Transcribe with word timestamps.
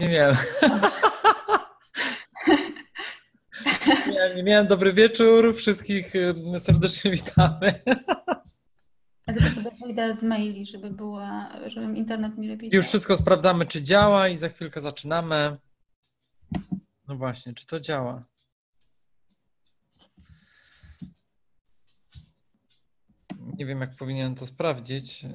Nie 0.00 0.08
miałem. 0.08 0.36
nie, 4.36 4.42
miałem. 4.42 4.66
Dobry 4.66 4.92
wieczór. 4.92 5.56
Wszystkich 5.56 6.14
y, 6.16 6.34
serdecznie 6.58 7.10
witamy. 7.10 7.82
Ja 9.26 9.34
tylko 9.34 9.50
sobie 9.50 9.70
wyjdę 9.82 10.14
z 10.14 10.22
maili, 10.22 10.66
żeby 10.66 10.90
była, 10.90 11.52
żeby 11.66 11.98
internet 11.98 12.38
mi 12.38 12.48
lepiej. 12.48 12.70
Już 12.72 12.86
wszystko 12.86 13.16
sprawdzamy, 13.16 13.66
czy 13.66 13.82
działa 13.82 14.28
i 14.28 14.36
za 14.36 14.48
chwilkę 14.48 14.80
zaczynamy. 14.80 15.56
No 17.08 17.16
właśnie, 17.16 17.54
czy 17.54 17.66
to 17.66 17.80
działa? 17.80 18.24
Nie 23.58 23.66
wiem, 23.66 23.80
jak 23.80 23.96
powinienem 23.96 24.34
to 24.34 24.46
sprawdzić. 24.46 25.26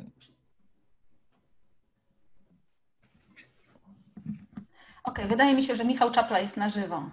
Okej, 5.03 5.27
wydaje 5.27 5.55
mi 5.55 5.63
się, 5.63 5.75
że 5.75 5.85
Michał 5.85 6.11
Czapla 6.11 6.39
jest 6.39 6.57
na 6.57 6.69
żywo. 6.69 7.03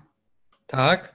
Tak? 0.66 1.14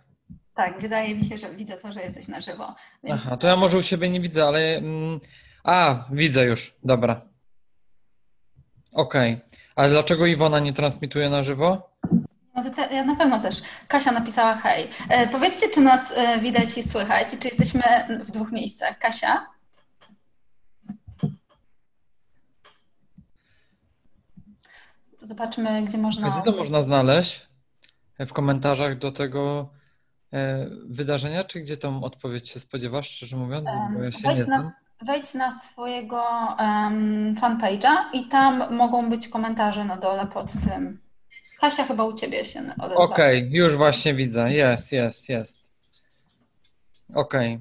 Tak, 0.56 0.82
wydaje 0.82 1.16
mi 1.16 1.26
się, 1.26 1.38
że 1.38 1.56
widzę 1.56 1.78
to, 1.78 1.92
że 1.92 2.02
jesteś 2.02 2.28
na 2.28 2.42
żywo. 2.42 2.76
Więc... 3.04 3.22
Aha, 3.26 3.38
to 3.38 3.48
ja 3.48 3.56
może 3.56 3.78
u 3.78 3.84
siebie 3.84 4.10
nie 4.10 4.22
widzę, 4.22 4.48
ale. 4.48 4.60
Mm, 4.78 5.20
a, 5.64 6.06
widzę 6.12 6.46
już. 6.46 6.76
Dobra. 6.84 7.22
Okej. 8.94 9.40
Ale 9.76 9.90
dlaczego 9.90 10.26
Iwona 10.26 10.60
nie 10.60 10.74
transmituje 10.74 11.30
na 11.30 11.44
żywo? 11.44 11.90
No 12.56 12.64
to 12.64 12.70
te, 12.70 12.94
ja 12.94 13.06
na 13.06 13.16
pewno 13.16 13.40
też. 13.40 13.62
Kasia 13.88 14.12
napisała 14.12 14.56
hej. 14.56 14.90
E, 15.10 15.28
powiedzcie, 15.28 15.70
czy 15.70 15.82
nas 15.82 16.14
e, 16.16 16.40
widać 16.40 16.78
i 16.78 16.84
słychać, 16.84 17.28
czy 17.40 17.48
jesteśmy 17.48 17.82
w 18.26 18.32
dwóch 18.32 18.52
miejscach. 18.52 19.00
Kasia? 19.00 19.48
Zobaczmy, 25.28 25.84
gdzie 25.84 25.98
można. 25.98 26.30
Gdzie 26.30 26.52
to 26.52 26.58
można 26.58 26.82
znaleźć? 26.82 27.48
W 28.20 28.34
komentarzach 28.34 28.98
do 28.98 29.12
tego 29.12 29.70
e, 30.34 30.66
wydarzenia, 30.86 31.44
czy 31.44 31.60
gdzie 31.60 31.78
tą 31.78 32.04
odpowiedź 32.04 32.50
się 32.50 32.60
spodziewasz, 32.60 33.10
szczerze 33.10 33.38
mówiąc? 33.38 33.70
Bo 33.94 34.04
ja 34.04 34.12
się 34.12 34.20
wejdź, 34.24 34.38
nie 34.38 34.44
znam. 34.44 34.64
na, 34.64 34.72
wejdź 35.06 35.34
na 35.34 35.52
swojego 35.52 36.24
um, 36.60 37.36
fanpage'a 37.36 37.96
i 38.14 38.28
tam 38.28 38.76
mogą 38.76 39.10
być 39.10 39.28
komentarze 39.28 39.86
na 39.86 39.98
dole 39.98 40.28
pod 40.28 40.52
tym. 40.52 41.02
Kasia 41.60 41.84
chyba 41.84 42.04
u 42.04 42.14
ciebie 42.14 42.46
się 42.46 42.60
odezwała. 42.60 42.96
Okej, 42.96 43.50
już 43.52 43.76
właśnie 43.78 44.14
widzę. 44.14 44.54
Jest, 44.54 44.92
jest, 44.92 45.30
jest. 45.30 45.72
Okej. 47.14 47.60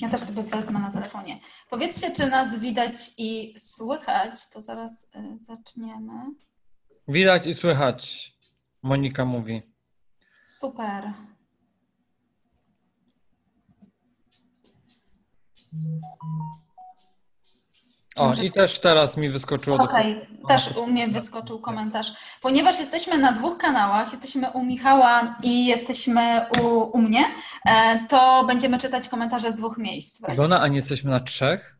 Ja 0.00 0.08
też 0.08 0.20
sobie 0.20 0.42
wezmę 0.42 0.78
na 0.78 0.92
telefonie. 0.92 1.40
Powiedzcie, 1.70 2.10
czy 2.10 2.26
nas 2.30 2.58
widać 2.58 2.94
i 3.18 3.54
słychać, 3.58 4.48
to 4.52 4.60
zaraz 4.60 5.04
y, 5.04 5.38
zaczniemy. 5.40 6.12
Widać 7.08 7.46
i 7.46 7.54
słychać. 7.54 8.32
Monika 8.82 9.24
mówi. 9.24 9.62
Super. 10.44 11.12
O, 18.16 18.26
Może- 18.28 18.44
i 18.44 18.52
też 18.52 18.80
teraz 18.80 19.16
mi 19.16 19.30
wyskoczyło 19.30 19.78
do 19.78 19.84
Okej, 19.84 20.26
też 20.48 20.76
u 20.76 20.86
mnie 20.86 21.08
wyskoczył 21.08 21.58
komentarz. 21.60 22.12
Ponieważ 22.42 22.78
jesteśmy 22.78 23.18
na 23.18 23.32
dwóch 23.32 23.58
kanałach, 23.58 24.12
jesteśmy 24.12 24.50
u 24.50 24.64
Michała 24.64 25.38
i 25.42 25.66
jesteśmy 25.66 26.46
u, 26.62 26.66
u 26.98 26.98
mnie, 26.98 27.24
e, 27.66 27.98
to 28.08 28.44
będziemy 28.46 28.78
czytać 28.78 29.08
komentarze 29.08 29.52
z 29.52 29.56
dwóch 29.56 29.78
miejsc. 29.78 30.28
Iwona, 30.32 30.60
a 30.60 30.68
nie 30.68 30.76
jesteśmy 30.76 31.10
na 31.10 31.20
trzech? 31.20 31.78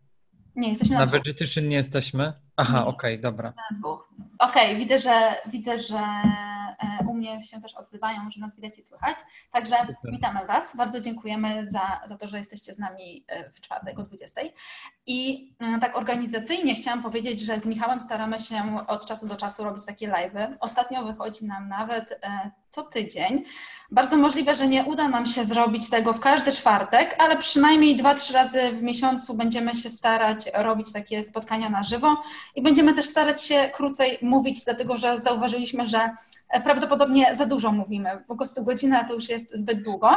Nie, 0.56 0.68
jesteśmy 0.68 0.94
na, 0.94 1.00
Na 1.00 1.06
dwóch. 1.06 1.22
Nie 1.62 1.77
jesteśmy? 1.77 2.32
Aha, 2.56 2.86
okej, 2.86 3.20
dobra. 3.20 3.52
Na 3.56 3.78
dwóch. 3.78 4.08
Okej, 4.38 4.77
widzę, 4.77 4.98
że 4.98 5.36
widzę, 5.47 5.78
że 5.78 5.98
e, 5.98 7.06
u 7.08 7.14
mnie 7.14 7.42
się 7.42 7.61
też 7.61 7.74
odzywają, 7.74 8.30
że 8.30 8.41
nas 8.41 8.56
widać 8.56 8.78
i 8.78 8.83
słychać. 8.83 9.16
Także 9.52 9.77
witamy 10.05 10.46
Was. 10.46 10.77
Bardzo 10.77 11.00
dziękujemy 11.00 11.70
za, 11.70 12.01
za 12.05 12.18
to, 12.18 12.29
że 12.29 12.39
jesteście 12.39 12.74
z 12.74 12.79
nami 12.79 13.24
e, 13.29 13.51
w 13.51 13.61
czwartek 13.61 13.98
o 13.98 14.02
20. 14.02 14.40
I 15.06 15.51
e, 15.61 15.79
tak 15.79 15.96
organizacyjnie 15.96 16.74
chciałam 16.74 17.02
powiedzieć, 17.02 17.40
że 17.40 17.61
z 17.61 17.67
Michałem 17.67 18.01
staramy 18.01 18.39
się 18.39 18.86
od 18.86 19.06
czasu 19.06 19.29
do 19.29 19.36
czasu 19.36 19.64
robić 19.64 19.86
takie 19.86 20.08
live'y. 20.08 20.56
Ostatnio 20.61 21.05
wychodzi 21.05 21.46
nam 21.46 21.68
nawet 21.68 22.20
co 22.74 22.83
tydzień. 22.83 23.45
Bardzo 23.90 24.17
możliwe, 24.17 24.55
że 24.55 24.68
nie 24.68 24.85
uda 24.85 25.08
nam 25.08 25.27
się 25.27 25.45
zrobić 25.45 25.90
tego 25.90 26.12
w 26.12 26.20
każdy 26.20 26.52
czwartek, 26.52 27.17
ale 27.18 27.39
przynajmniej 27.39 27.96
dwa, 27.96 28.14
trzy 28.14 28.33
razy 28.33 28.73
w 28.73 28.83
miesiącu 28.83 29.35
będziemy 29.35 29.74
się 29.74 29.90
starać 29.90 30.39
robić 30.55 30.92
takie 30.92 31.23
spotkania 31.23 31.70
na 31.70 31.83
żywo 31.85 32.17
i 32.55 32.62
będziemy 32.62 32.95
też 32.95 33.08
starać 33.08 33.42
się 33.42 33.70
krócej 33.74 34.18
mówić, 34.23 34.64
dlatego 34.64 34.96
że 34.96 35.18
zauważyliśmy, 35.18 35.89
że 35.89 36.11
prawdopodobnie 36.64 37.36
za 37.36 37.46
dużo 37.46 37.73
mówimy. 37.73 38.24
Po 38.29 38.36
prostu 38.36 38.64
godzina 38.64 39.05
to 39.05 39.14
już 39.14 39.29
jest 39.29 39.56
zbyt 39.56 39.83
długo. 39.83 40.17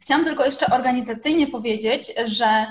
Chciałam 0.00 0.24
tylko 0.24 0.44
jeszcze 0.44 0.66
organizacyjnie 0.66 1.46
powiedzieć, 1.46 2.14
że 2.24 2.66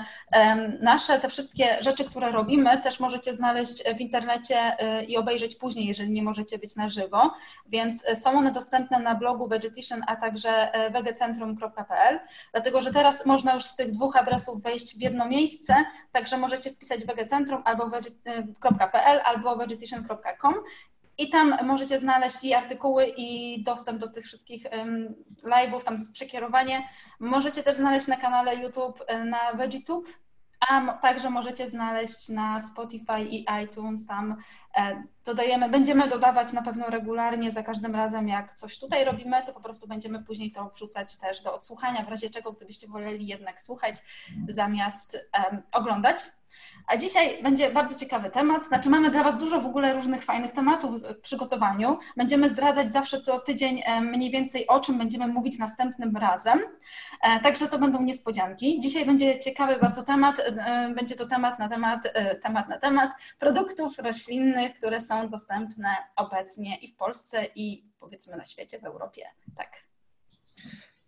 nasze 0.80 1.18
te 1.18 1.28
wszystkie 1.28 1.82
rzeczy, 1.82 2.04
które 2.04 2.32
robimy, 2.32 2.82
też 2.82 3.00
możecie 3.00 3.34
znaleźć 3.34 3.84
w 3.96 4.00
internecie 4.00 4.76
y, 5.00 5.04
i 5.04 5.16
obejrzeć 5.16 5.56
później, 5.56 5.86
jeżeli 5.86 6.10
nie 6.10 6.22
możecie 6.22 6.58
być 6.58 6.76
na 6.76 6.88
żywo, 6.88 7.32
więc 7.66 8.08
y, 8.08 8.16
są 8.16 8.30
one 8.30 8.52
dostępne 8.52 8.98
na 8.98 9.14
blogu 9.14 9.48
Vegetation, 9.48 10.00
a 10.06 10.16
także 10.16 10.72
wegecentrum.pl, 10.92 12.20
dlatego 12.52 12.80
że 12.80 12.92
teraz 12.92 13.26
można 13.26 13.54
już 13.54 13.64
z 13.64 13.76
tych 13.76 13.92
dwóch 13.92 14.16
adresów 14.16 14.62
wejść 14.62 14.98
w 14.98 15.00
jedno 15.00 15.28
miejsce, 15.28 15.74
także 16.12 16.36
możecie 16.36 16.70
wpisać 16.70 17.04
wegecentrum 17.04 17.62
albo 17.64 17.90
vege.pl 17.90 19.20
albo 19.24 19.56
vegetation.com 19.56 20.54
i 21.18 21.30
tam 21.30 21.66
możecie 21.66 21.98
znaleźć 21.98 22.44
i 22.44 22.54
artykuły, 22.54 23.06
i 23.16 23.62
dostęp 23.62 23.98
do 23.98 24.08
tych 24.08 24.24
wszystkich 24.24 24.66
um, 24.72 25.14
live'ów, 25.44 25.84
tam 25.84 25.94
jest 25.94 26.14
przekierowanie. 26.14 26.88
Możecie 27.20 27.62
też 27.62 27.76
znaleźć 27.76 28.06
na 28.06 28.16
kanale 28.16 28.56
YouTube 28.56 29.02
e, 29.06 29.24
na 29.24 29.52
VeggieTube, 29.52 30.06
a 30.68 30.92
także 30.92 31.30
możecie 31.30 31.68
znaleźć 31.68 32.28
na 32.28 32.60
Spotify 32.60 33.22
i 33.30 33.46
iTunes. 33.64 34.06
Tam 34.06 34.36
e, 34.76 35.02
dodajemy, 35.24 35.68
będziemy 35.68 36.08
dodawać 36.08 36.52
na 36.52 36.62
pewno 36.62 36.86
regularnie 36.86 37.52
za 37.52 37.62
każdym 37.62 37.94
razem, 37.94 38.28
jak 38.28 38.54
coś 38.54 38.78
tutaj 38.78 39.04
robimy, 39.04 39.42
to 39.46 39.52
po 39.52 39.60
prostu 39.60 39.88
będziemy 39.88 40.24
później 40.24 40.52
to 40.52 40.68
wrzucać 40.68 41.16
też 41.16 41.40
do 41.42 41.54
odsłuchania, 41.54 42.04
w 42.04 42.08
razie 42.08 42.30
czego, 42.30 42.52
gdybyście 42.52 42.88
woleli 42.88 43.26
jednak 43.26 43.62
słuchać 43.62 43.94
zamiast 44.48 45.28
em, 45.32 45.62
oglądać. 45.72 46.18
A 46.88 46.96
dzisiaj 46.96 47.42
będzie 47.42 47.70
bardzo 47.70 47.94
ciekawy 47.94 48.30
temat. 48.30 48.64
Znaczy, 48.64 48.90
mamy 48.90 49.10
dla 49.10 49.22
Was 49.22 49.38
dużo 49.38 49.60
w 49.60 49.66
ogóle 49.66 49.94
różnych 49.94 50.24
fajnych 50.24 50.52
tematów 50.52 51.02
w 51.02 51.20
przygotowaniu. 51.20 51.98
Będziemy 52.16 52.50
zdradzać 52.50 52.92
zawsze 52.92 53.20
co 53.20 53.40
tydzień 53.40 53.82
e, 53.84 54.00
mniej 54.00 54.30
więcej 54.30 54.66
o 54.66 54.80
czym 54.80 54.98
będziemy 54.98 55.26
mówić 55.26 55.58
następnym 55.58 56.16
razem. 56.16 56.60
E, 57.22 57.40
Także 57.40 57.68
to 57.68 57.78
będą 57.78 58.02
niespodzianki. 58.02 58.80
Dzisiaj 58.80 59.06
będzie 59.06 59.38
ciekawy 59.38 59.76
bardzo 59.80 60.02
temat. 60.02 60.40
e, 60.40 60.92
Będzie 60.94 61.16
to 61.16 61.26
temat 61.26 61.58
na 61.58 61.68
temat, 61.68 62.12
temat 62.42 62.68
na 62.68 62.78
temat 62.78 63.10
produktów 63.38 63.98
roślinnych, 63.98 64.78
które 64.78 65.00
są 65.00 65.28
dostępne 65.28 65.96
obecnie 66.16 66.76
i 66.76 66.88
w 66.88 66.96
Polsce, 66.96 67.46
i 67.54 67.84
powiedzmy 68.00 68.36
na 68.36 68.44
świecie, 68.44 68.78
w 68.78 68.84
Europie. 68.84 69.22
Tak. 69.56 69.70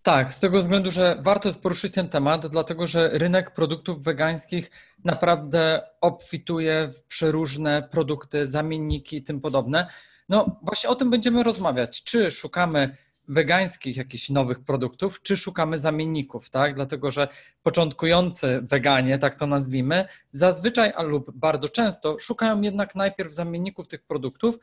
Tak, 0.03 0.33
z 0.33 0.41
tego 0.41 0.59
względu, 0.59 0.91
że 0.91 1.17
warto 1.21 1.49
jest 1.49 1.63
poruszyć 1.63 1.95
ten 1.95 2.09
temat, 2.09 2.47
dlatego 2.47 2.87
że 2.87 3.09
rynek 3.13 3.51
produktów 3.51 4.05
wegańskich 4.05 4.71
naprawdę 5.05 5.83
obfituje 6.01 6.91
w 6.93 7.03
przeróżne 7.03 7.89
produkty, 7.91 8.47
zamienniki 8.47 9.17
i 9.17 9.23
tym 9.23 9.41
podobne. 9.41 9.87
No 10.29 10.61
właśnie 10.63 10.91
o 10.91 10.95
tym 10.95 11.11
będziemy 11.11 11.43
rozmawiać. 11.43 12.05
Czy 12.05 12.31
szukamy 12.31 12.97
wegańskich 13.29 13.97
jakichś 13.97 14.31
nowych 14.31 14.61
produktów, 14.61 15.23
czy 15.23 15.37
szukamy 15.37 15.79
zamienników, 15.79 16.51
tak? 16.51 16.75
Dlatego, 16.75 17.11
że 17.11 17.29
początkujący 17.63 18.61
weganie, 18.63 19.19
tak 19.19 19.39
to 19.39 19.47
nazwijmy, 19.47 20.05
zazwyczaj 20.33 20.93
a 20.97 21.03
lub 21.03 21.31
bardzo 21.35 21.69
często 21.69 22.17
szukają 22.19 22.61
jednak 22.61 22.95
najpierw 22.95 23.35
zamienników 23.35 23.89
tych 23.89 24.03
produktów 24.03 24.59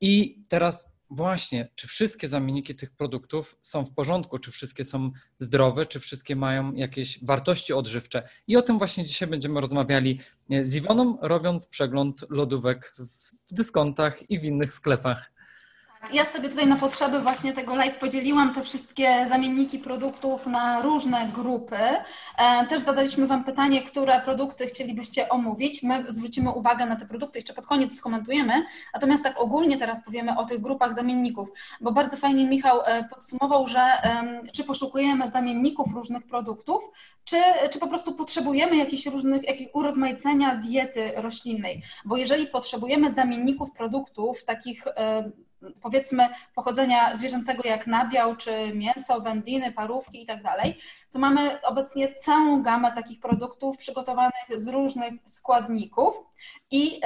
i 0.00 0.42
teraz 0.48 0.92
właśnie, 1.14 1.68
czy 1.74 1.88
wszystkie 1.88 2.28
zamienniki 2.28 2.74
tych 2.74 2.90
produktów 2.90 3.56
są 3.62 3.84
w 3.84 3.94
porządku, 3.94 4.38
czy 4.38 4.50
wszystkie 4.50 4.84
są 4.84 5.10
zdrowe, 5.38 5.86
czy 5.86 6.00
wszystkie 6.00 6.36
mają 6.36 6.72
jakieś 6.72 7.24
wartości 7.24 7.72
odżywcze. 7.72 8.28
I 8.46 8.56
o 8.56 8.62
tym 8.62 8.78
właśnie 8.78 9.04
dzisiaj 9.04 9.28
będziemy 9.28 9.60
rozmawiali 9.60 10.20
z 10.62 10.76
Iwoną, 10.76 11.18
robiąc 11.22 11.66
przegląd 11.66 12.24
lodówek 12.30 12.94
w 13.46 13.54
dyskontach 13.54 14.30
i 14.30 14.40
w 14.40 14.44
innych 14.44 14.74
sklepach. 14.74 15.31
Ja 16.10 16.24
sobie 16.24 16.48
tutaj 16.48 16.66
na 16.66 16.76
potrzeby 16.76 17.20
właśnie 17.20 17.52
tego 17.52 17.74
live 17.74 17.98
podzieliłam 17.98 18.54
te 18.54 18.62
wszystkie 18.62 19.26
zamienniki 19.28 19.78
produktów 19.78 20.46
na 20.46 20.82
różne 20.82 21.28
grupy. 21.34 21.76
E, 22.38 22.66
też 22.68 22.82
zadaliśmy 22.82 23.26
Wam 23.26 23.44
pytanie, 23.44 23.82
które 23.82 24.20
produkty 24.20 24.66
chcielibyście 24.66 25.28
omówić. 25.28 25.82
My 25.82 26.04
zwrócimy 26.08 26.50
uwagę 26.50 26.86
na 26.86 26.96
te 26.96 27.06
produkty, 27.06 27.38
jeszcze 27.38 27.54
pod 27.54 27.66
koniec 27.66 27.96
skomentujemy. 27.96 28.64
Natomiast 28.94 29.24
tak 29.24 29.40
ogólnie 29.40 29.78
teraz 29.78 30.04
powiemy 30.04 30.38
o 30.38 30.44
tych 30.44 30.60
grupach 30.60 30.94
zamienników, 30.94 31.48
bo 31.80 31.92
bardzo 31.92 32.16
fajnie 32.16 32.46
Michał 32.46 32.80
e, 32.84 33.04
podsumował, 33.04 33.66
że 33.66 33.82
czy 34.52 34.64
poszukujemy 34.64 35.28
zamienników 35.28 35.94
różnych 35.94 36.26
produktów, 36.26 36.90
czy, 37.24 37.36
czy 37.70 37.78
po 37.78 37.86
prostu 37.86 38.14
potrzebujemy 38.14 38.76
jakichś 38.76 39.06
różnych, 39.06 39.42
jakich 39.42 39.68
urozmaicenia 39.74 40.56
diety 40.56 41.12
roślinnej. 41.16 41.82
Bo 42.04 42.16
jeżeli 42.16 42.46
potrzebujemy 42.46 43.12
zamienników 43.12 43.72
produktów, 43.72 44.44
takich 44.44 44.84
powiedzmy 45.80 46.28
pochodzenia 46.54 47.16
zwierzęcego 47.16 47.62
jak 47.68 47.86
nabiał, 47.86 48.36
czy 48.36 48.50
mięso, 48.74 49.20
wędliny, 49.20 49.72
parówki 49.72 50.22
i 50.22 50.26
tak 50.26 50.42
to 51.12 51.18
mamy 51.18 51.62
obecnie 51.62 52.14
całą 52.14 52.62
gamę 52.62 52.92
takich 52.92 53.20
produktów 53.20 53.76
przygotowanych 53.76 54.32
z 54.56 54.68
różnych 54.68 55.12
składników. 55.26 56.14
I 56.70 57.00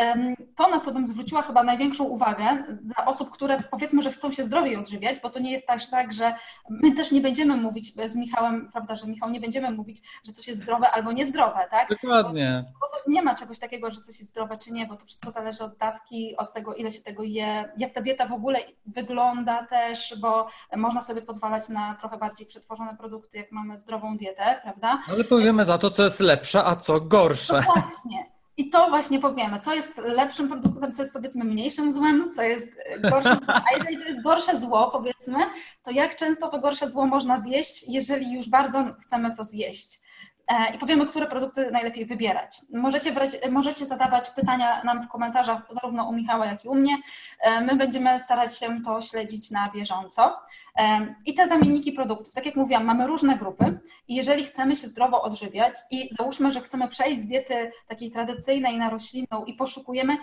to, 0.57 0.69
na 0.69 0.81
co 0.81 0.93
bym 0.93 1.07
zwróciła 1.07 1.43
chyba 1.43 1.63
największą 1.63 2.05
uwagę 2.05 2.65
dla 2.83 3.07
osób, 3.07 3.31
które 3.31 3.63
powiedzmy, 3.71 4.03
że 4.03 4.11
chcą 4.11 4.31
się 4.31 4.45
zdrowiej 4.45 4.77
odżywiać, 4.77 5.21
bo 5.21 5.31
to 5.31 5.39
nie 5.39 5.53
jest 5.53 5.67
też 5.67 5.91
tak, 5.91 6.13
że 6.13 6.35
my 6.71 6.93
też 6.93 7.13
nie 7.13 7.21
będziemy 7.21 7.57
mówić 7.57 7.95
z 8.07 8.17
Michałem, 8.17 8.71
prawda, 8.73 8.97
że 8.97 9.07
Michał 9.07 9.31
nie 9.31 9.41
będziemy 9.41 9.71
mówić, 9.71 10.03
że 10.27 10.33
coś 10.33 10.49
jest 10.49 10.61
zdrowe 10.61 10.91
albo 10.91 11.13
niezdrowe, 11.13 11.67
tak? 11.71 11.89
Dokładnie. 11.89 12.65
Bo, 12.81 12.87
bo 12.87 13.13
nie 13.13 13.23
ma 13.23 13.35
czegoś 13.35 13.59
takiego, 13.59 13.91
że 13.91 14.01
coś 14.01 14.19
jest 14.19 14.31
zdrowe 14.31 14.59
czy 14.59 14.73
nie, 14.73 14.87
bo 14.87 14.97
to 14.97 15.07
wszystko 15.07 15.31
zależy 15.31 15.65
od 15.65 15.77
dawki, 15.77 16.37
od 16.37 16.53
tego, 16.53 16.75
ile 16.75 16.91
się 16.91 17.03
tego 17.03 17.23
je, 17.23 17.73
jak 17.77 17.93
ta 17.93 18.01
dieta 18.01 18.27
w 18.27 18.33
ogóle 18.33 18.59
wygląda 18.87 19.67
też, 19.67 20.15
bo 20.21 20.49
można 20.77 21.01
sobie 21.01 21.23
pozwalać 21.23 21.69
na 21.69 21.95
trochę 21.95 22.17
bardziej 22.19 22.47
przetworzone 22.47 22.97
produkty, 22.97 23.39
jak 23.39 23.53
mamy 23.53 23.79
zdrową 23.97 24.17
dietę, 24.17 24.61
prawda? 24.63 25.03
Ale 25.13 25.25
powiemy 25.25 25.65
za 25.65 25.79
to, 25.79 25.91
co 25.91 26.05
jest 26.05 26.21
lepsze, 26.21 26.65
a 26.65 26.77
co 26.77 27.01
gorsze. 27.01 27.61
No 27.67 27.83
właśnie. 27.83 28.31
I 28.57 28.71
to 28.71 28.89
właśnie 28.89 29.21
powiemy, 29.21 29.59
co 29.59 29.75
jest 29.75 29.99
lepszym 29.99 30.49
produktem, 30.49 30.93
co 30.93 31.03
jest 31.03 31.15
powiedzmy 31.15 31.45
mniejszym 31.45 31.93
złem, 31.93 32.31
co 32.35 32.43
jest 32.43 32.73
gorszym. 33.11 33.39
A 33.47 33.65
jeżeli 33.75 33.99
to 33.99 34.05
jest 34.05 34.23
gorsze 34.23 34.61
zło, 34.61 34.91
powiedzmy, 34.91 35.39
to 35.83 35.91
jak 35.91 36.17
często 36.17 36.49
to 36.49 36.59
gorsze 36.59 36.91
zło 36.91 37.07
można 37.07 37.39
zjeść, 37.39 37.85
jeżeli 37.89 38.33
już 38.35 38.49
bardzo 38.49 38.85
chcemy 39.03 39.37
to 39.37 39.45
zjeść? 39.45 40.06
E, 40.49 40.75
i 40.75 40.79
powiemy, 40.79 41.07
które 41.07 41.27
produkty 41.27 41.71
najlepiej 41.71 42.07
wybierać. 42.07 42.61
Możecie, 42.73 43.13
możecie 43.51 43.87
zadawać 43.87 44.31
pytania 44.31 44.85
nam 44.85 45.03
w 45.03 45.09
komentarzach, 45.09 45.63
zarówno 45.71 46.09
u 46.09 46.13
Michała, 46.13 46.47
jak 46.47 46.65
i 46.65 46.69
u 46.69 46.75
mnie. 46.75 46.99
E, 47.41 47.61
my 47.61 47.77
będziemy 47.77 48.19
starać 48.19 48.59
się 48.59 48.83
to 48.85 49.03
śledzić 49.03 49.51
na 49.51 49.71
bieżąco. 49.71 50.37
E, 50.79 51.15
I 51.27 51.35
te 51.35 51.47
zamienniki 51.47 51.93
produktów, 51.93 52.35
tak 52.35 52.47
jak 52.47 52.57
mówiłam, 52.57 52.85
mamy 52.85 53.07
różne 53.07 53.37
grupy 53.37 53.79
i 54.09 54.15
jeżeli 54.15 54.45
chcemy 54.45 54.77
się 54.77 54.89
zdrowo 54.89 55.23
odżywiać 55.23 55.75
i 55.91 56.09
załóżmy, 56.19 56.53
że 56.53 56.61
chcemy 56.61 56.89
przejść 56.89 57.21
z 57.21 57.27
diety 57.27 57.73
takiej 57.89 58.11
tradycyjnej 58.11 58.79
na 58.79 58.91
roślinną 58.91 59.45
i 59.47 59.55
poszukujemy 59.55 60.17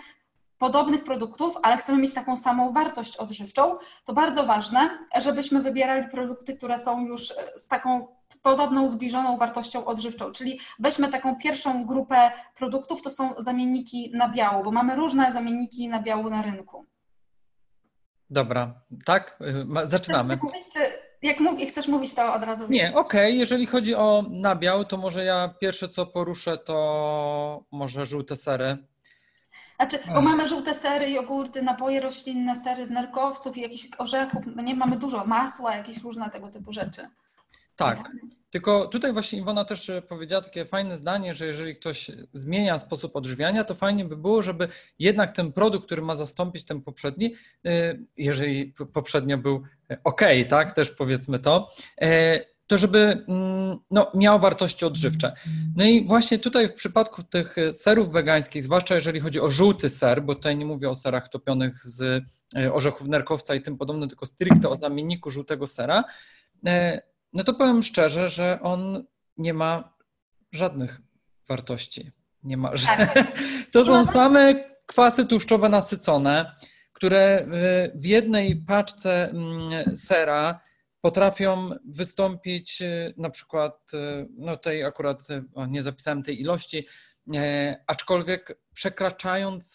podobnych 0.58 1.04
produktów, 1.04 1.56
ale 1.62 1.76
chcemy 1.76 2.02
mieć 2.02 2.14
taką 2.14 2.36
samą 2.36 2.72
wartość 2.72 3.16
odżywczą, 3.16 3.78
to 4.04 4.12
bardzo 4.12 4.46
ważne, 4.46 4.98
żebyśmy 5.16 5.62
wybierali 5.62 6.08
produkty, 6.08 6.56
które 6.56 6.78
są 6.78 7.06
już 7.06 7.32
z 7.56 7.68
taką 7.68 8.06
podobną, 8.42 8.88
zbliżoną 8.88 9.38
wartością 9.38 9.84
odżywczą. 9.84 10.32
Czyli 10.32 10.60
weźmy 10.78 11.08
taką 11.08 11.36
pierwszą 11.36 11.86
grupę 11.86 12.32
produktów, 12.56 13.02
to 13.02 13.10
są 13.10 13.34
zamienniki 13.38 14.10
nabiału, 14.14 14.64
bo 14.64 14.70
mamy 14.70 14.96
różne 14.96 15.32
zamienniki 15.32 15.88
nabiału 15.88 16.30
na 16.30 16.42
rynku. 16.42 16.86
Dobra, 18.30 18.74
tak? 19.04 19.38
Y, 19.84 19.86
zaczynamy. 19.86 20.38
Jak 21.22 21.40
mówię, 21.40 21.66
chcesz 21.66 21.88
mówić, 21.88 22.14
to 22.14 22.34
od 22.34 22.42
razu. 22.42 22.66
Nie, 22.68 22.88
okej. 22.88 23.00
Okay. 23.00 23.30
Jeżeli 23.30 23.66
chodzi 23.66 23.94
o 23.94 24.24
nabiał, 24.30 24.84
to 24.84 24.96
może 24.96 25.24
ja 25.24 25.54
pierwsze 25.60 25.88
co 25.88 26.06
poruszę, 26.06 26.58
to 26.58 27.64
może 27.72 28.06
żółte 28.06 28.36
sery. 28.36 28.78
Znaczy, 29.76 29.98
bo 30.14 30.22
mamy 30.22 30.48
żółte 30.48 30.74
sery, 30.74 31.10
jogurty, 31.10 31.62
napoje 31.62 32.00
roślinne, 32.00 32.56
sery 32.56 32.86
z 32.86 32.90
nerkowców 32.90 33.56
i 33.56 33.60
jakichś 33.60 33.88
orzechów, 33.98 34.42
no 34.56 34.62
nie, 34.62 34.74
mamy 34.74 34.96
dużo 34.96 35.24
masła, 35.24 35.76
jakieś 35.76 36.02
różne 36.02 36.30
tego 36.30 36.48
typu 36.48 36.72
rzeczy. 36.72 37.08
Tak. 37.76 38.10
Tylko 38.50 38.86
tutaj 38.86 39.12
właśnie 39.12 39.38
Iwona 39.38 39.64
też 39.64 39.90
e, 39.90 40.02
powiedziała 40.02 40.42
takie 40.42 40.64
fajne 40.64 40.96
zdanie, 40.96 41.34
że 41.34 41.46
jeżeli 41.46 41.76
ktoś 41.76 42.10
zmienia 42.32 42.78
sposób 42.78 43.16
odżywiania, 43.16 43.64
to 43.64 43.74
fajnie 43.74 44.04
by 44.04 44.16
było, 44.16 44.42
żeby 44.42 44.68
jednak 44.98 45.32
ten 45.32 45.52
produkt, 45.52 45.86
który 45.86 46.02
ma 46.02 46.16
zastąpić 46.16 46.64
ten 46.64 46.82
poprzedni, 46.82 47.34
e, 47.64 47.98
jeżeli 48.16 48.74
poprzednio 48.92 49.38
był 49.38 49.62
e, 49.90 49.98
ok, 50.04 50.20
tak, 50.48 50.72
też 50.72 50.90
powiedzmy 50.90 51.38
to, 51.38 51.68
to 52.66 52.78
żeby 52.78 53.24
mm, 53.28 53.78
no, 53.90 54.10
miał 54.14 54.40
wartości 54.40 54.84
odżywcze. 54.84 55.32
No 55.76 55.84
i 55.84 56.06
właśnie 56.06 56.38
tutaj 56.38 56.68
w 56.68 56.74
przypadku 56.74 57.22
tych 57.22 57.56
serów 57.72 58.12
wegańskich, 58.12 58.62
zwłaszcza 58.62 58.94
jeżeli 58.94 59.20
chodzi 59.20 59.40
o 59.40 59.50
żółty 59.50 59.88
ser, 59.88 60.22
bo 60.22 60.34
tutaj 60.34 60.56
nie 60.56 60.66
mówię 60.66 60.90
o 60.90 60.94
serach 60.94 61.28
topionych 61.28 61.78
z 61.78 62.24
orzechów 62.72 63.08
nerkowca 63.08 63.54
i 63.54 63.60
tym 63.60 63.78
podobne, 63.78 64.08
tylko 64.08 64.26
stricte 64.26 64.68
o 64.68 64.76
zamienniku 64.76 65.30
żółtego 65.30 65.66
sera, 65.66 66.04
no 67.32 67.44
to 67.44 67.54
powiem 67.54 67.82
szczerze, 67.82 68.28
że 68.28 68.58
on 68.62 69.04
nie 69.36 69.54
ma 69.54 69.94
żadnych 70.52 71.00
wartości. 71.48 72.10
Nie 72.42 72.56
ma. 72.56 72.70
Tak. 72.86 73.32
To 73.72 73.84
są 73.84 74.04
same 74.04 74.54
kwasy 74.86 75.26
tłuszczowe 75.26 75.68
nasycone, 75.68 76.52
które 76.92 77.46
w 77.94 78.06
jednej 78.06 78.56
paczce 78.56 79.30
mm, 79.30 79.96
sera 79.96 80.60
potrafią 81.04 81.70
wystąpić 81.84 82.82
y, 82.82 83.14
na 83.16 83.30
przykład, 83.30 83.90
y, 83.94 84.28
no 84.36 84.56
tej 84.56 84.84
akurat 84.84 85.28
nie 85.68 85.82
zapisałem 85.82 86.22
tej 86.22 86.40
ilości, 86.40 86.86
aczkolwiek 87.86 88.58
przekraczając, 88.74 89.74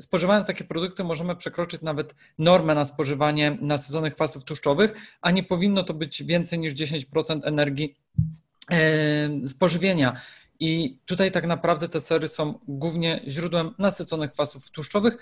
spożywając 0.00 0.46
takie 0.46 0.64
produkty, 0.64 1.04
możemy 1.04 1.36
przekroczyć 1.36 1.82
nawet 1.82 2.14
normę 2.38 2.74
na 2.74 2.84
spożywanie 2.84 3.58
nasyconych 3.60 4.14
kwasów 4.14 4.44
tłuszczowych, 4.44 4.92
a 5.20 5.30
nie 5.30 5.42
powinno 5.42 5.82
to 5.82 5.94
być 5.94 6.22
więcej 6.22 6.58
niż 6.58 6.74
10% 6.74 7.40
energii 7.44 7.96
spożywienia. 9.46 10.20
I 10.60 10.98
tutaj 11.04 11.32
tak 11.32 11.46
naprawdę 11.46 11.88
te 11.88 12.00
sery 12.00 12.28
są 12.28 12.58
głównie 12.68 13.20
źródłem 13.28 13.74
nasyconych 13.78 14.32
kwasów 14.32 14.70
tłuszczowych 14.70 15.16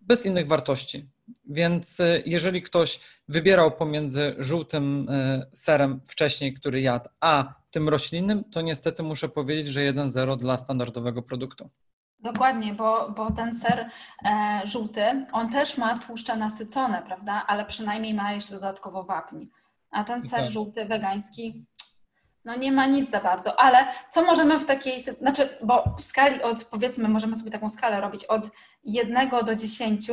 bez 0.00 0.26
innych 0.26 0.46
wartości. 0.46 1.08
Więc 1.44 2.02
jeżeli 2.26 2.62
ktoś 2.62 3.00
wybierał 3.28 3.70
pomiędzy 3.70 4.34
żółtym 4.38 5.08
serem 5.54 6.00
wcześniej, 6.06 6.54
który 6.54 6.80
jadł, 6.80 7.08
a 7.20 7.54
tym 7.70 7.88
roślinnym, 7.88 8.44
to 8.44 8.60
niestety 8.60 9.02
muszę 9.02 9.28
powiedzieć, 9.28 9.66
że 9.66 9.92
1-0 9.92 10.36
dla 10.36 10.56
standardowego 10.56 11.22
produktu. 11.22 11.70
Dokładnie, 12.22 12.74
bo, 12.74 13.10
bo 13.16 13.30
ten 13.30 13.54
ser 13.54 13.88
e, 14.24 14.60
żółty, 14.64 15.26
on 15.32 15.50
też 15.50 15.78
ma 15.78 15.98
tłuszcze 15.98 16.36
nasycone, 16.36 17.02
prawda? 17.06 17.44
Ale 17.46 17.64
przynajmniej 17.66 18.14
ma 18.14 18.32
jeszcze 18.32 18.54
dodatkowo 18.54 19.02
wapń. 19.02 19.46
A 19.90 20.04
ten 20.04 20.22
ser 20.22 20.40
tak. 20.40 20.50
żółty, 20.50 20.84
wegański, 20.84 21.66
no 22.44 22.56
nie 22.56 22.72
ma 22.72 22.86
nic 22.86 23.10
za 23.10 23.20
bardzo. 23.20 23.60
Ale 23.60 23.86
co 24.10 24.24
możemy 24.24 24.58
w 24.58 24.64
takiej, 24.64 25.00
znaczy, 25.00 25.48
bo 25.64 25.94
w 25.98 26.04
skali 26.04 26.42
od, 26.42 26.64
powiedzmy, 26.64 27.08
możemy 27.08 27.36
sobie 27.36 27.50
taką 27.50 27.68
skalę 27.68 28.00
robić 28.00 28.24
od 28.24 28.50
1 28.84 29.30
do 29.46 29.56
10, 29.56 30.10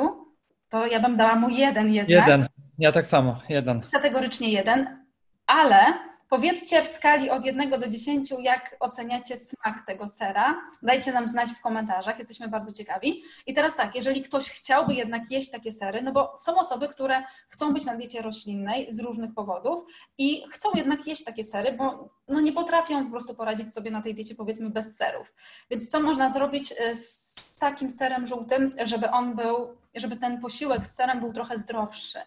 to 0.69 0.88
ja 0.88 1.00
bym 1.00 1.18
dała 1.18 1.36
mu 1.36 1.50
jeden 1.50 1.94
jednak. 1.94 2.28
Jeden, 2.28 2.47
ja 2.80 2.92
tak 2.92 3.06
samo, 3.07 3.35
jeden. 3.49 3.81
Kategorycznie 3.92 4.49
jeden, 4.49 5.06
ale 5.47 6.08
Powiedzcie 6.30 6.83
w 6.83 6.88
skali 6.88 7.30
od 7.30 7.45
1 7.45 7.69
do 7.69 7.88
10, 7.88 8.33
jak 8.40 8.76
oceniacie 8.80 9.38
smak 9.38 9.86
tego 9.86 10.07
sera. 10.07 10.62
Dajcie 10.81 11.12
nam 11.12 11.28
znać 11.28 11.50
w 11.50 11.62
komentarzach, 11.62 12.19
jesteśmy 12.19 12.48
bardzo 12.48 12.74
ciekawi. 12.74 13.24
I 13.48 13.54
teraz 13.54 13.76
tak, 13.76 13.95
jeżeli 13.95 14.21
ktoś 14.21 14.50
chciałby 14.50 14.94
jednak 14.94 15.31
jeść 15.31 15.52
takie 15.52 15.71
sery, 15.71 16.02
no 16.02 16.12
bo 16.12 16.33
są 16.38 16.59
osoby, 16.59 16.90
które 16.90 17.24
chcą 17.50 17.74
być 17.74 17.86
na 17.86 17.95
diecie 17.95 18.21
roślinnej 18.21 18.92
z 18.92 19.00
różnych 19.00 19.33
powodów 19.33 19.86
i 20.18 20.44
chcą 20.50 20.69
jednak 20.76 21.07
jeść 21.07 21.24
takie 21.24 21.44
sery, 21.44 21.74
bo 21.74 22.09
no 22.28 22.42
nie 22.42 22.54
potrafią 22.54 23.06
po 23.06 23.12
prostu 23.12 23.36
poradzić 23.36 23.74
sobie 23.74 23.92
na 23.92 24.02
tej 24.02 24.16
diecie 24.16 24.36
powiedzmy 24.36 24.69
bez 24.69 24.98
serów. 24.98 25.33
Więc 25.69 25.90
co 25.90 26.00
można 26.00 26.30
zrobić 26.30 26.71
y, 26.71 26.95
z 26.95 27.57
takim 27.59 27.92
serem 27.92 28.28
żółtym, 28.28 28.71
żeby 28.83 29.12
on 29.12 29.36
był, 29.36 29.78
żeby 29.95 30.18
ten 30.18 30.42
posiłek 30.42 30.86
z 30.86 30.95
serem 30.95 31.19
był 31.19 31.33
trochę 31.33 31.57
zdrowszy? 31.57 32.19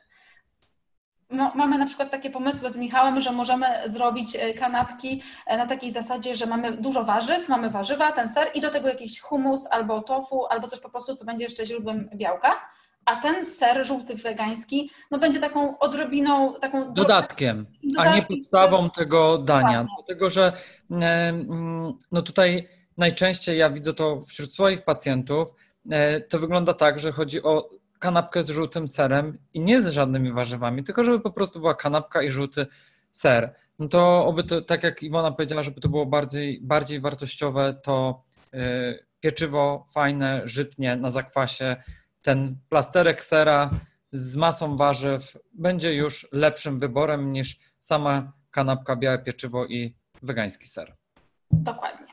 Mamy 1.32 1.78
na 1.78 1.86
przykład 1.86 2.10
takie 2.10 2.30
pomysły 2.30 2.70
z 2.70 2.76
Michałem, 2.76 3.20
że 3.20 3.32
możemy 3.32 3.66
zrobić 3.86 4.36
e, 4.36 4.54
kanapki 4.54 5.22
e, 5.46 5.56
na 5.56 5.66
takiej 5.66 5.90
zasadzie, 5.90 6.36
że 6.36 6.46
mamy 6.46 6.76
dużo 6.76 7.04
warzyw, 7.04 7.48
mamy 7.48 7.70
warzywa, 7.70 8.12
ten 8.12 8.28
ser 8.28 8.48
i 8.54 8.60
do 8.60 8.70
tego 8.70 8.88
jakiś 8.88 9.20
humus 9.20 9.68
albo 9.70 10.00
tofu, 10.00 10.46
albo 10.46 10.68
coś 10.68 10.80
po 10.80 10.90
prostu, 10.90 11.16
co 11.16 11.24
będzie 11.24 11.44
jeszcze 11.44 11.66
źródłem 11.66 12.08
białka. 12.14 12.60
A 13.04 13.16
ten 13.16 13.44
ser 13.44 13.86
żółty 13.86 14.14
wegański, 14.14 14.90
no 15.10 15.18
będzie 15.18 15.40
taką 15.40 15.78
odrobiną, 15.78 16.54
taką... 16.60 16.92
Dodatkiem, 16.94 17.66
dodatkiem 17.82 18.12
a 18.12 18.16
nie 18.16 18.22
podstawą 18.22 18.90
tego 18.90 19.38
dania. 19.38 19.86
Dlatego, 19.96 20.30
że 20.30 20.52
no 22.12 22.22
tutaj 22.22 22.68
najczęściej 22.96 23.58
ja 23.58 23.70
widzę 23.70 23.92
to 23.92 24.22
wśród 24.22 24.52
swoich 24.52 24.84
pacjentów, 24.84 25.54
e, 25.90 26.20
to 26.20 26.38
wygląda 26.38 26.74
tak, 26.74 26.98
że 26.98 27.12
chodzi 27.12 27.42
o 27.42 27.70
kanapkę 28.02 28.42
z 28.42 28.50
żółtym 28.50 28.88
serem 28.88 29.38
i 29.54 29.60
nie 29.60 29.82
z 29.82 29.88
żadnymi 29.88 30.32
warzywami, 30.32 30.84
tylko 30.84 31.04
żeby 31.04 31.20
po 31.20 31.30
prostu 31.30 31.60
była 31.60 31.74
kanapka 31.74 32.22
i 32.22 32.30
żółty 32.30 32.66
ser. 33.12 33.54
No 33.78 33.88
to 33.88 34.26
oby 34.26 34.44
to, 34.44 34.62
tak 34.62 34.82
jak 34.82 35.02
Iwona 35.02 35.32
powiedziała, 35.32 35.62
żeby 35.62 35.80
to 35.80 35.88
było 35.88 36.06
bardziej, 36.06 36.60
bardziej 36.62 37.00
wartościowe, 37.00 37.74
to 37.82 38.22
yy, 38.52 38.58
pieczywo 39.20 39.86
fajne, 39.90 40.42
żytnie, 40.44 40.96
na 40.96 41.10
zakwasie, 41.10 41.76
ten 42.22 42.56
plasterek 42.68 43.22
sera 43.22 43.70
z 44.12 44.36
masą 44.36 44.76
warzyw 44.76 45.38
będzie 45.52 45.94
już 45.94 46.28
lepszym 46.32 46.78
wyborem 46.78 47.32
niż 47.32 47.58
sama 47.80 48.32
kanapka, 48.50 48.96
białe 48.96 49.18
pieczywo 49.18 49.66
i 49.66 49.94
wegański 50.22 50.66
ser. 50.66 50.96
Dokładnie. 51.50 52.11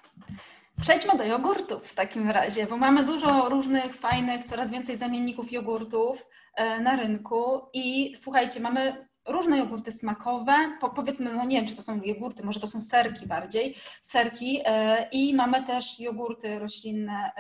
Przejdźmy 0.82 1.18
do 1.18 1.24
jogurtów 1.24 1.88
w 1.88 1.94
takim 1.94 2.30
razie, 2.30 2.66
bo 2.66 2.78
mamy 2.78 3.04
dużo 3.04 3.50
różnych 3.50 3.96
fajnych, 3.96 4.44
coraz 4.44 4.72
więcej 4.72 4.98
zamienników 4.98 5.52
jogurtów 5.52 6.28
e, 6.56 6.80
na 6.80 6.96
rynku. 6.96 7.62
I 7.74 8.14
słuchajcie, 8.18 8.60
mamy 8.60 9.06
różne 9.28 9.58
jogurty 9.58 9.92
smakowe, 9.92 10.54
po, 10.82 10.90
powiedzmy, 10.90 11.34
no 11.34 11.46
nie 11.46 11.58
wiem, 11.58 11.68
czy 11.68 11.76
to 11.76 11.82
są 11.82 12.02
jogurty, 12.04 12.44
może 12.44 12.60
to 12.60 12.68
są 12.68 12.82
serki 12.82 13.28
bardziej, 13.28 13.76
serki 14.02 14.62
e, 14.66 15.08
i 15.12 15.34
mamy 15.34 15.64
też 15.64 16.00
jogurty 16.00 16.60
roślinne 16.60 17.32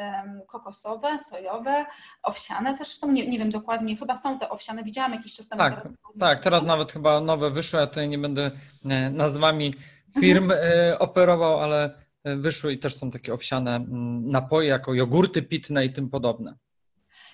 kokosowe, 0.47 1.19
sojowe, 1.19 1.85
owsiane 2.23 2.77
też 2.77 2.87
są, 2.87 3.11
nie, 3.11 3.27
nie 3.27 3.39
wiem 3.39 3.51
dokładnie, 3.51 3.97
chyba 3.97 4.15
są 4.15 4.39
te 4.39 4.49
owsiane, 4.49 4.83
widziałam 4.83 5.13
jakiś 5.13 5.33
czas 5.33 5.49
temu. 5.49 5.59
Tak, 5.59 5.87
tak, 6.19 6.39
teraz 6.39 6.63
nawet 6.63 6.91
chyba 6.91 7.21
nowe 7.21 7.49
wyszły, 7.49 7.79
ja 7.79 7.87
tutaj 7.87 8.09
nie 8.09 8.17
będę 8.17 8.51
e, 8.85 9.09
nazwami 9.09 9.73
firm 10.19 10.51
mhm. 10.51 10.97
operował, 10.99 11.59
ale 11.59 12.08
wyszły 12.37 12.73
i 12.73 12.79
też 12.79 12.97
są 12.97 13.11
takie 13.11 13.33
owsiane 13.33 13.75
mm, 13.75 14.27
napoje 14.27 14.69
jako 14.69 14.93
jogurty 14.93 15.41
pitne 15.41 15.85
i 15.85 15.93
tym 15.93 16.09
podobne. 16.09 16.57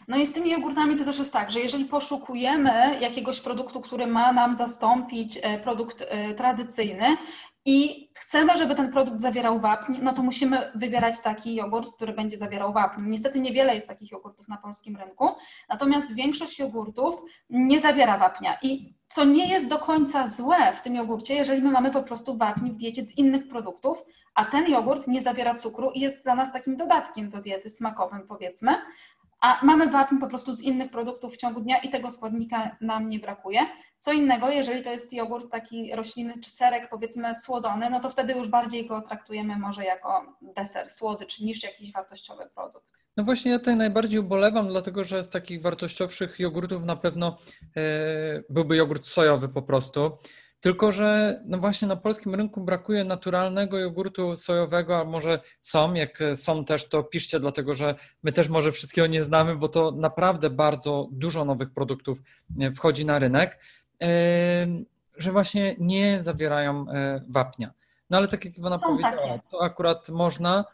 No 0.07 0.17
i 0.17 0.25
z 0.25 0.33
tymi 0.33 0.51
jogurtami 0.51 0.95
to 0.95 1.05
też 1.05 1.19
jest 1.19 1.33
tak, 1.33 1.51
że 1.51 1.59
jeżeli 1.59 1.85
poszukujemy 1.85 2.99
jakiegoś 3.01 3.39
produktu, 3.39 3.81
który 3.81 4.07
ma 4.07 4.33
nam 4.33 4.55
zastąpić 4.55 5.39
e, 5.41 5.59
produkt 5.59 6.05
e, 6.07 6.33
tradycyjny 6.33 7.17
i 7.65 8.09
chcemy, 8.17 8.57
żeby 8.57 8.75
ten 8.75 8.91
produkt 8.91 9.21
zawierał 9.21 9.59
wapń, 9.59 9.93
no 10.01 10.13
to 10.13 10.23
musimy 10.23 10.71
wybierać 10.75 11.21
taki 11.21 11.55
jogurt, 11.55 11.95
który 11.95 12.13
będzie 12.13 12.37
zawierał 12.37 12.73
wapń. 12.73 13.03
Niestety 13.05 13.39
niewiele 13.39 13.75
jest 13.75 13.87
takich 13.87 14.11
jogurtów 14.11 14.47
na 14.47 14.57
polskim 14.57 14.97
rynku, 14.97 15.29
natomiast 15.69 16.15
większość 16.15 16.59
jogurtów 16.59 17.15
nie 17.49 17.79
zawiera 17.79 18.17
wapnia 18.17 18.57
i 18.61 18.94
co 19.07 19.25
nie 19.25 19.49
jest 19.49 19.69
do 19.69 19.79
końca 19.79 20.27
złe 20.27 20.73
w 20.73 20.81
tym 20.81 20.95
jogurcie, 20.95 21.35
jeżeli 21.35 21.61
my 21.61 21.71
mamy 21.71 21.91
po 21.91 22.03
prostu 22.03 22.37
wapń 22.37 22.69
w 22.69 22.77
diecie 22.77 23.01
z 23.01 23.17
innych 23.17 23.47
produktów, 23.47 24.03
a 24.35 24.45
ten 24.45 24.71
jogurt 24.71 25.07
nie 25.07 25.21
zawiera 25.21 25.55
cukru 25.55 25.91
i 25.91 25.99
jest 25.99 26.23
dla 26.23 26.35
nas 26.35 26.53
takim 26.53 26.77
dodatkiem 26.77 27.29
do 27.29 27.41
diety 27.41 27.69
smakowym, 27.69 28.27
powiedzmy, 28.27 28.75
a 29.41 29.65
mamy 29.65 29.87
wapń 29.87 30.17
po 30.17 30.27
prostu 30.27 30.53
z 30.53 30.61
innych 30.61 30.91
produktów 30.91 31.33
w 31.33 31.37
ciągu 31.37 31.61
dnia 31.61 31.77
i 31.77 31.89
tego 31.89 32.11
składnika 32.11 32.77
nam 32.81 33.09
nie 33.09 33.19
brakuje. 33.19 33.59
Co 33.99 34.13
innego, 34.13 34.49
jeżeli 34.49 34.83
to 34.83 34.91
jest 34.91 35.13
jogurt 35.13 35.51
taki 35.51 35.95
roślinny 35.95 36.33
czy 36.43 36.49
serek 36.49 36.89
powiedzmy 36.89 37.35
słodzony, 37.35 37.89
no 37.89 37.99
to 37.99 38.09
wtedy 38.09 38.33
już 38.33 38.49
bardziej 38.49 38.87
go 38.87 39.01
traktujemy 39.01 39.57
może 39.57 39.85
jako 39.85 40.37
deser, 40.41 40.89
słodycz 40.89 41.39
niż 41.39 41.63
jakiś 41.63 41.91
wartościowy 41.91 42.49
produkt. 42.55 43.04
No 43.17 43.23
właśnie 43.23 43.51
ja 43.51 43.59
tutaj 43.59 43.75
najbardziej 43.75 44.19
ubolewam, 44.19 44.67
dlatego 44.67 45.03
że 45.03 45.23
z 45.23 45.29
takich 45.29 45.61
wartościowszych 45.61 46.39
jogurtów 46.39 46.83
na 46.83 46.95
pewno 46.95 47.37
e, 47.77 47.81
byłby 48.49 48.75
jogurt 48.75 49.05
sojowy 49.05 49.49
po 49.49 49.61
prostu. 49.61 50.17
Tylko, 50.59 50.91
że 50.91 51.41
no 51.45 51.57
właśnie 51.57 51.87
na 51.87 51.95
polskim 51.95 52.35
rynku 52.35 52.61
brakuje 52.61 53.03
naturalnego 53.03 53.79
jogurtu 53.79 54.35
sojowego, 54.35 54.97
a 54.97 55.03
może 55.03 55.39
są, 55.61 55.93
jak 55.93 56.19
są 56.35 56.65
też, 56.65 56.89
to 56.89 57.03
piszcie, 57.03 57.39
dlatego 57.39 57.73
że 57.73 57.95
my 58.23 58.31
też 58.31 58.49
może 58.49 58.71
wszystkiego 58.71 59.07
nie 59.07 59.23
znamy, 59.23 59.55
bo 59.55 59.67
to 59.67 59.91
naprawdę 59.91 60.49
bardzo 60.49 61.07
dużo 61.11 61.45
nowych 61.45 61.73
produktów 61.73 62.21
e, 62.59 62.71
wchodzi 62.71 63.05
na 63.05 63.19
rynek, 63.19 63.59
e, 64.01 64.07
że 65.17 65.31
właśnie 65.31 65.75
nie 65.79 66.21
zawierają 66.21 66.85
wapnia. 67.27 67.73
No 68.09 68.17
ale 68.17 68.27
tak 68.27 68.45
jak 68.45 68.57
Iwona 68.57 68.79
są 68.79 68.87
powiedziała, 68.87 69.17
takie. 69.17 69.39
to 69.51 69.63
akurat 69.63 70.09
można, 70.09 70.65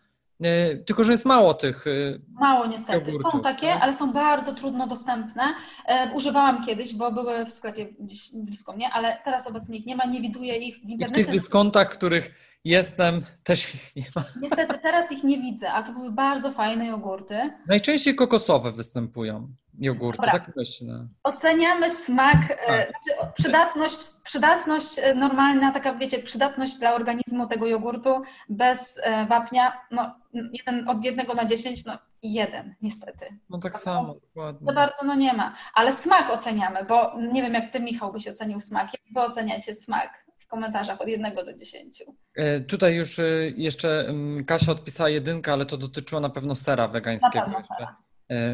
tylko, 0.85 1.03
że 1.03 1.11
jest 1.11 1.25
mało 1.25 1.53
tych. 1.53 1.87
E, 1.87 1.91
mało 2.29 2.67
niestety. 2.67 3.11
Jogurtów, 3.11 3.31
są 3.31 3.41
takie, 3.41 3.67
tak? 3.67 3.81
ale 3.81 3.93
są 3.93 4.13
bardzo 4.13 4.53
trudno 4.53 4.87
dostępne. 4.87 5.43
E, 5.85 6.11
używałam 6.13 6.65
kiedyś, 6.65 6.95
bo 6.95 7.11
były 7.11 7.45
w 7.45 7.53
sklepie 7.53 7.85
gdzieś 7.99 8.29
blisko 8.33 8.73
mnie, 8.73 8.89
ale 8.93 9.17
teraz 9.25 9.47
obecnie 9.47 9.77
ich 9.77 9.85
nie 9.85 9.95
ma, 9.95 10.05
nie 10.05 10.21
widuję 10.21 10.57
ich 10.57 10.75
w 10.75 10.89
internecie. 10.89 11.21
I 11.21 11.23
w 11.23 11.27
tych 11.27 11.35
dyskontach, 11.35 11.89
których 11.89 12.31
jestem, 12.63 13.21
też 13.43 13.75
ich 13.75 13.95
nie 13.95 14.05
ma. 14.15 14.23
Niestety 14.41 14.79
teraz 14.79 15.11
ich 15.11 15.23
nie 15.23 15.37
widzę, 15.37 15.71
a 15.71 15.83
to 15.83 15.91
były 15.91 16.11
bardzo 16.11 16.51
fajne 16.51 16.85
jogurty. 16.85 17.53
Najczęściej 17.67 18.15
kokosowe 18.15 18.71
występują 18.71 19.53
jogurty, 19.79 20.17
Dobra. 20.17 20.31
tak 20.31 20.55
myślę. 20.55 21.07
Oceniamy 21.23 21.91
smak, 21.91 22.47
tak. 22.47 22.89
znaczy 22.89 23.33
przydatność, 23.33 23.97
przydatność 24.23 24.89
normalna, 25.15 25.71
taka 25.71 25.93
wiecie, 25.93 26.19
przydatność 26.19 26.77
dla 26.79 26.93
organizmu 26.93 27.47
tego 27.47 27.67
jogurtu 27.67 28.21
bez 28.49 29.01
wapnia, 29.29 29.81
no 29.91 30.15
jeden, 30.33 30.89
od 30.89 31.05
jednego 31.05 31.33
na 31.33 31.45
dziesięć, 31.45 31.85
no 31.85 31.97
jeden 32.23 32.75
niestety. 32.81 33.25
No 33.49 33.59
tak 33.59 33.71
to, 33.71 33.77
samo, 33.77 34.13
dokładnie. 34.13 34.67
To 34.67 34.73
bardzo 34.73 35.05
no 35.05 35.15
nie 35.15 35.33
ma, 35.33 35.55
ale 35.73 35.93
smak 35.93 36.29
oceniamy, 36.29 36.85
bo 36.85 37.17
nie 37.33 37.41
wiem 37.41 37.53
jak 37.53 37.71
ty 37.71 37.79
Michał 37.79 38.13
byś 38.13 38.27
ocenił 38.27 38.59
smak, 38.59 38.93
jak 38.93 39.01
wy 39.13 39.21
oceniacie 39.21 39.73
smak? 39.73 40.25
w 40.39 40.47
komentarzach 40.47 41.01
od 41.01 41.07
jednego 41.07 41.45
do 41.45 41.53
dziesięciu. 41.53 42.15
E, 42.35 42.59
tutaj 42.59 42.95
już 42.95 43.19
e, 43.19 43.23
jeszcze 43.55 44.05
mm, 44.07 44.45
Kasia 44.45 44.71
odpisała 44.71 45.09
jedynkę, 45.09 45.53
ale 45.53 45.65
to 45.65 45.77
dotyczyło 45.77 46.21
na 46.21 46.29
pewno 46.29 46.55
sera 46.55 46.87
wegańskiego. 46.87 47.39
Na 47.39 47.43
pewno 47.45 47.75
sera. 47.77 47.97
E, 48.29 48.53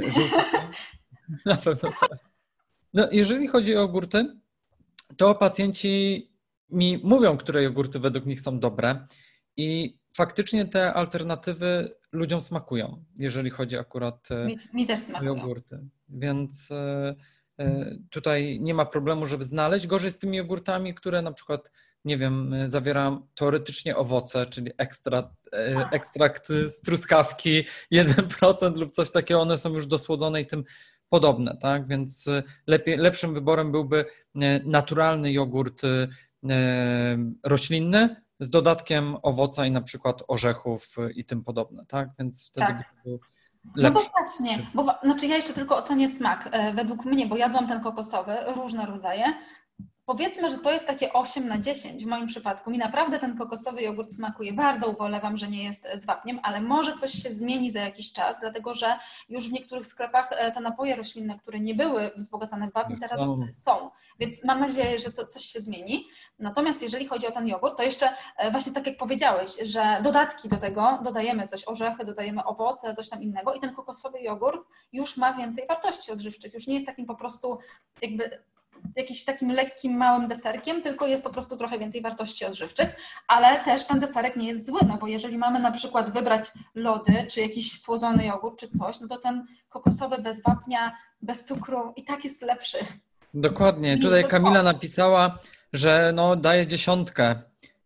na 1.46 1.56
pewno 1.56 1.92
sera. 1.92 2.18
No, 2.94 3.08
jeżeli 3.12 3.48
chodzi 3.48 3.76
o 3.76 3.82
jogurty, 3.82 4.26
to 5.18 5.36
pacjenci 5.36 6.28
mi 6.70 7.02
mówią, 7.04 7.38
które 7.38 7.64
jogurty 7.64 8.00
według 8.00 8.26
nich 8.26 8.42
są 8.42 8.60
dobre 8.60 9.08
i 9.58 9.98
faktycznie 10.16 10.66
te 10.66 10.94
alternatywy 10.94 11.96
ludziom 12.12 12.42
smakują, 12.42 13.04
jeżeli 13.20 13.50
chodzi 13.50 13.78
akurat 13.78 14.32
e, 14.32 14.46
mi, 14.46 14.58
mi 14.74 14.86
też 14.88 15.00
smakują. 15.00 15.34
o 15.34 15.36
jogurty. 15.36 15.80
Więc 16.10 16.72
e, 16.72 17.16
e, 17.60 17.96
tutaj 18.10 18.60
nie 18.62 18.74
ma 18.74 18.86
problemu, 18.86 19.28
żeby 19.28 19.44
znaleźć. 19.44 19.88
Gorzej 19.88 20.12
z 20.12 20.20
tymi 20.20 20.38
jogurtami, 20.38 20.94
które 20.94 21.22
na 21.22 21.32
przykład, 21.32 21.72
nie 22.06 22.18
wiem, 22.18 22.56
zawierają 22.66 23.28
teoretycznie 23.36 23.96
owoce, 23.96 24.46
czyli 24.46 24.72
ekstra, 24.78 25.36
ekstrakt 25.92 26.48
z 26.48 26.82
truskawki 26.82 27.64
1% 27.94 28.78
lub 28.78 28.92
coś 28.92 29.12
takiego, 29.12 29.42
one 29.42 29.58
są 29.58 29.74
już 29.74 29.88
dosłodzone 29.88 30.42
i 30.42 30.46
tym 30.46 30.64
podobne, 31.10 31.58
tak? 31.62 31.88
Więc 31.88 32.26
lepiej, 32.68 32.98
lepszym 32.98 33.34
wyborem 33.34 33.72
byłby 33.72 34.06
naturalny 34.66 35.32
jogurt 35.32 35.82
roślinny, 37.44 38.16
z 38.40 38.50
dodatkiem 38.50 39.16
owoca 39.22 39.66
i 39.66 39.72
na 39.72 39.82
przykład 39.82 40.24
orzechów 40.28 40.96
i 41.16 41.26
tym 41.26 41.44
podobne, 41.44 41.86
tak? 41.86 42.10
Więc 42.20 42.50
wtedy 42.50 42.68
tak. 42.68 42.78
by 42.78 43.10
był 43.10 43.20
lepszy. 43.76 44.04
No 44.06 44.12
bo 44.14 44.22
właśnie, 44.22 44.68
bo 44.74 45.00
znaczy 45.04 45.28
ja 45.28 45.36
jeszcze 45.36 45.54
tylko 45.54 45.78
ocenię 45.78 46.10
smak. 46.10 46.50
E, 46.52 46.74
według 46.74 47.06
mnie, 47.06 47.28
bo 47.28 47.38
jadłam 47.38 47.68
ten 47.68 47.82
kokosowy, 47.82 48.36
różne 48.56 48.86
rodzaje, 48.86 49.34
Powiedzmy, 50.08 50.52
że 50.52 50.58
to 50.58 50.72
jest 50.72 50.88
takie 50.88 51.14
8 51.14 51.48
na 51.48 51.58
10 51.58 52.04
w 52.04 52.08
moim 52.08 52.28
przypadku. 52.28 52.72
Mi 52.72 52.78
naprawdę 52.78 53.20
ten 53.20 53.38
kokosowy 53.38 53.82
jogurt 53.82 54.12
smakuje. 54.12 54.54
Bardzo 54.54 54.88
ubolewam, 54.88 55.38
że 55.38 55.48
nie 55.48 55.64
jest 55.64 55.88
z 55.96 56.06
wapniem, 56.06 56.40
ale 56.44 56.62
może 56.62 56.94
coś 56.94 57.12
się 57.12 57.32
zmieni 57.32 57.72
za 57.72 57.80
jakiś 57.80 58.14
czas, 58.14 58.40
dlatego 58.40 58.74
że 58.74 59.00
już 59.30 59.50
w 59.50 59.52
niektórych 59.52 59.88
sklepach 59.88 60.30
e, 60.32 60.52
te 60.52 60.60
napoje 60.60 60.96
roślinne, 60.96 61.40
które 61.40 61.60
nie 61.60 61.76
były 61.76 62.12
wzbogacane 62.16 62.70
w 62.70 62.74
wapń, 62.74 62.96
teraz 63.00 63.20
są. 63.54 63.90
Więc 64.20 64.44
mam 64.44 64.60
nadzieję, 64.60 65.00
że 65.00 65.12
to 65.12 65.28
coś 65.28 65.46
się 65.46 65.62
zmieni. 65.62 66.08
Natomiast 66.40 66.82
jeżeli 66.82 67.06
chodzi 67.08 67.28
o 67.28 67.32
ten 67.32 67.48
jogurt, 67.48 67.78
to 67.78 67.84
jeszcze 67.84 68.10
e, 68.38 68.52
właśnie 68.52 68.74
tak 68.74 68.88
jak 68.88 68.98
powiedziałeś, 68.98 69.50
że 69.62 70.00
dodatki 70.04 70.50
do 70.50 70.58
tego 70.58 71.00
dodajemy 71.04 71.48
coś, 71.48 71.68
orzechy, 71.68 72.06
dodajemy 72.06 72.44
owoce, 72.44 72.94
coś 72.94 73.10
tam 73.10 73.24
innego 73.24 73.54
i 73.54 73.60
ten 73.60 73.74
kokosowy 73.74 74.20
jogurt 74.22 74.62
już 74.94 75.18
ma 75.18 75.34
więcej 75.34 75.68
wartości 75.68 76.12
odżywczych. 76.12 76.54
Już 76.54 76.68
nie 76.68 76.74
jest 76.74 76.86
takim 76.86 77.06
po 77.06 77.16
prostu 77.16 77.60
jakby 78.02 78.44
jakimś 78.96 79.24
takim 79.24 79.52
lekkim, 79.52 79.98
małym 79.98 80.28
deserkiem, 80.28 80.82
tylko 80.82 81.08
jest 81.08 81.24
po 81.24 81.30
prostu 81.30 81.58
trochę 81.58 81.80
więcej 81.80 82.02
wartości 82.02 82.46
odżywczych, 82.46 82.96
ale 83.28 83.64
też 83.64 83.86
ten 83.86 84.00
deserek 84.00 84.36
nie 84.36 84.48
jest 84.48 84.66
zły, 84.66 84.80
no 84.88 84.98
bo 84.98 85.08
jeżeli 85.08 85.38
mamy 85.38 85.60
na 85.60 85.72
przykład 85.72 86.10
wybrać 86.10 86.44
lody, 86.76 87.28
czy 87.30 87.42
jakiś 87.42 87.82
słodzony 87.82 88.26
jogurt, 88.26 88.60
czy 88.60 88.68
coś, 88.68 89.02
no 89.02 89.08
to 89.08 89.18
ten 89.18 89.46
kokosowy 89.70 90.22
bez 90.22 90.44
wapnia, 90.44 90.98
bez 91.22 91.46
cukru 91.46 91.94
i 91.96 92.04
tak 92.04 92.24
jest 92.24 92.42
lepszy. 92.42 92.78
Dokładnie. 93.34 93.98
Tutaj 93.98 94.26
Kamila 94.26 94.64
napisała, 94.64 95.38
że 95.74 96.12
no 96.16 96.36
daje 96.36 96.68
dziesiątkę 96.68 97.36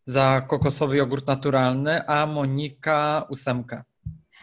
za 0.06 0.42
kokosowy 0.42 0.98
jogurt 0.98 1.28
naturalny, 1.28 2.08
a 2.08 2.26
Monika 2.26 3.26
ósemkę. 3.30 3.84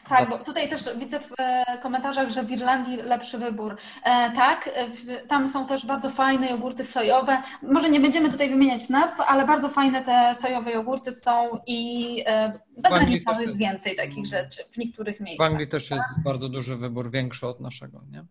Tak, 0.09 0.31
bo 0.31 0.39
tutaj 0.39 0.69
też 0.69 0.83
widzę 0.97 1.21
w 1.21 1.33
e, 1.39 1.79
komentarzach, 1.83 2.31
że 2.31 2.43
w 2.43 2.51
Irlandii 2.51 2.97
lepszy 2.97 3.39
wybór. 3.39 3.77
E, 4.05 4.31
tak, 4.31 4.71
w, 4.95 5.27
tam 5.29 5.49
są 5.49 5.67
też 5.67 5.87
bardzo 5.87 6.11
fajne 6.11 6.49
jogurty 6.49 6.85
sojowe. 6.85 7.43
Może 7.63 7.91
nie 7.91 8.01
będziemy 8.01 8.31
tutaj 8.31 8.51
wymieniać 8.51 8.89
nazw, 8.89 9.21
ale 9.21 9.47
bardzo 9.47 9.69
fajne 9.69 10.03
te 10.03 10.35
sojowe 10.35 10.71
jogurty 10.71 11.13
są 11.13 11.61
i 11.67 12.23
e, 12.27 12.53
za 12.77 12.89
granicą 12.89 13.31
jest, 13.31 13.43
jest 13.43 13.59
więcej 13.59 13.97
takich 13.97 14.27
rzeczy 14.27 14.63
w 14.75 14.79
niektórych 14.79 15.21
miejscach. 15.21 15.49
W 15.49 15.51
Anglii 15.51 15.69
też 15.69 15.91
jest 15.91 16.09
tak? 16.15 16.25
bardzo 16.25 16.49
duży 16.49 16.77
wybór, 16.77 17.11
większy 17.11 17.47
od 17.47 17.61
naszego, 17.61 18.01
nie? 18.11 18.25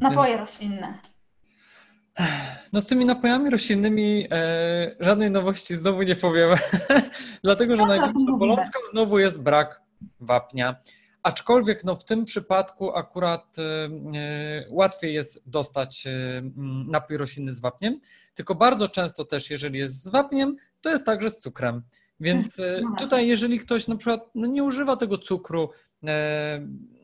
Napoje 0.00 0.36
roślinne. 0.36 0.98
No 2.72 2.80
z 2.80 2.86
tymi 2.86 3.04
napojami 3.04 3.50
roślinnymi 3.50 4.26
e, 4.30 4.96
żadnej 5.00 5.30
nowości 5.30 5.76
znowu 5.76 6.02
nie 6.02 6.16
powiem, 6.16 6.50
dlatego 7.44 7.76
że 7.76 7.82
no, 7.82 7.88
największą 7.88 8.38
bolączką 8.38 8.78
znowu 8.92 9.18
jest 9.18 9.42
brak 9.42 9.81
wapnia. 10.20 10.76
Aczkolwiek 11.22 11.84
no, 11.84 11.96
w 11.96 12.04
tym 12.04 12.24
przypadku 12.24 12.96
akurat 12.96 13.56
e, 13.58 13.62
e 14.18 14.66
łatwiej 14.70 15.14
jest 15.14 15.42
dostać 15.46 16.06
e, 16.06 16.10
napój 16.86 17.16
roślinny 17.16 17.52
z 17.52 17.60
wapniem, 17.60 18.00
tylko 18.34 18.54
bardzo 18.54 18.88
często 18.88 19.24
też, 19.24 19.50
jeżeli 19.50 19.78
jest 19.78 20.04
z 20.04 20.08
wapniem, 20.08 20.56
to 20.80 20.90
jest 20.90 21.06
także 21.06 21.30
z 21.30 21.38
cukrem. 21.38 21.82
Więc 22.20 22.60
no 22.82 22.96
tutaj, 22.98 23.28
jeżeli 23.28 23.58
ktoś 23.58 23.88
na 23.88 23.96
przykład 23.96 24.30
no, 24.34 24.46
nie 24.46 24.64
używa 24.64 24.96
tego 24.96 25.18
cukru 25.18 25.70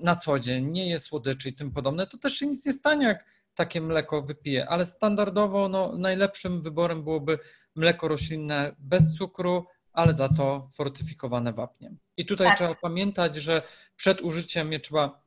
na 0.00 0.14
co 0.14 0.38
dzień, 0.38 0.66
nie 0.66 0.90
je 0.90 0.98
słodyczy 0.98 1.48
i 1.48 1.52
tym 1.52 1.72
podobne, 1.72 2.06
to 2.06 2.18
też 2.18 2.34
się 2.34 2.46
nic 2.46 2.66
nie 2.66 2.72
stanie, 2.72 3.06
jak 3.06 3.24
takie 3.54 3.80
mleko 3.80 4.22
wypije. 4.22 4.68
Ale 4.68 4.86
standardowo 4.86 5.68
no, 5.68 5.92
najlepszym 5.98 6.62
wyborem 6.62 7.02
byłoby 7.02 7.38
mleko 7.74 8.08
roślinne 8.08 8.76
bez 8.78 9.14
cukru, 9.14 9.66
ale 9.98 10.14
za 10.14 10.28
to 10.28 10.68
fortyfikowane 10.72 11.52
wapniem. 11.52 11.98
I 12.16 12.26
tutaj 12.26 12.46
tak. 12.46 12.56
trzeba 12.56 12.74
pamiętać, 12.74 13.36
że 13.36 13.62
przed 13.96 14.20
użyciem 14.20 14.72
je 14.72 14.80
trzeba 14.80 15.22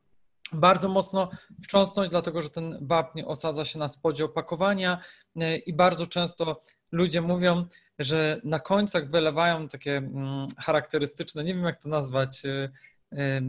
bardzo 0.52 0.88
mocno 0.88 1.30
wstrząsnąć, 1.60 2.10
dlatego 2.10 2.42
że 2.42 2.50
ten 2.50 2.86
wapń 2.86 3.22
osadza 3.22 3.64
się 3.64 3.78
na 3.78 3.88
spodzie 3.88 4.24
opakowania 4.24 4.98
e, 5.36 5.56
i 5.56 5.72
bardzo 5.74 6.06
często 6.06 6.60
ludzie 6.92 7.20
mówią, 7.20 7.66
że 7.98 8.40
na 8.44 8.60
końcach 8.60 9.10
wylewają 9.10 9.68
takie 9.68 9.96
mm, 9.96 10.46
charakterystyczne, 10.58 11.44
nie 11.44 11.54
wiem 11.54 11.64
jak 11.64 11.82
to 11.82 11.88
nazwać, 11.88 12.42
e, 12.46 13.40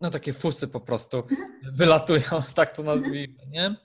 no 0.00 0.10
takie 0.10 0.32
fusy 0.32 0.68
po 0.68 0.80
prostu 0.80 1.18
mhm. 1.18 1.74
wylatują, 1.74 2.42
tak 2.54 2.72
to 2.72 2.82
nazwijmy, 2.82 3.46
nie? 3.46 3.76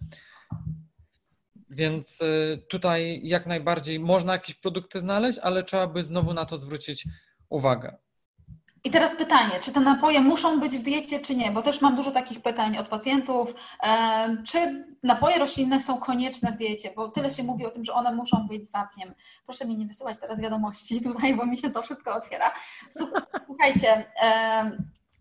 Więc 1.69 2.21
e, 2.21 2.57
tutaj 2.57 3.21
jak 3.23 3.45
najbardziej 3.45 3.99
można 3.99 4.33
jakieś 4.33 4.55
produkty 4.55 4.99
znaleźć, 4.99 5.39
ale 5.39 5.63
trzeba 5.63 5.87
by 5.87 6.03
znowu 6.03 6.33
na 6.33 6.45
to 6.45 6.57
zwrócić 6.57 7.07
uwagę. 7.49 7.97
I 8.83 8.91
teraz 8.91 9.15
pytanie, 9.15 9.59
czy 9.61 9.73
te 9.73 9.79
napoje 9.79 10.21
muszą 10.21 10.59
być 10.59 10.77
w 10.77 10.81
diecie, 10.81 11.19
czy 11.19 11.35
nie? 11.35 11.51
Bo 11.51 11.61
też 11.61 11.81
mam 11.81 11.95
dużo 11.95 12.11
takich 12.11 12.41
pytań 12.41 12.77
od 12.77 12.87
pacjentów. 12.87 13.55
E, 13.83 14.43
czy 14.47 14.85
napoje 15.03 15.39
roślinne 15.39 15.81
są 15.81 15.97
konieczne 15.97 16.51
w 16.51 16.57
diecie? 16.57 16.91
Bo 16.95 17.07
tyle 17.09 17.31
się 17.31 17.43
mówi 17.43 17.65
o 17.65 17.69
tym, 17.69 17.85
że 17.85 17.93
one 17.93 18.15
muszą 18.15 18.47
być 18.47 18.67
z 18.67 18.71
wapniem. 18.71 19.13
Proszę 19.45 19.65
mi 19.65 19.77
nie 19.77 19.85
wysyłać 19.85 20.19
teraz 20.19 20.41
wiadomości 20.41 21.01
tutaj, 21.03 21.35
bo 21.35 21.45
mi 21.45 21.57
się 21.57 21.69
to 21.69 21.81
wszystko 21.81 22.15
otwiera. 22.15 22.51
Słuchajcie, 23.47 24.05
e, 24.21 24.71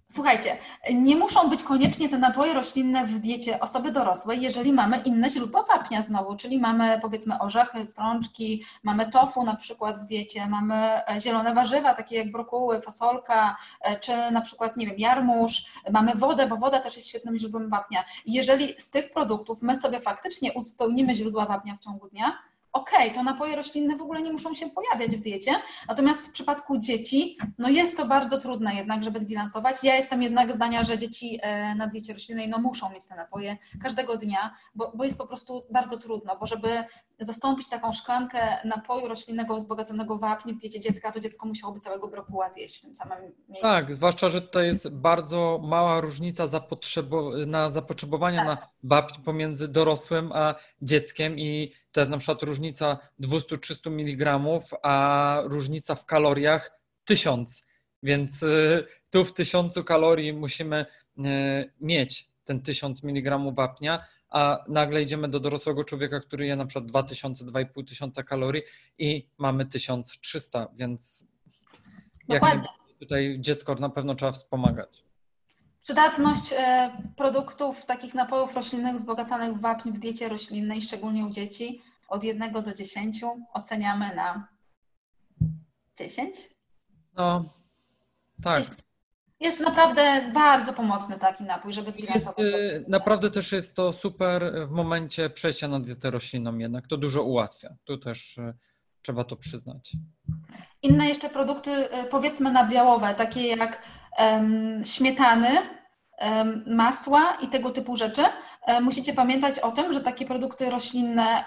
Słuchajcie, 0.08 0.56
nie 0.94 1.16
muszą 1.16 1.50
być 1.50 1.62
koniecznie 1.62 2.08
te 2.08 2.18
napoje 2.18 2.54
roślinne 2.54 3.06
w 3.06 3.18
diecie 3.18 3.60
osoby 3.60 3.92
dorosłej, 3.92 4.42
jeżeli 4.42 4.72
mamy 4.72 4.98
inne 4.98 5.30
źródła 5.30 5.62
wapnia 5.62 6.02
znowu, 6.02 6.36
czyli 6.36 6.58
mamy 6.58 6.98
powiedzmy 7.02 7.38
orzechy, 7.38 7.86
strączki, 7.86 8.64
mamy 8.82 9.10
tofu 9.10 9.44
na 9.44 9.56
przykład 9.56 10.02
w 10.02 10.06
diecie, 10.06 10.46
mamy 10.46 10.74
e, 10.74 11.20
zielone 11.20 11.54
warzywa, 11.54 11.94
takie 11.94 12.16
jak 12.16 12.32
brokuły, 12.32 12.82
fasolka, 12.82 13.56
e, 13.80 13.98
czy 13.98 14.12
na 14.30 14.40
przykład, 14.40 14.76
nie 14.76 14.86
wiem, 14.86 14.98
jarmuż, 14.98 15.66
mamy 15.90 16.14
wodę, 16.14 16.46
bo 16.46 16.56
woda 16.56 16.80
też 16.80 16.96
jest 16.96 17.08
świetnym 17.08 17.38
źródłem 17.38 17.70
wapnia. 17.70 18.04
jeżeli 18.26 18.74
z 18.78 18.90
tych 18.90 19.12
produktów 19.12 19.62
my 19.62 19.76
sobie 19.76 20.00
faktycznie 20.00 20.52
uzupełnimy 20.52 21.14
źródła 21.14 21.46
wapnia 21.46 21.76
w 21.76 21.80
ciągu 21.80 22.08
dnia, 22.08 22.38
okej, 22.76 23.12
to 23.12 23.22
napoje 23.22 23.56
roślinne 23.56 23.96
w 23.96 24.02
ogóle 24.02 24.22
nie 24.22 24.32
muszą 24.32 24.54
się 24.54 24.70
pojawiać 24.70 25.16
w 25.16 25.20
diecie, 25.20 25.52
natomiast 25.88 26.28
w 26.28 26.32
przypadku 26.32 26.78
dzieci, 26.78 27.38
no 27.58 27.68
jest 27.68 27.96
to 27.96 28.06
bardzo 28.06 28.38
trudne 28.38 28.74
jednak, 28.74 29.04
żeby 29.04 29.20
zbilansować. 29.20 29.76
Ja 29.82 29.96
jestem 29.96 30.22
jednak 30.22 30.52
zdania, 30.52 30.84
że 30.84 30.98
dzieci 30.98 31.38
e, 31.42 31.74
na 31.74 31.86
diecie 31.86 32.12
roślinnej 32.12 32.48
no 32.48 32.58
muszą 32.58 32.90
mieć 32.90 33.06
te 33.08 33.16
napoje 33.16 33.56
każdego 33.82 34.16
dnia, 34.16 34.54
bo, 34.74 34.92
bo 34.94 35.04
jest 35.04 35.18
po 35.18 35.26
prostu 35.26 35.66
bardzo 35.70 35.98
trudno, 35.98 36.36
bo 36.36 36.46
żeby 36.46 36.84
zastąpić 37.18 37.68
taką 37.68 37.92
szklankę 37.92 38.58
napoju 38.64 39.08
roślinnego 39.08 39.56
wzbogaconego 39.56 40.18
wapni 40.18 40.54
w 40.54 40.58
diecie 40.58 40.80
dziecka, 40.80 41.12
to 41.12 41.20
dziecko 41.20 41.46
musiałoby 41.46 41.80
całego 41.80 42.08
brokuła 42.08 42.50
zjeść 42.50 42.78
w 42.78 42.80
tym 42.80 42.94
samym 42.94 43.18
miejscu. 43.48 43.62
Tak, 43.62 43.94
zwłaszcza, 43.94 44.28
że 44.28 44.42
to 44.42 44.62
jest 44.62 44.88
bardzo 44.88 45.60
mała 45.62 46.00
różnica 46.00 46.44
na 47.46 47.70
zapotrzebowania 47.70 48.44
tak. 48.44 48.46
na 48.46 48.68
wapń 48.82 49.22
pomiędzy 49.22 49.68
dorosłym 49.68 50.32
a 50.32 50.54
dzieckiem 50.82 51.38
i 51.38 51.72
to 51.92 52.00
jest 52.00 52.10
na 52.10 52.18
przykład 52.18 52.42
różnica 52.42 52.98
200-300 53.20 53.86
mg, 53.86 54.40
a 54.82 55.40
różnica 55.44 55.94
w 55.94 56.04
kaloriach 56.04 56.80
1000. 57.04 57.66
Więc 58.02 58.42
y, 58.42 58.84
tu 59.10 59.24
w 59.24 59.32
1000 59.32 59.74
kalorii 59.84 60.32
musimy 60.32 60.86
y, 61.18 61.22
mieć 61.80 62.30
ten 62.44 62.62
1000 62.62 63.04
mg 63.04 63.38
wapnia, 63.54 64.04
a 64.36 64.64
nagle 64.68 65.02
idziemy 65.02 65.28
do 65.28 65.40
dorosłego 65.40 65.84
człowieka, 65.84 66.20
który 66.20 66.46
je 66.46 66.56
na 66.56 66.66
przykład 66.66 66.92
2000-2500 66.92 68.24
kalorii 68.24 68.62
i 68.98 69.28
mamy 69.38 69.66
1300, 69.66 70.68
więc 70.74 71.26
jak 72.28 72.42
tutaj 73.00 73.36
dziecko 73.40 73.74
na 73.74 73.90
pewno 73.90 74.14
trzeba 74.14 74.32
wspomagać. 74.32 75.04
Przydatność 75.82 76.52
e, 76.52 76.90
produktów 77.16 77.84
takich 77.84 78.14
napojów 78.14 78.54
roślinnych 78.54 78.96
wzbogacanych 78.96 79.56
w 79.56 79.60
wapń 79.60 79.90
w 79.90 79.98
diecie 79.98 80.28
roślinnej, 80.28 80.82
szczególnie 80.82 81.26
u 81.26 81.30
dzieci, 81.30 81.82
od 82.08 82.24
1 82.24 82.52
do 82.52 82.74
10 82.74 83.20
oceniamy 83.52 84.14
na 84.14 84.48
10? 85.98 86.36
No, 87.16 87.44
tak. 88.42 88.85
Jest 89.40 89.60
naprawdę 89.60 90.30
bardzo 90.34 90.72
pomocny 90.72 91.18
taki 91.18 91.44
napój, 91.44 91.72
żeby 91.72 91.92
zbilansować. 91.92 92.38
Jest, 92.38 92.56
y, 92.56 92.84
naprawdę 92.88 93.30
też 93.30 93.52
jest 93.52 93.76
to 93.76 93.92
super 93.92 94.52
w 94.66 94.70
momencie 94.70 95.30
przejścia 95.30 95.68
na 95.68 95.80
dietę 95.80 96.10
roślinną 96.10 96.58
jednak. 96.58 96.86
To 96.86 96.96
dużo 96.96 97.22
ułatwia. 97.22 97.68
Tu 97.84 97.98
też 97.98 98.38
y, 98.38 98.54
trzeba 99.02 99.24
to 99.24 99.36
przyznać. 99.36 99.92
Inne 100.82 101.08
jeszcze 101.08 101.28
produkty, 101.28 101.70
y, 101.70 102.04
powiedzmy 102.10 102.52
nabiałowe, 102.52 103.14
takie 103.14 103.46
jak 103.46 103.82
um, 104.18 104.84
śmietany, 104.84 105.48
um, 106.18 106.64
masła 106.66 107.38
i 107.42 107.48
tego 107.48 107.70
typu 107.70 107.96
rzeczy, 107.96 108.22
musicie 108.82 109.12
pamiętać 109.12 109.58
o 109.58 109.72
tym, 109.72 109.92
że 109.92 110.00
takie 110.00 110.26
produkty 110.26 110.70
roślinne 110.70 111.44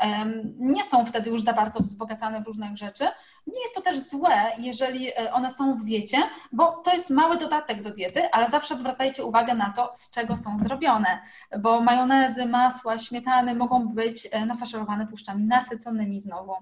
nie 0.60 0.86
są 0.86 1.06
wtedy 1.06 1.30
już 1.30 1.44
za 1.44 1.54
bardzo 1.54 1.80
wzbogacane 1.80 2.42
w 2.42 2.48
różnych 2.48 2.78
rzeczy. 2.78 3.08
Nie 3.48 3.62
jest 3.62 3.76
to 3.76 3.82
też 3.82 4.00
złe, 4.00 4.52
jeżeli 4.58 5.10
e, 5.10 5.34
one 5.34 5.52
są 5.52 5.78
w 5.78 5.84
diecie, 5.84 6.18
bo 6.52 6.72
to 6.72 6.94
jest 6.94 7.10
mały 7.10 7.38
dodatek 7.38 7.84
do 7.84 7.90
diety, 7.90 8.32
ale 8.32 8.50
zawsze 8.50 8.78
zwracajcie 8.78 9.24
uwagę 9.24 9.54
na 9.54 9.74
to, 9.74 9.92
z 9.94 10.12
czego 10.12 10.38
są 10.38 10.60
zrobione, 10.60 11.20
bo 11.60 11.82
majonezy, 11.82 12.46
masła, 12.46 12.98
śmietany 12.98 13.56
mogą 13.56 13.88
być 13.88 14.28
e, 14.32 14.46
nafaszerowane 14.46 15.08
tłuszczami 15.08 15.44
nasyconymi 15.44 16.22
znowu. 16.22 16.54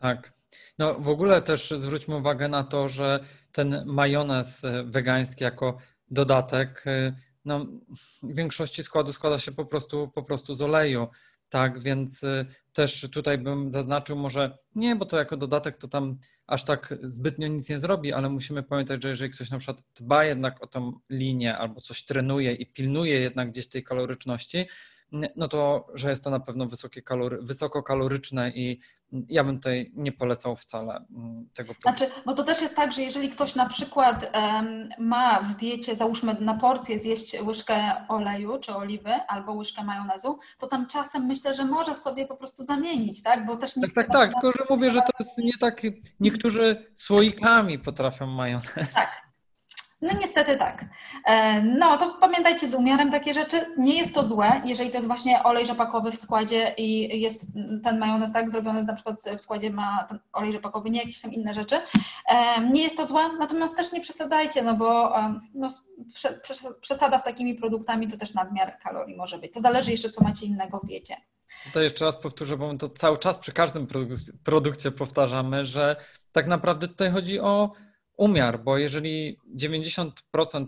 Tak. 0.00 0.32
No 0.78 0.94
w 0.94 1.08
ogóle 1.08 1.42
też 1.42 1.70
zwróćmy 1.70 2.16
uwagę 2.16 2.48
na 2.48 2.64
to, 2.64 2.88
że 2.88 3.20
ten 3.52 3.82
majonez 3.86 4.62
wegański 4.84 5.44
jako 5.44 5.78
dodatek 6.10 6.84
no, 7.44 7.66
większości 8.22 8.84
składu 8.84 9.12
składa 9.12 9.38
się 9.38 9.52
po 9.52 9.66
prostu, 9.66 10.08
po 10.14 10.22
prostu 10.22 10.54
z 10.54 10.62
oleju. 10.62 11.08
Tak, 11.48 11.82
więc 11.82 12.22
y, 12.22 12.46
też 12.72 13.08
tutaj 13.12 13.38
bym 13.38 13.72
zaznaczył 13.72 14.16
może 14.16 14.58
nie, 14.74 14.96
bo 14.96 15.04
to 15.04 15.16
jako 15.16 15.36
dodatek 15.36 15.78
to 15.78 15.88
tam 15.88 16.18
aż 16.46 16.64
tak 16.64 16.94
zbytnio 17.02 17.48
nic 17.48 17.68
nie 17.68 17.78
zrobi, 17.78 18.12
ale 18.12 18.30
musimy 18.30 18.62
pamiętać, 18.62 19.02
że 19.02 19.08
jeżeli 19.08 19.32
ktoś 19.32 19.50
na 19.50 19.58
przykład 19.58 19.82
dba 19.94 20.24
jednak 20.24 20.62
o 20.62 20.66
tą 20.66 21.00
linię 21.10 21.58
albo 21.58 21.80
coś 21.80 22.04
trenuje 22.04 22.52
i 22.52 22.66
pilnuje 22.66 23.20
jednak 23.20 23.50
gdzieś 23.50 23.68
tej 23.68 23.84
kaloryczności, 23.84 24.66
no 25.36 25.48
to, 25.48 25.86
że 25.94 26.10
jest 26.10 26.24
to 26.24 26.30
na 26.30 26.40
pewno 26.40 26.66
wysokie 26.66 27.02
kalory, 27.02 27.38
wysokokaloryczne 27.42 28.50
i 28.50 28.80
ja 29.28 29.44
bym 29.44 29.56
tutaj 29.56 29.92
nie 29.94 30.12
polecał 30.12 30.56
wcale 30.56 31.04
mm, 31.16 31.48
tego 31.54 31.74
produktu. 31.74 32.04
Znaczy, 32.04 32.22
bo 32.26 32.34
to 32.34 32.44
też 32.44 32.62
jest 32.62 32.76
tak, 32.76 32.92
że 32.92 33.02
jeżeli 33.02 33.28
ktoś 33.28 33.54
na 33.54 33.66
przykład 33.66 34.30
um, 34.34 34.88
ma 34.98 35.42
w 35.42 35.54
diecie, 35.54 35.96
załóżmy 35.96 36.36
na 36.40 36.54
porcję 36.54 36.98
zjeść 36.98 37.40
łyżkę 37.42 38.06
oleju 38.08 38.58
czy 38.58 38.74
oliwy 38.74 39.12
albo 39.28 39.52
łyżkę 39.52 39.84
majonezu, 39.84 40.38
to 40.58 40.66
tam 40.66 40.86
czasem 40.86 41.26
myślę, 41.26 41.54
że 41.54 41.64
może 41.64 41.94
sobie 41.94 42.26
po 42.26 42.36
prostu 42.36 42.62
zamienić, 42.62 43.22
tak? 43.22 43.46
Bo 43.46 43.56
też 43.56 43.74
tak, 43.74 43.92
tak, 43.92 44.12
tak, 44.12 44.32
tylko 44.32 44.52
że 44.52 44.64
mówię, 44.70 44.90
że 44.90 45.00
to 45.00 45.24
jest 45.24 45.38
nie 45.38 45.58
tak, 45.60 45.82
niektórzy 46.20 46.92
słoikami 46.94 47.78
potrafią 47.78 48.26
majonez. 48.26 48.74
Tak, 48.94 49.23
no 50.04 50.20
niestety 50.20 50.56
tak. 50.56 50.84
E, 51.24 51.62
no 51.62 51.98
to 51.98 52.16
pamiętajcie 52.20 52.66
z 52.66 52.74
umiarem 52.74 53.10
takie 53.10 53.34
rzeczy. 53.34 53.66
Nie 53.78 53.96
jest 53.96 54.14
to 54.14 54.24
złe, 54.24 54.62
jeżeli 54.64 54.90
to 54.90 54.96
jest 54.96 55.06
właśnie 55.06 55.42
olej 55.42 55.66
rzepakowy 55.66 56.10
w 56.12 56.16
składzie 56.16 56.74
i 56.76 57.20
jest 57.20 57.58
ten 57.82 57.98
majonez 57.98 58.32
tak 58.32 58.50
zrobiony, 58.50 58.82
na 58.82 58.94
przykład 58.94 59.22
w 59.36 59.40
składzie 59.40 59.70
ma 59.70 60.04
ten 60.08 60.18
olej 60.32 60.52
rzepakowy, 60.52 60.90
nie 60.90 61.00
jakieś 61.00 61.20
tam 61.20 61.32
inne 61.32 61.54
rzeczy. 61.54 61.80
E, 62.28 62.60
nie 62.60 62.82
jest 62.82 62.96
to 62.96 63.06
złe, 63.06 63.20
natomiast 63.38 63.76
też 63.76 63.92
nie 63.92 64.00
przesadzajcie, 64.00 64.62
no 64.62 64.74
bo 64.74 65.14
no, 65.54 65.68
przesada 66.80 67.18
z 67.18 67.24
takimi 67.24 67.54
produktami 67.54 68.08
to 68.08 68.16
też 68.16 68.34
nadmiar 68.34 68.78
kalorii 68.78 69.16
może 69.16 69.38
być. 69.38 69.52
To 69.52 69.60
zależy 69.60 69.90
jeszcze, 69.90 70.08
co 70.08 70.24
macie 70.24 70.46
innego 70.46 70.78
w 70.78 70.86
diecie. 70.86 71.16
To 71.72 71.80
jeszcze 71.80 72.04
raz 72.04 72.16
powtórzę, 72.16 72.56
bo 72.56 72.72
my 72.72 72.78
to 72.78 72.88
cały 72.88 73.18
czas 73.18 73.38
przy 73.38 73.52
każdym 73.52 73.86
produkcie 74.44 74.90
powtarzamy, 74.90 75.64
że 75.64 75.96
tak 76.32 76.46
naprawdę 76.46 76.88
tutaj 76.88 77.10
chodzi 77.10 77.40
o 77.40 77.72
umiar, 78.16 78.62
bo 78.64 78.78
jeżeli 78.78 79.38
90% 79.56 80.10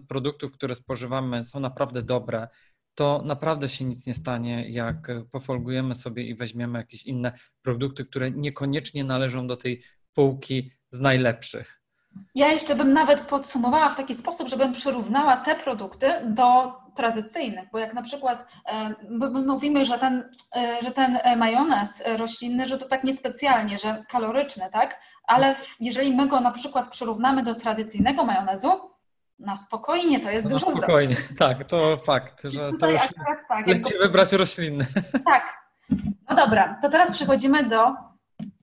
produktów, 0.08 0.52
które 0.52 0.74
spożywamy 0.74 1.44
są 1.44 1.60
naprawdę 1.60 2.02
dobre, 2.02 2.48
to 2.94 3.22
naprawdę 3.24 3.68
się 3.68 3.84
nic 3.84 4.06
nie 4.06 4.14
stanie, 4.14 4.68
jak 4.68 5.12
pofolgujemy 5.32 5.94
sobie 5.94 6.22
i 6.22 6.34
weźmiemy 6.34 6.78
jakieś 6.78 7.04
inne 7.04 7.38
produkty, 7.62 8.04
które 8.04 8.30
niekoniecznie 8.30 9.04
należą 9.04 9.46
do 9.46 9.56
tej 9.56 9.82
półki 10.12 10.70
z 10.90 11.00
najlepszych. 11.00 11.85
Ja 12.34 12.48
jeszcze 12.48 12.74
bym 12.74 12.92
nawet 12.92 13.20
podsumowała 13.20 13.88
w 13.88 13.96
taki 13.96 14.14
sposób, 14.14 14.48
żebym 14.48 14.72
przyrównała 14.72 15.36
te 15.36 15.54
produkty 15.54 16.12
do 16.24 16.72
tradycyjnych, 16.94 17.68
bo 17.72 17.78
jak 17.78 17.94
na 17.94 18.02
przykład 18.02 18.46
my 19.08 19.30
mówimy, 19.30 19.84
że 19.84 19.98
ten, 19.98 20.30
e, 20.56 20.82
że 20.82 20.90
ten 20.90 21.18
majonez 21.36 22.02
roślinny, 22.16 22.66
że 22.66 22.78
to 22.78 22.88
tak 22.88 23.04
niespecjalnie, 23.04 23.78
że 23.78 24.04
kaloryczny, 24.08 24.64
tak? 24.72 25.00
Ale 25.26 25.54
jeżeli 25.80 26.16
my 26.16 26.26
go 26.26 26.40
na 26.40 26.50
przykład 26.50 26.90
przyrównamy 26.90 27.42
do 27.42 27.54
tradycyjnego 27.54 28.24
majonezu, 28.24 28.96
na 29.38 29.56
spokojnie 29.56 30.20
to 30.20 30.30
jest 30.30 30.50
no, 30.50 30.58
dużo 30.58 30.70
spokojnie, 30.70 31.14
zdrowsze. 31.14 31.34
tak, 31.46 31.64
to 31.64 31.96
fakt, 31.96 32.42
że 32.44 32.70
to 32.80 32.90
już 32.90 33.00
tak, 33.48 33.66
lepiej 33.66 33.98
wybrać 34.02 34.32
roślinny. 34.32 34.86
Tak. 35.24 35.66
No 36.28 36.36
dobra, 36.36 36.78
to 36.82 36.88
teraz 36.88 37.10
przechodzimy 37.10 37.64
do 37.64 37.94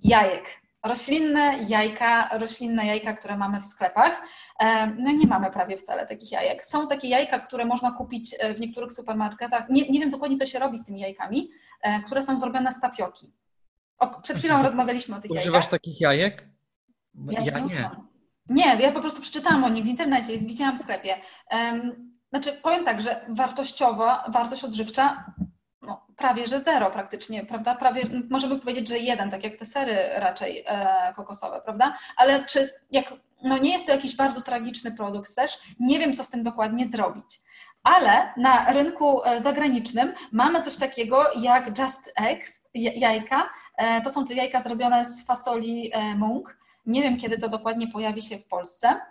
jajek 0.04 0.63
roślinne 0.84 1.58
jajka, 1.68 2.30
roślinne 2.38 2.86
jajka, 2.86 3.14
które 3.14 3.38
mamy 3.38 3.62
w 3.62 3.66
sklepach. 3.66 4.22
E, 4.60 4.88
no 4.88 5.12
nie 5.12 5.28
mamy 5.28 5.52
prawie 5.52 5.78
wcale 5.78 6.08
takich 6.08 6.32
jajek. 6.32 6.66
Są 6.66 6.88
takie 6.88 7.08
jajka, 7.08 7.40
które 7.40 7.66
można 7.66 7.92
kupić 7.92 8.36
e, 8.40 8.54
w 8.54 8.60
niektórych 8.60 8.94
supermarketach. 8.94 9.70
Nie, 9.70 9.90
nie 9.90 10.00
wiem 10.00 10.12
dokładnie, 10.12 10.38
co 10.38 10.46
się 10.46 10.60
robi 10.60 10.78
z 10.78 10.86
tymi 10.86 11.00
jajkami, 11.00 11.50
e, 11.82 12.04
które 12.04 12.24
są 12.24 12.40
zrobione 12.40 12.72
z 12.72 12.82
tapioki. 12.82 13.34
O, 14.00 14.22
przed 14.22 14.38
chwilą 14.38 14.64
rozmawialiśmy 14.64 15.16
o 15.16 15.22
tych 15.22 15.32
Używasz 15.32 15.54
jajkach. 15.54 15.70
takich 15.70 16.02
jajek? 16.02 16.48
Ja, 17.30 17.42
ja 17.42 17.60
nie. 17.60 17.90
Nie, 18.50 18.78
ja 18.80 18.92
po 18.92 19.02
prostu 19.02 19.22
przeczytałam 19.22 19.64
o 19.64 19.70
nich 19.70 19.84
w 19.84 19.88
internecie 19.88 20.34
i 20.34 20.48
widziałam 20.48 20.78
w 20.78 20.82
sklepie. 20.82 21.16
Znaczy, 22.30 22.54
powiem 22.54 22.86
tak, 22.86 23.02
że 23.02 23.26
wartościowa, 23.30 24.26
wartość 24.28 24.64
odżywcza 24.64 25.34
prawie 26.18 26.48
że 26.48 26.62
zero 26.62 26.92
praktycznie, 26.92 27.46
prawda? 27.46 27.76
Prawie, 27.76 28.02
możemy 28.30 28.60
powiedzieć, 28.60 28.88
że 28.88 28.98
jeden, 28.98 29.32
tak 29.32 29.44
jak 29.44 29.58
te 29.58 29.66
sery 29.66 29.98
raczej 30.16 30.64
e, 30.68 31.14
kokosowe, 31.16 31.62
prawda? 31.62 31.98
Ale 32.18 32.46
czy 32.46 32.70
jak, 32.92 33.14
no 33.44 33.58
nie 33.58 33.74
jest 33.74 33.86
to 33.86 33.92
jakiś 33.92 34.16
bardzo 34.16 34.42
tragiczny 34.42 34.92
produkt 34.92 35.36
też, 35.36 35.60
nie 35.80 36.00
wiem, 36.00 36.14
co 36.14 36.24
z 36.24 36.30
tym 36.30 36.44
dokładnie 36.44 36.90
zrobić. 36.90 37.42
Ale 37.84 38.34
na 38.38 38.74
rynku 38.74 39.24
e, 39.24 39.42
zagranicznym 39.42 40.14
mamy 40.32 40.60
coś 40.60 40.78
takiego 40.78 41.26
jak 41.36 41.80
Just 41.80 42.14
Eggs, 42.16 42.64
jajka. 42.74 43.50
E, 43.78 44.02
to 44.02 44.12
są 44.12 44.26
te 44.26 44.34
jajka 44.34 44.62
zrobione 44.62 45.06
z 45.06 45.26
fasoli 45.26 45.92
e, 45.94 46.16
mung. 46.16 46.58
Nie 46.86 47.02
wiem, 47.02 47.18
kiedy 47.18 47.38
to 47.38 47.50
dokładnie 47.50 47.88
pojawi 47.88 48.22
się 48.22 48.38
w 48.38 48.48
Polsce. 48.48 49.02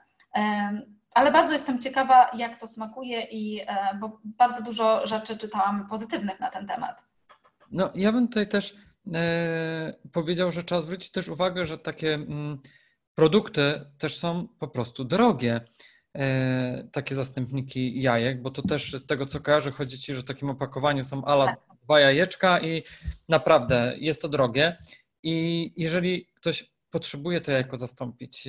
Ale 1.14 1.32
bardzo 1.32 1.52
jestem 1.52 1.80
ciekawa, 1.80 2.30
jak 2.34 2.60
to 2.60 2.66
smakuje, 2.66 3.22
i 3.22 3.60
e, 3.60 3.98
bo 4.00 4.20
bardzo 4.24 4.62
dużo 4.62 5.06
rzeczy 5.06 5.38
czytałam 5.38 5.88
pozytywnych 5.88 6.40
na 6.40 6.50
ten 6.50 6.66
temat. 6.66 7.04
No, 7.70 7.90
ja 7.94 8.12
bym 8.12 8.28
tutaj 8.28 8.48
też 8.48 8.76
e, 9.14 9.94
powiedział, 10.12 10.50
że 10.50 10.64
trzeba 10.64 10.80
zwrócić 10.80 11.10
też 11.10 11.28
uwagę, 11.28 11.66
że 11.66 11.78
takie 11.78 12.14
mm, 12.14 12.58
produkty 13.14 13.80
też 13.98 14.18
są 14.18 14.48
po 14.58 14.68
prostu 14.68 15.04
drogie. 15.04 15.60
E, 16.18 16.88
takie 16.92 17.14
zastępniki 17.14 18.02
jajek, 18.02 18.42
bo 18.42 18.50
to 18.50 18.62
też 18.62 18.92
z 18.92 19.06
tego 19.06 19.26
co 19.26 19.40
kojarzę, 19.40 19.70
chodzi 19.70 19.98
ci, 19.98 20.14
że 20.14 20.20
w 20.20 20.24
takim 20.24 20.50
opakowaniu 20.50 21.04
są 21.04 21.24
ala 21.24 21.46
tak. 21.46 21.60
dwa 21.84 22.00
jajeczka 22.00 22.60
i 22.60 22.82
naprawdę 23.28 23.94
jest 23.98 24.22
to 24.22 24.28
drogie. 24.28 24.76
I 25.22 25.72
jeżeli 25.76 26.26
ktoś 26.34 26.72
potrzebuje 26.90 27.40
to 27.40 27.52
jajko 27.52 27.76
zastąpić, 27.76 28.48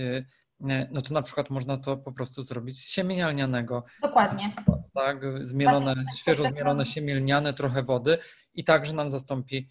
no 0.91 1.02
to 1.02 1.13
na 1.13 1.21
przykład 1.21 1.49
można 1.49 1.78
to 1.78 1.97
po 1.97 2.12
prostu 2.12 2.43
zrobić 2.43 2.80
z 2.80 2.89
siemienia 2.89 3.30
lnianego. 3.30 3.84
Dokładnie. 4.02 4.56
Tak, 4.93 5.45
zmielone, 5.45 6.06
świeżo 6.15 6.43
zmielone 6.43 6.86
siemię 6.86 7.15
lniane, 7.15 7.54
trochę 7.54 7.84
wody 7.84 8.17
i 8.54 8.63
także 8.63 8.93
nam 8.93 9.10
zastąpi 9.10 9.67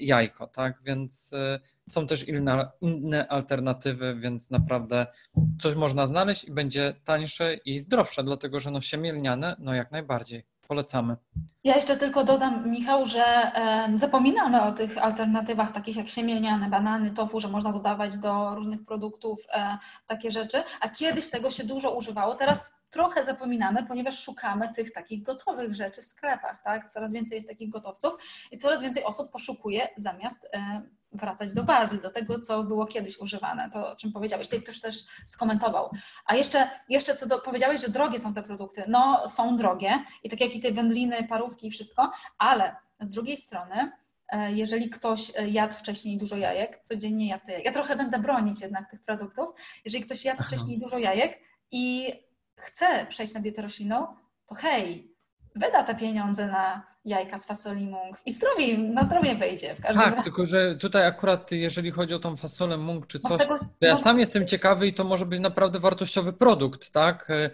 jajko, 0.00 0.46
tak? 0.46 0.82
Więc 0.82 1.32
y, 1.32 1.60
są 1.90 2.06
też 2.06 2.28
inne, 2.28 2.70
inne 2.80 3.28
alternatywy, 3.28 4.16
więc 4.20 4.50
naprawdę 4.50 5.06
coś 5.60 5.74
można 5.74 6.06
znaleźć 6.06 6.44
i 6.44 6.52
będzie 6.52 6.94
tańsze 7.04 7.54
i 7.54 7.78
zdrowsze, 7.78 8.24
dlatego 8.24 8.60
że 8.60 8.70
no 8.70 8.80
siemię 8.80 9.12
lniane, 9.12 9.56
no 9.58 9.74
jak 9.74 9.90
najbardziej. 9.90 10.53
Polecamy. 10.68 11.16
Ja 11.64 11.76
jeszcze 11.76 11.96
tylko 11.96 12.24
dodam, 12.24 12.70
Michał, 12.70 13.06
że 13.06 13.52
zapominamy 13.96 14.62
o 14.62 14.72
tych 14.72 14.98
alternatywach 14.98 15.72
takich 15.72 15.96
jak 15.96 16.08
siemielniane, 16.08 16.68
banany, 16.68 17.10
tofu, 17.10 17.40
że 17.40 17.48
można 17.48 17.72
dodawać 17.72 18.18
do 18.18 18.54
różnych 18.54 18.84
produktów 18.84 19.38
e, 19.52 19.78
takie 20.06 20.30
rzeczy, 20.30 20.62
a 20.80 20.88
kiedyś 20.88 21.30
tego 21.30 21.50
się 21.50 21.64
dużo 21.64 21.90
używało. 21.90 22.34
Teraz 22.34 22.83
trochę 22.94 23.24
zapominamy, 23.24 23.86
ponieważ 23.86 24.18
szukamy 24.24 24.74
tych 24.74 24.92
takich 24.92 25.22
gotowych 25.22 25.74
rzeczy 25.74 26.02
w 26.02 26.04
sklepach, 26.04 26.62
tak? 26.62 26.90
Coraz 26.90 27.12
więcej 27.12 27.36
jest 27.36 27.48
takich 27.48 27.70
gotowców 27.70 28.12
i 28.50 28.56
coraz 28.56 28.82
więcej 28.82 29.04
osób 29.04 29.30
poszukuje 29.32 29.88
zamiast 29.96 30.48
e, 30.52 30.82
wracać 31.12 31.52
do 31.52 31.64
bazy, 31.64 32.02
do 32.02 32.10
tego, 32.10 32.40
co 32.40 32.62
było 32.62 32.86
kiedyś 32.86 33.18
używane, 33.18 33.70
to 33.70 33.92
o 33.92 33.96
czym 33.96 34.12
powiedziałeś, 34.12 34.46
tutaj 34.46 34.62
ktoś 34.62 34.80
też 34.80 34.96
skomentował. 35.26 35.90
A 36.26 36.36
jeszcze, 36.36 36.70
jeszcze 36.88 37.14
co 37.14 37.26
do, 37.26 37.38
powiedziałeś, 37.38 37.80
że 37.80 37.88
drogie 37.88 38.18
są 38.18 38.34
te 38.34 38.42
produkty. 38.42 38.84
No, 38.88 39.28
są 39.28 39.56
drogie 39.56 40.04
i 40.22 40.28
tak 40.30 40.40
jak 40.40 40.54
i 40.54 40.60
te 40.60 40.72
wędliny, 40.72 41.28
parówki 41.28 41.66
i 41.66 41.70
wszystko, 41.70 42.12
ale 42.38 42.76
z 43.00 43.10
drugiej 43.10 43.36
strony, 43.36 43.92
e, 44.28 44.52
jeżeli 44.52 44.90
ktoś 44.90 45.32
e, 45.36 45.48
jadł 45.48 45.74
wcześniej 45.74 46.18
dużo 46.18 46.36
jajek, 46.36 46.80
codziennie 46.82 47.28
jadł 47.28 47.44
ja 47.64 47.72
trochę 47.72 47.96
będę 47.96 48.18
bronić 48.18 48.60
jednak 48.60 48.90
tych 48.90 49.02
produktów, 49.02 49.48
jeżeli 49.84 50.04
ktoś 50.04 50.24
jadł 50.24 50.42
wcześniej 50.42 50.78
dużo 50.78 50.98
jajek 50.98 51.38
i 51.70 52.12
chce 52.56 53.06
przejść 53.08 53.34
na 53.34 53.40
dietę 53.40 53.62
roślinną, 53.62 54.06
to 54.46 54.54
hej, 54.54 55.14
wyda 55.54 55.84
te 55.84 55.94
pieniądze 55.94 56.46
na 56.46 56.94
jajka 57.04 57.38
z 57.38 57.46
fasoli 57.46 57.86
mung 57.86 58.16
i 58.26 58.32
zdrowie, 58.32 58.78
na 58.78 59.04
zdrowie 59.04 59.34
wejdzie. 59.34 59.74
W 59.74 59.80
każdym 59.80 60.04
tak, 60.04 60.10
razie. 60.10 60.24
tylko 60.24 60.46
że 60.46 60.76
tutaj 60.76 61.06
akurat 61.06 61.52
jeżeli 61.52 61.90
chodzi 61.90 62.14
o 62.14 62.18
tą 62.18 62.36
fasolę 62.36 62.76
mung 62.76 63.06
czy 63.06 63.20
coś, 63.20 63.38
tego, 63.38 63.58
to 63.58 63.86
ja 63.86 63.96
sam 63.96 64.18
jestem 64.18 64.46
ciekawy 64.46 64.86
i 64.86 64.92
to 64.92 65.04
może 65.04 65.26
być 65.26 65.40
naprawdę 65.40 65.78
wartościowy 65.78 66.32
produkt, 66.32 66.90
tak? 66.90 67.30
E, 67.30 67.50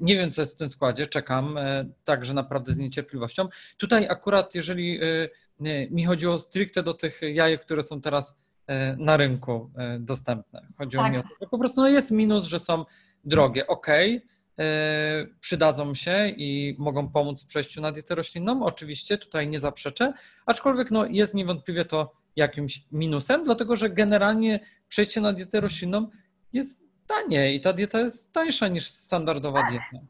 nie 0.00 0.14
wiem, 0.14 0.30
co 0.30 0.42
jest 0.42 0.54
w 0.54 0.58
tym 0.58 0.68
składzie, 0.68 1.06
czekam 1.06 1.58
e, 1.58 1.84
także 2.04 2.34
naprawdę 2.34 2.72
z 2.72 2.78
niecierpliwością. 2.78 3.48
Tutaj 3.76 4.08
akurat, 4.08 4.54
jeżeli 4.54 5.00
e, 5.02 5.88
mi 5.90 6.04
chodziło 6.04 6.38
stricte 6.38 6.82
do 6.82 6.94
tych 6.94 7.20
jajek, 7.22 7.62
które 7.62 7.82
są 7.82 8.00
teraz 8.00 8.36
na 8.98 9.16
rynku 9.16 9.70
dostępne. 9.98 10.66
Chodzi 10.78 10.98
tak. 10.98 11.12
o 11.12 11.22
że 11.40 11.46
po 11.50 11.58
prostu 11.58 11.80
no 11.80 11.88
jest 11.88 12.10
minus, 12.10 12.44
że 12.44 12.58
są 12.58 12.84
drogie, 13.24 13.66
ok, 13.66 13.86
E, 14.60 15.26
przydadzą 15.40 15.94
się 15.94 16.28
i 16.28 16.76
mogą 16.78 17.08
pomóc 17.08 17.44
w 17.44 17.46
przejściu 17.46 17.80
na 17.80 17.92
dietę 17.92 18.14
roślinną. 18.14 18.62
Oczywiście 18.62 19.18
tutaj 19.18 19.48
nie 19.48 19.60
zaprzeczę, 19.60 20.12
aczkolwiek 20.46 20.90
no, 20.90 21.06
jest 21.06 21.34
niewątpliwie 21.34 21.84
to 21.84 22.12
jakimś 22.36 22.84
minusem, 22.92 23.44
dlatego 23.44 23.76
że 23.76 23.90
generalnie 23.90 24.60
przejście 24.88 25.20
na 25.20 25.32
dietę 25.32 25.60
roślinną 25.60 26.08
jest 26.52 26.84
tanie 27.06 27.54
i 27.54 27.60
ta 27.60 27.72
dieta 27.72 28.00
jest 28.00 28.32
tańsza 28.32 28.68
niż 28.68 28.88
standardowa 28.88 29.60
tak. 29.60 29.70
dieta. 29.70 30.06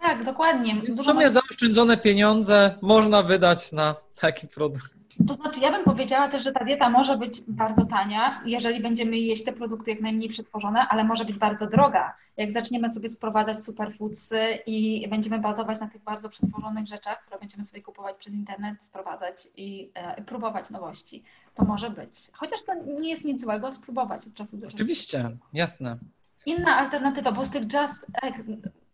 Tak, 0.00 0.24
dokładnie. 0.24 0.82
W 0.96 1.04
sumie 1.04 1.30
zaoszczędzone 1.30 1.96
pieniądze 1.96 2.78
można 2.82 3.22
wydać 3.22 3.72
na 3.72 3.96
taki 4.20 4.48
produkt. 4.48 4.96
To 5.28 5.34
znaczy, 5.34 5.60
ja 5.60 5.72
bym 5.72 5.84
powiedziała 5.84 6.28
też, 6.28 6.44
że 6.44 6.52
ta 6.52 6.64
dieta 6.64 6.90
może 6.90 7.18
być 7.18 7.40
bardzo 7.48 7.84
tania, 7.84 8.42
jeżeli 8.46 8.80
będziemy 8.80 9.18
jeść 9.18 9.44
te 9.44 9.52
produkty 9.52 9.90
jak 9.90 10.00
najmniej 10.00 10.28
przetworzone, 10.28 10.88
ale 10.88 11.04
może 11.04 11.24
być 11.24 11.36
bardzo 11.36 11.66
droga. 11.66 12.14
Jak 12.36 12.50
zaczniemy 12.50 12.90
sobie 12.90 13.08
sprowadzać 13.08 13.62
superfoodsy 13.62 14.40
i 14.66 15.08
będziemy 15.08 15.38
bazować 15.38 15.80
na 15.80 15.88
tych 15.88 16.02
bardzo 16.02 16.28
przetworzonych 16.28 16.86
rzeczach, 16.86 17.20
które 17.20 17.38
będziemy 17.40 17.64
sobie 17.64 17.82
kupować 17.82 18.16
przez 18.16 18.34
internet, 18.34 18.82
sprowadzać 18.82 19.48
i 19.56 19.90
e, 19.94 20.22
próbować 20.22 20.70
nowości, 20.70 21.22
to 21.54 21.64
może 21.64 21.90
być. 21.90 22.30
Chociaż 22.32 22.62
to 22.62 22.74
nie 23.00 23.10
jest 23.10 23.24
nic 23.24 23.42
złego 23.42 23.72
spróbować 23.72 24.26
od 24.26 24.34
czasu 24.34 24.56
do 24.56 24.66
czasu. 24.66 24.76
Oczywiście, 24.76 25.30
jasne. 25.52 25.98
Inna 26.46 26.76
alternatywa, 26.76 27.32
bo 27.32 27.44
z 27.44 27.50
tych 27.50 27.62
Just 27.62 28.06
Egg, 28.22 28.36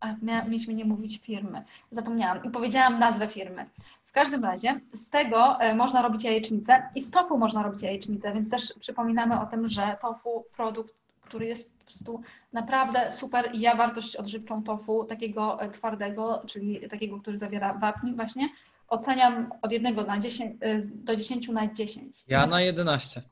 a 0.01 0.15
mieliśmy 0.23 0.75
nie 0.75 0.85
mówić 0.85 1.19
firmy, 1.19 1.65
zapomniałam 1.91 2.45
i 2.45 2.51
powiedziałam 2.51 2.99
nazwę 2.99 3.29
firmy. 3.29 3.67
W 4.13 4.15
każdym 4.15 4.45
razie 4.45 4.81
z 4.95 5.11
tego 5.11 5.61
e, 5.61 5.75
można 5.75 6.03
robić 6.03 6.25
jajecznicę 6.25 6.83
i 6.95 7.01
z 7.01 7.11
tofu 7.11 7.39
można 7.39 7.63
robić 7.63 7.83
jajecznicę, 7.83 8.33
więc 8.33 8.51
też 8.51 8.75
przypominamy 8.81 9.41
o 9.41 9.47
tym, 9.47 9.69
że 9.69 9.97
tofu, 10.03 10.45
produkt, 10.57 10.95
który 11.23 11.47
jest 11.47 11.79
po 11.79 11.85
prostu 11.85 12.23
naprawdę 12.53 13.11
super 13.11 13.51
i 13.55 13.61
ja 13.61 13.77
wartość 13.77 14.17
odżywczą 14.17 14.63
tofu, 14.63 15.05
takiego 15.05 15.61
e, 15.61 15.71
twardego, 15.71 16.43
czyli 16.47 16.89
takiego, 16.89 17.21
który 17.21 17.39
zawiera 17.39 17.75
wapń 17.75 18.15
właśnie, 18.15 18.49
oceniam 18.89 19.51
od 19.63 19.73
1 19.73 20.07
na 20.07 20.19
10, 20.19 20.57
e, 20.61 20.79
do 20.95 21.17
10 21.17 21.49
na 21.49 21.73
10. 21.73 22.25
Ja 22.29 22.47
na 22.47 22.61
11. 22.61 23.23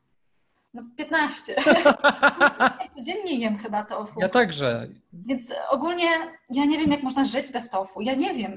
No 0.75 0.83
15. 0.97 1.55
Codziennie 2.95 3.39
jem 3.39 3.59
chyba 3.59 3.85
tofu. 3.85 4.21
Ja 4.21 4.29
także. 4.29 4.89
Więc 5.13 5.53
ogólnie 5.71 6.09
ja 6.51 6.65
nie 6.65 6.79
wiem, 6.79 6.91
jak 6.91 7.03
można 7.03 7.25
żyć 7.25 7.53
bez 7.53 7.71
tofu. 7.71 8.01
Ja 8.01 8.15
nie 8.15 8.35
wiem. 8.35 8.57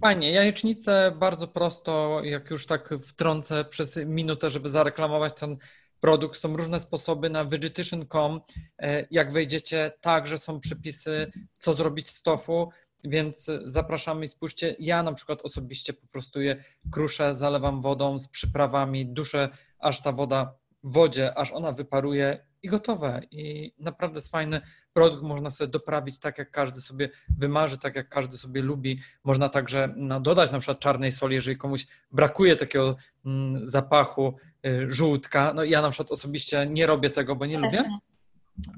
Fajnie, 0.00 0.30
jajecznicę 0.32 1.12
bardzo 1.18 1.48
prosto, 1.48 2.20
jak 2.24 2.50
już 2.50 2.66
tak 2.66 2.94
wtrącę 3.08 3.64
przez 3.64 3.96
minutę, 3.96 4.50
żeby 4.50 4.68
zareklamować 4.68 5.34
ten 5.34 5.56
produkt. 6.00 6.38
Są 6.38 6.56
różne 6.56 6.80
sposoby 6.80 7.30
na 7.30 7.44
vegetation.com. 7.44 8.40
E, 8.78 9.06
jak 9.10 9.32
wejdziecie, 9.32 9.92
także 10.00 10.38
są 10.38 10.60
przepisy, 10.60 11.32
co 11.58 11.74
zrobić 11.74 12.10
z 12.10 12.22
tofu. 12.22 12.70
więc 13.04 13.50
zapraszamy 13.64 14.24
i 14.24 14.28
spójrzcie. 14.28 14.76
Ja 14.78 15.02
na 15.02 15.12
przykład 15.12 15.42
osobiście 15.42 15.92
po 15.92 16.06
prostu 16.06 16.40
je 16.40 16.64
kruszę, 16.92 17.34
zalewam 17.34 17.82
wodą 17.82 18.18
z 18.18 18.28
przyprawami, 18.28 19.06
duszę 19.06 19.48
aż 19.78 20.02
ta 20.02 20.12
woda 20.12 20.54
w 20.82 20.92
wodzie, 20.92 21.38
aż 21.38 21.52
ona 21.52 21.72
wyparuje 21.72 22.46
i 22.62 22.68
gotowe. 22.68 23.20
I 23.30 23.72
naprawdę 23.78 24.18
jest 24.18 24.30
fajny 24.30 24.60
produkt, 24.92 25.22
można 25.22 25.50
sobie 25.50 25.68
doprawić 25.68 26.18
tak, 26.18 26.38
jak 26.38 26.50
każdy 26.50 26.80
sobie 26.80 27.08
wymarzy, 27.38 27.78
tak 27.78 27.96
jak 27.96 28.08
każdy 28.08 28.38
sobie 28.38 28.62
lubi. 28.62 29.00
Można 29.24 29.48
także 29.48 29.94
no, 29.96 30.20
dodać 30.20 30.50
na 30.50 30.58
przykład 30.58 30.78
czarnej 30.78 31.12
soli, 31.12 31.34
jeżeli 31.34 31.56
komuś 31.56 31.86
brakuje 32.12 32.56
takiego 32.56 32.96
mm, 33.26 33.66
zapachu 33.66 34.36
y, 34.66 34.86
żółtka. 34.88 35.52
No 35.56 35.64
ja 35.64 35.82
na 35.82 35.90
przykład 35.90 36.12
osobiście 36.12 36.66
nie 36.70 36.86
robię 36.86 37.10
tego, 37.10 37.36
bo 37.36 37.46
nie 37.46 37.60
Też 37.60 37.72
lubię, 37.72 37.98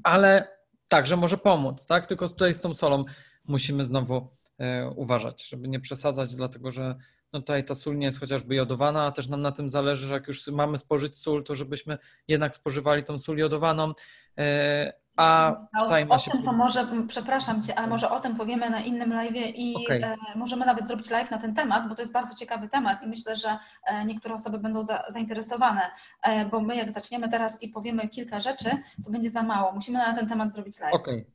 ale 0.03 0.57
także 0.87 1.17
może 1.17 1.37
pomóc, 1.37 1.87
tak? 1.87 2.05
Tylko 2.05 2.29
tutaj 2.29 2.53
z 2.53 2.61
tą 2.61 2.73
solą 2.73 3.05
musimy 3.45 3.85
znowu 3.85 4.29
y, 4.61 4.89
uważać, 4.95 5.47
żeby 5.47 5.67
nie 5.67 5.79
przesadzać, 5.79 6.35
dlatego 6.35 6.71
że 6.71 6.95
no 7.33 7.39
tutaj 7.39 7.63
ta 7.63 7.75
sól 7.75 7.97
nie 7.97 8.05
jest 8.05 8.19
chociażby 8.19 8.55
jodowana, 8.55 9.05
a 9.05 9.11
też 9.11 9.27
nam 9.27 9.41
na 9.41 9.51
tym 9.51 9.69
zależy, 9.69 10.07
że 10.07 10.13
jak 10.13 10.27
już 10.27 10.47
mamy 10.47 10.77
spożyć 10.77 11.17
sól, 11.17 11.43
to 11.43 11.55
żebyśmy 11.55 11.97
jednak 12.27 12.55
spożywali 12.55 13.03
tą 13.03 13.17
sól 13.17 13.37
jodowaną. 13.37 13.93
E, 15.17 15.21
a 15.21 15.55
w 16.05 16.07
masie... 16.09 16.31
O 16.31 16.33
tym 16.33 16.43
to 16.43 16.53
może, 16.53 16.87
przepraszam 17.07 17.63
Cię, 17.63 17.79
ale 17.79 17.87
może 17.87 18.09
o 18.09 18.19
tym 18.19 18.35
powiemy 18.35 18.69
na 18.69 18.79
innym 18.79 19.13
live 19.13 19.35
i 19.35 19.75
okay. 19.85 20.03
E, 20.03 20.15
możemy 20.35 20.65
nawet 20.65 20.87
zrobić 20.87 21.09
live 21.09 21.31
na 21.31 21.37
ten 21.37 21.55
temat, 21.55 21.89
bo 21.89 21.95
to 21.95 22.01
jest 22.01 22.13
bardzo 22.13 22.35
ciekawy 22.35 22.69
temat 22.69 23.03
i 23.03 23.07
myślę, 23.07 23.35
że 23.35 23.57
e, 23.85 24.05
niektóre 24.05 24.35
osoby 24.35 24.59
będą 24.59 24.83
za, 24.83 25.03
zainteresowane, 25.07 25.91
bo 26.51 26.59
my 26.61 26.75
jak 26.75 26.91
zaczniemy 26.91 27.29
teraz 27.29 27.63
i 27.63 27.69
powiemy 27.69 28.07
kilka 28.07 28.39
rzeczy, 28.39 28.69
to 29.05 29.11
będzie 29.11 29.29
za 29.29 29.43
mało. 29.43 29.71
Musimy 29.71 29.97
na 29.97 30.15
ten 30.15 30.27
temat 30.27 30.51
zrobić 30.51 30.79
live. 30.79 30.93
Okay. 30.93 31.25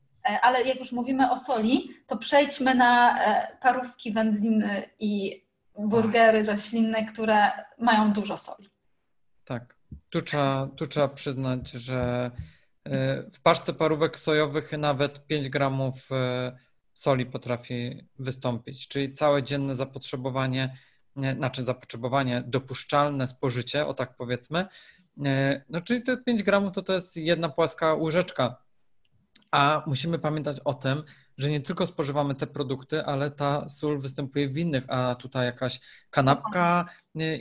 Ale 0.41 0.63
jak 0.63 0.79
już 0.79 0.91
mówimy 0.91 1.31
o 1.31 1.37
soli, 1.37 1.89
to 2.07 2.17
przejdźmy 2.17 2.75
na 2.75 3.19
parówki, 3.61 4.11
wędliny 4.11 4.89
i 4.99 5.43
burgery 5.79 6.43
roślinne, 6.43 7.05
które 7.05 7.51
mają 7.77 8.13
dużo 8.13 8.37
soli. 8.37 8.67
Tak. 9.45 9.75
Tu 10.09 10.21
trzeba, 10.21 10.67
tu 10.75 10.85
trzeba 10.85 11.07
przyznać, 11.07 11.71
że 11.71 12.31
e, 12.31 12.31
w 13.31 13.41
paczce 13.43 13.73
parówek 13.73 14.19
sojowych 14.19 14.71
nawet 14.71 15.27
5 15.27 15.49
gramów 15.49 16.11
e, 16.11 16.57
soli 16.93 17.25
potrafi 17.25 18.07
wystąpić, 18.19 18.87
czyli 18.87 19.11
całe 19.11 19.43
dzienne 19.43 19.75
zapotrzebowanie, 19.75 20.77
znaczy 21.37 21.63
zapotrzebowanie 21.63 22.43
dopuszczalne 22.47 23.27
spożycie, 23.27 23.87
o 23.87 23.93
tak 23.93 24.15
powiedzmy, 24.15 24.65
e, 25.25 25.61
no 25.69 25.81
czyli 25.81 26.03
te 26.03 26.17
5 26.17 26.43
gramów 26.43 26.71
to 26.73 26.81
to 26.81 26.93
jest 26.93 27.17
jedna 27.17 27.49
płaska 27.49 27.93
łyżeczka, 27.93 28.55
a 29.51 29.83
musimy 29.87 30.19
pamiętać 30.19 30.59
o 30.59 30.73
tym, 30.73 31.03
że 31.41 31.49
nie 31.49 31.61
tylko 31.61 31.87
spożywamy 31.87 32.35
te 32.35 32.47
produkty, 32.47 33.05
ale 33.05 33.31
ta 33.31 33.69
sól 33.69 33.99
występuje 33.99 34.49
w 34.49 34.57
innych, 34.57 34.83
a 34.87 35.15
tutaj 35.15 35.45
jakaś 35.45 35.79
kanapka 36.09 36.85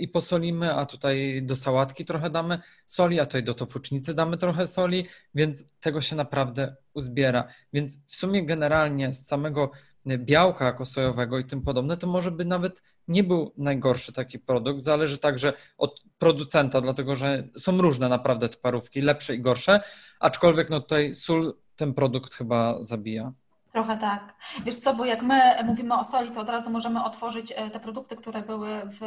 i 0.00 0.08
posolimy, 0.08 0.74
a 0.74 0.86
tutaj 0.86 1.42
do 1.42 1.56
sałatki 1.56 2.04
trochę 2.04 2.30
damy 2.30 2.58
soli, 2.86 3.20
a 3.20 3.26
tutaj 3.26 3.44
do 3.44 3.54
tofucznicy 3.54 4.14
damy 4.14 4.36
trochę 4.36 4.66
soli, 4.66 5.06
więc 5.34 5.64
tego 5.80 6.00
się 6.00 6.16
naprawdę 6.16 6.76
uzbiera. 6.94 7.44
Więc 7.72 8.06
w 8.06 8.16
sumie 8.16 8.46
generalnie 8.46 9.14
z 9.14 9.26
samego 9.26 9.70
białka 10.06 10.72
kosojowego 10.72 11.38
i 11.38 11.44
tym 11.44 11.62
podobne, 11.62 11.96
to 11.96 12.06
może 12.06 12.30
by 12.30 12.44
nawet 12.44 12.82
nie 13.08 13.24
był 13.24 13.52
najgorszy 13.56 14.12
taki 14.12 14.38
produkt. 14.38 14.80
Zależy 14.80 15.18
także 15.18 15.52
od 15.78 16.02
producenta, 16.18 16.80
dlatego 16.80 17.16
że 17.16 17.48
są 17.58 17.80
różne 17.80 18.08
naprawdę 18.08 18.48
te 18.48 18.56
parówki, 18.56 19.00
lepsze 19.00 19.34
i 19.34 19.40
gorsze, 19.40 19.80
aczkolwiek 20.20 20.70
no 20.70 20.80
tutaj 20.80 21.14
sól 21.14 21.54
ten 21.76 21.94
produkt 21.94 22.34
chyba 22.34 22.82
zabija. 22.82 23.32
Trochę 23.72 23.96
tak. 23.96 24.34
Wiesz 24.64 24.76
co, 24.76 24.94
bo 24.94 25.04
jak 25.04 25.22
my 25.22 25.40
mówimy 25.64 25.98
o 25.98 26.04
soli, 26.04 26.30
to 26.30 26.40
od 26.40 26.48
razu 26.48 26.70
możemy 26.70 27.04
otworzyć 27.04 27.52
e, 27.56 27.70
te 27.70 27.80
produkty, 27.80 28.16
które 28.16 28.42
były 28.42 28.80
w, 28.84 29.00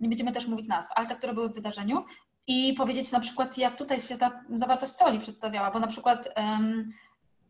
nie 0.00 0.08
będziemy 0.08 0.32
też 0.32 0.46
mówić 0.46 0.68
nazw, 0.68 0.92
ale 0.94 1.06
te, 1.06 1.16
które 1.16 1.34
były 1.34 1.48
w 1.48 1.54
wydarzeniu 1.54 2.04
i 2.46 2.74
powiedzieć 2.74 3.12
na 3.12 3.20
przykład, 3.20 3.58
jak 3.58 3.76
tutaj 3.76 4.00
się 4.00 4.18
ta 4.18 4.44
zawartość 4.54 4.92
soli 4.92 5.18
przedstawiała, 5.18 5.70
bo 5.70 5.80
na 5.80 5.86
przykład 5.86 6.28
um, 6.36 6.92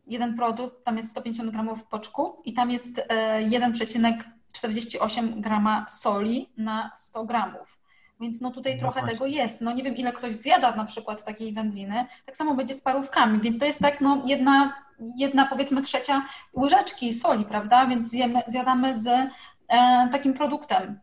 jeden 0.06 0.36
produkt, 0.36 0.84
tam 0.84 0.96
jest 0.96 1.10
150 1.10 1.50
gramów 1.50 1.84
poczku 1.84 2.42
i 2.44 2.54
tam 2.54 2.70
jest 2.70 2.98
e, 2.98 3.04
1,48 3.48 5.40
grama 5.40 5.86
soli 5.88 6.52
na 6.56 6.90
100 6.94 7.24
gramów. 7.24 7.83
Więc 8.20 8.40
no 8.40 8.50
tutaj 8.50 8.74
no 8.74 8.80
trochę 8.80 9.00
właśnie. 9.00 9.12
tego 9.12 9.26
jest. 9.26 9.60
No 9.60 9.72
nie 9.72 9.82
wiem, 9.82 9.96
ile 9.96 10.12
ktoś 10.12 10.34
zjada 10.34 10.76
na 10.76 10.84
przykład 10.84 11.24
takiej 11.24 11.52
wędliny. 11.52 12.06
Tak 12.26 12.36
samo 12.36 12.54
będzie 12.54 12.74
z 12.74 12.80
parówkami, 12.80 13.40
więc 13.40 13.58
to 13.58 13.66
jest 13.66 13.80
tak 13.80 14.00
no 14.00 14.22
jedna, 14.26 14.74
jedna 15.18 15.46
powiedzmy 15.46 15.82
trzecia 15.82 16.26
łyżeczki 16.56 17.12
soli, 17.12 17.44
prawda? 17.44 17.86
Więc 17.86 18.10
zjemy, 18.10 18.42
zjadamy 18.46 18.98
z 18.98 19.06
e, 19.06 19.30
takim 20.12 20.34
produktem 20.34 21.00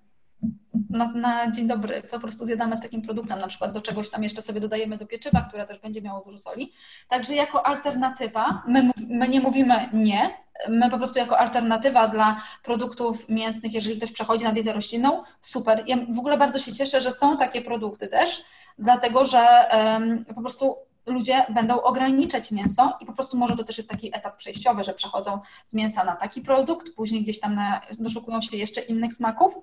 na, 0.90 1.12
na, 1.12 1.52
dzień 1.52 1.68
dobry 1.68 2.04
po 2.12 2.20
prostu 2.20 2.46
zjadamy 2.46 2.78
z 2.78 2.82
takim 2.82 3.02
produktem, 3.02 3.40
na 3.40 3.48
przykład 3.48 3.72
do 3.72 3.82
czegoś 3.82 4.10
tam 4.10 4.24
jeszcze 4.24 4.42
sobie 4.42 4.62
dodajemy 4.62 4.98
do 4.98 5.06
pieczywa, 5.06 5.42
które 5.42 5.68
też 5.68 5.80
będzie 5.80 6.02
miało 6.02 6.22
dużo 6.26 6.38
soli. 6.38 6.74
Także 7.10 7.36
jako 7.36 7.66
alternatywa, 7.66 8.64
my, 8.68 8.92
my 9.08 9.28
nie 9.28 9.42
mówimy 9.42 9.90
nie, 9.94 10.38
my 10.70 10.90
po 10.90 10.98
prostu 10.98 11.20
jako 11.20 11.40
alternatywa 11.40 12.08
dla 12.08 12.42
produktów 12.64 13.30
mięsnych, 13.30 13.74
jeżeli 13.74 13.98
ktoś 13.98 14.12
przechodzi 14.12 14.44
na 14.44 14.52
dietę 14.52 14.74
roślinną, 14.74 15.24
super. 15.42 15.84
Ja 15.88 15.98
w 16.10 16.20
ogóle 16.20 16.38
bardzo 16.38 16.60
się 16.60 16.74
cieszę, 16.74 17.02
że 17.02 17.12
są 17.12 17.38
takie 17.38 17.62
produkty 17.62 18.08
też, 18.08 18.44
dlatego 18.80 19.26
że 19.26 19.70
um, 19.74 20.26
po 20.26 20.42
prostu 20.42 20.76
ludzie 21.06 21.46
będą 21.50 21.82
ograniczać 21.82 22.52
mięso 22.52 22.98
i 23.02 23.06
po 23.06 23.14
prostu 23.14 23.38
może 23.38 23.56
to 23.56 23.64
też 23.64 23.78
jest 23.78 23.90
taki 23.90 24.16
etap 24.16 24.38
przejściowy, 24.38 24.84
że 24.84 24.94
przechodzą 24.94 25.40
z 25.66 25.74
mięsa 25.74 26.04
na 26.04 26.16
taki 26.16 26.42
produkt, 26.42 26.96
później 26.96 27.24
gdzieś 27.24 27.40
tam 27.40 27.56
na, 27.56 27.82
doszukują 28.00 28.42
się 28.42 28.58
jeszcze 28.58 28.82
innych 28.82 29.14
smaków. 29.14 29.58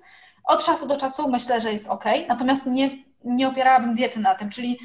Od 0.45 0.65
czasu 0.65 0.89
do 0.89 0.97
czasu 0.97 1.31
myślę, 1.31 1.61
że 1.61 1.73
jest 1.73 1.89
ok, 1.89 2.05
natomiast 2.29 2.67
nie, 2.67 2.91
nie 3.25 3.49
opierałabym 3.49 3.95
diety 3.95 4.21
na 4.21 4.35
tym, 4.35 4.51
czyli 4.51 4.79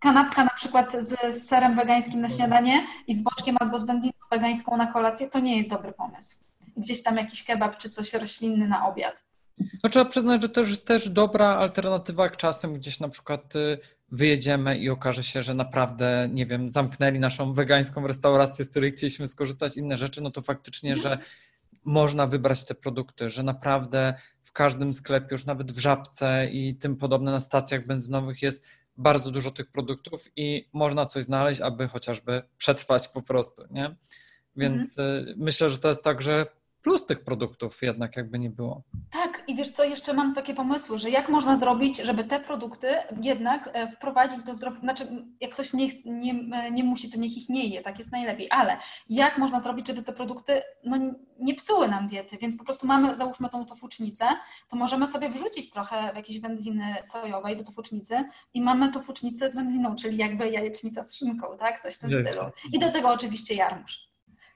kanapka 0.00 0.44
na 0.44 0.50
przykład 0.50 0.92
z, 0.98 1.42
serem 1.42 1.76
wegańskim 1.76 2.20
na 2.20 2.28
śniadanie 2.28 2.86
i 3.06 3.14
z 3.14 3.22
boczkiem 3.22 3.56
albo 3.60 3.78
z 3.78 3.86
wędliną 3.86 4.12
wegańską 4.30 4.76
na 4.76 4.92
kolację, 4.92 5.30
to 5.30 5.40
nie 5.40 5.58
jest 5.58 5.70
dobry 5.70 5.92
pomysł. 5.92 6.36
Gdzieś 6.76 7.02
tam 7.02 7.16
jakiś 7.16 7.44
kebab 7.44 7.76
czy 7.76 7.90
coś 7.90 8.14
roślinny 8.14 8.68
na 8.68 8.88
obiad. 8.88 9.22
No 9.84 9.90
trzeba 9.90 10.04
przyznać, 10.04 10.42
że 10.42 10.48
to 10.48 10.60
jest 10.60 10.86
też 10.86 11.08
dobra 11.08 11.46
alternatywa, 11.46 12.22
jak 12.22 12.36
czasem 12.36 12.74
gdzieś 12.74 13.00
na 13.00 13.08
przykład 13.08 13.56
y, 13.56 13.78
wyjedziemy 14.12 14.78
i 14.78 14.90
okaże 14.90 15.22
się, 15.22 15.42
że 15.42 15.54
naprawdę, 15.54 16.28
nie 16.32 16.46
wiem, 16.46 16.68
zamknęli 16.68 17.18
naszą 17.18 17.52
wegańską 17.52 18.06
restaurację, 18.06 18.64
z 18.64 18.70
której 18.70 18.92
chcieliśmy 18.92 19.26
skorzystać, 19.26 19.76
inne 19.76 19.98
rzeczy, 19.98 20.20
no 20.20 20.30
to 20.30 20.42
faktycznie, 20.42 20.96
że 20.96 21.18
można 21.84 22.26
wybrać 22.26 22.64
te 22.64 22.74
produkty, 22.74 23.30
że 23.30 23.42
naprawdę 23.42 24.14
w 24.42 24.52
każdym 24.52 24.92
sklepie, 24.92 25.28
już 25.30 25.44
nawet 25.44 25.72
w 25.72 25.78
Żabce 25.78 26.48
i 26.50 26.74
tym 26.74 26.96
podobne 26.96 27.30
na 27.30 27.40
stacjach 27.40 27.86
benzynowych 27.86 28.42
jest 28.42 28.64
bardzo 29.00 29.30
dużo 29.30 29.50
tych 29.50 29.70
produktów 29.70 30.28
i 30.36 30.68
można 30.72 31.06
coś 31.06 31.24
znaleźć, 31.24 31.60
aby 31.60 31.88
chociażby 31.88 32.42
przetrwać 32.58 33.08
po 33.08 33.22
prostu, 33.22 33.62
nie? 33.70 33.96
Więc 34.56 34.98
mhm. 34.98 35.34
myślę, 35.38 35.70
że 35.70 35.78
to 35.78 35.88
jest 35.88 36.04
tak, 36.04 36.22
że 36.22 36.46
plus 36.82 37.06
tych 37.06 37.24
produktów 37.24 37.82
jednak 37.82 38.16
jakby 38.16 38.38
nie 38.38 38.50
było. 38.50 38.82
Tak, 39.10 39.29
i 39.50 39.54
wiesz 39.54 39.70
co, 39.70 39.84
jeszcze 39.84 40.12
mam 40.12 40.34
takie 40.34 40.54
pomysły, 40.54 40.98
że 40.98 41.10
jak 41.10 41.28
można 41.28 41.56
zrobić, 41.56 41.98
żeby 41.98 42.24
te 42.24 42.40
produkty 42.40 42.88
jednak 43.22 43.70
e, 43.72 43.90
wprowadzić 43.90 44.44
do 44.44 44.54
zdrowia, 44.54 44.80
znaczy 44.80 45.24
jak 45.40 45.50
ktoś 45.50 45.72
nie, 45.72 45.88
nie, 46.04 46.34
nie 46.70 46.84
musi, 46.84 47.10
to 47.10 47.18
niech 47.18 47.36
ich 47.36 47.48
nie 47.48 47.66
je, 47.66 47.82
tak 47.82 47.98
jest 47.98 48.12
najlepiej, 48.12 48.46
ale 48.50 48.76
jak 49.08 49.38
można 49.38 49.60
zrobić, 49.60 49.86
żeby 49.86 50.02
te 50.02 50.12
produkty 50.12 50.62
no, 50.84 50.96
nie 51.38 51.54
psuły 51.54 51.88
nam 51.88 52.06
diety, 52.06 52.38
więc 52.38 52.56
po 52.56 52.64
prostu 52.64 52.86
mamy, 52.86 53.16
załóżmy 53.16 53.48
tą 53.48 53.66
tofucznicę, 53.66 54.24
to 54.68 54.76
możemy 54.76 55.06
sobie 55.06 55.28
wrzucić 55.28 55.70
trochę 55.70 56.12
jakieś 56.14 56.40
wędliny 56.40 56.96
sojowej 57.02 57.56
do 57.56 57.64
tofucznicy 57.64 58.24
i 58.54 58.62
mamy 58.62 58.92
tofucznicę 58.92 59.50
z 59.50 59.54
wędliną, 59.54 59.96
czyli 59.96 60.16
jakby 60.16 60.50
jajecznica 60.50 61.02
z 61.02 61.16
szynką, 61.16 61.46
tak, 61.58 61.82
coś 61.82 61.94
w 61.96 61.98
tym 61.98 62.10
stylu. 62.10 62.42
I 62.72 62.78
do 62.78 62.92
tego 62.92 63.08
oczywiście 63.08 63.54
jarmuż 63.54 64.09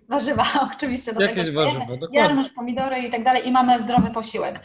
warzywa 0.08 0.44
oczywiście 0.76 1.12
do 1.12 1.20
Jakieś 1.20 1.46
tego. 1.46 1.64
warzywa, 1.64 1.84
dokładnie. 1.84 2.18
Jarmuż, 2.18 2.50
pomidory 2.50 2.98
i 2.98 3.10
tak 3.10 3.24
dalej 3.24 3.48
i 3.48 3.52
mamy 3.52 3.82
zdrowy 3.82 4.10
posiłek. 4.10 4.60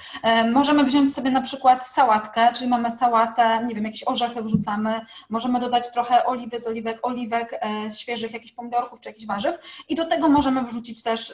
Możemy 0.52 0.84
wziąć 0.84 1.13
sobie 1.13 1.32
na 1.32 1.41
przykład 1.41 1.88
sałatkę, 1.88 2.54
czyli 2.54 2.69
mamy 2.69 2.91
sałatę, 2.91 3.63
nie 3.65 3.75
wiem, 3.75 3.86
jakieś 3.86 4.08
orzechy 4.08 4.43
wrzucamy, 4.43 5.06
możemy 5.30 5.60
dodać 5.60 5.91
trochę 5.91 6.25
oliwy 6.25 6.60
z 6.60 6.67
oliwek, 6.67 6.99
oliwek 7.02 7.54
e, 7.54 7.91
świeżych, 7.91 8.34
jakichś 8.34 8.52
pomidorków 8.52 8.99
czy 8.99 9.10
jakichś 9.10 9.28
warzyw 9.28 9.58
i 9.89 9.95
do 9.95 10.06
tego 10.06 10.30
możemy 10.30 10.63
wrzucić 10.63 11.04
też 11.04 11.34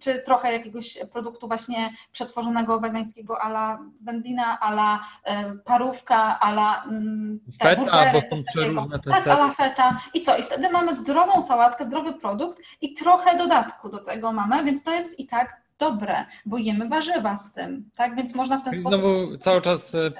czy 0.00 0.18
trochę 0.18 0.52
jakiegoś 0.52 0.98
produktu 1.12 1.48
właśnie 1.48 1.90
przetworzonego 2.12 2.80
wegańskiego 2.80 3.40
ala 3.40 3.78
wędlina, 4.00 4.60
ala 4.60 5.00
e, 5.24 5.54
parówka, 5.64 6.40
ala 6.40 6.84
mm, 6.84 7.40
feta, 7.62 7.76
burgery, 7.76 8.10
bo 8.12 8.36
są 8.36 8.42
trzy 8.42 8.64
różne 8.64 8.98
te 8.98 9.10
tak, 9.10 9.26
ala 9.26 9.52
feta 9.52 10.00
i 10.14 10.20
co? 10.20 10.36
I 10.36 10.42
wtedy 10.42 10.70
mamy 10.70 10.94
zdrową 10.94 11.42
sałatkę, 11.42 11.84
zdrowy 11.84 12.12
produkt 12.12 12.58
i 12.80 12.94
trochę 12.94 13.33
dodatku 13.38 13.88
do 13.88 13.98
tego 14.04 14.32
mamy, 14.32 14.64
więc 14.64 14.84
to 14.84 14.90
jest 14.94 15.20
i 15.20 15.26
tak 15.26 15.64
dobre, 15.78 16.24
bo 16.46 16.58
jemy 16.58 16.88
warzywa 16.88 17.36
z 17.36 17.52
tym, 17.52 17.90
tak? 17.96 18.16
Więc 18.16 18.34
można 18.34 18.58
w 18.58 18.64
ten 18.64 18.74
sposób... 18.74 19.00
Znowu 19.00 19.38
cały 19.38 19.60
czas 19.60 19.94
y, 19.94 20.12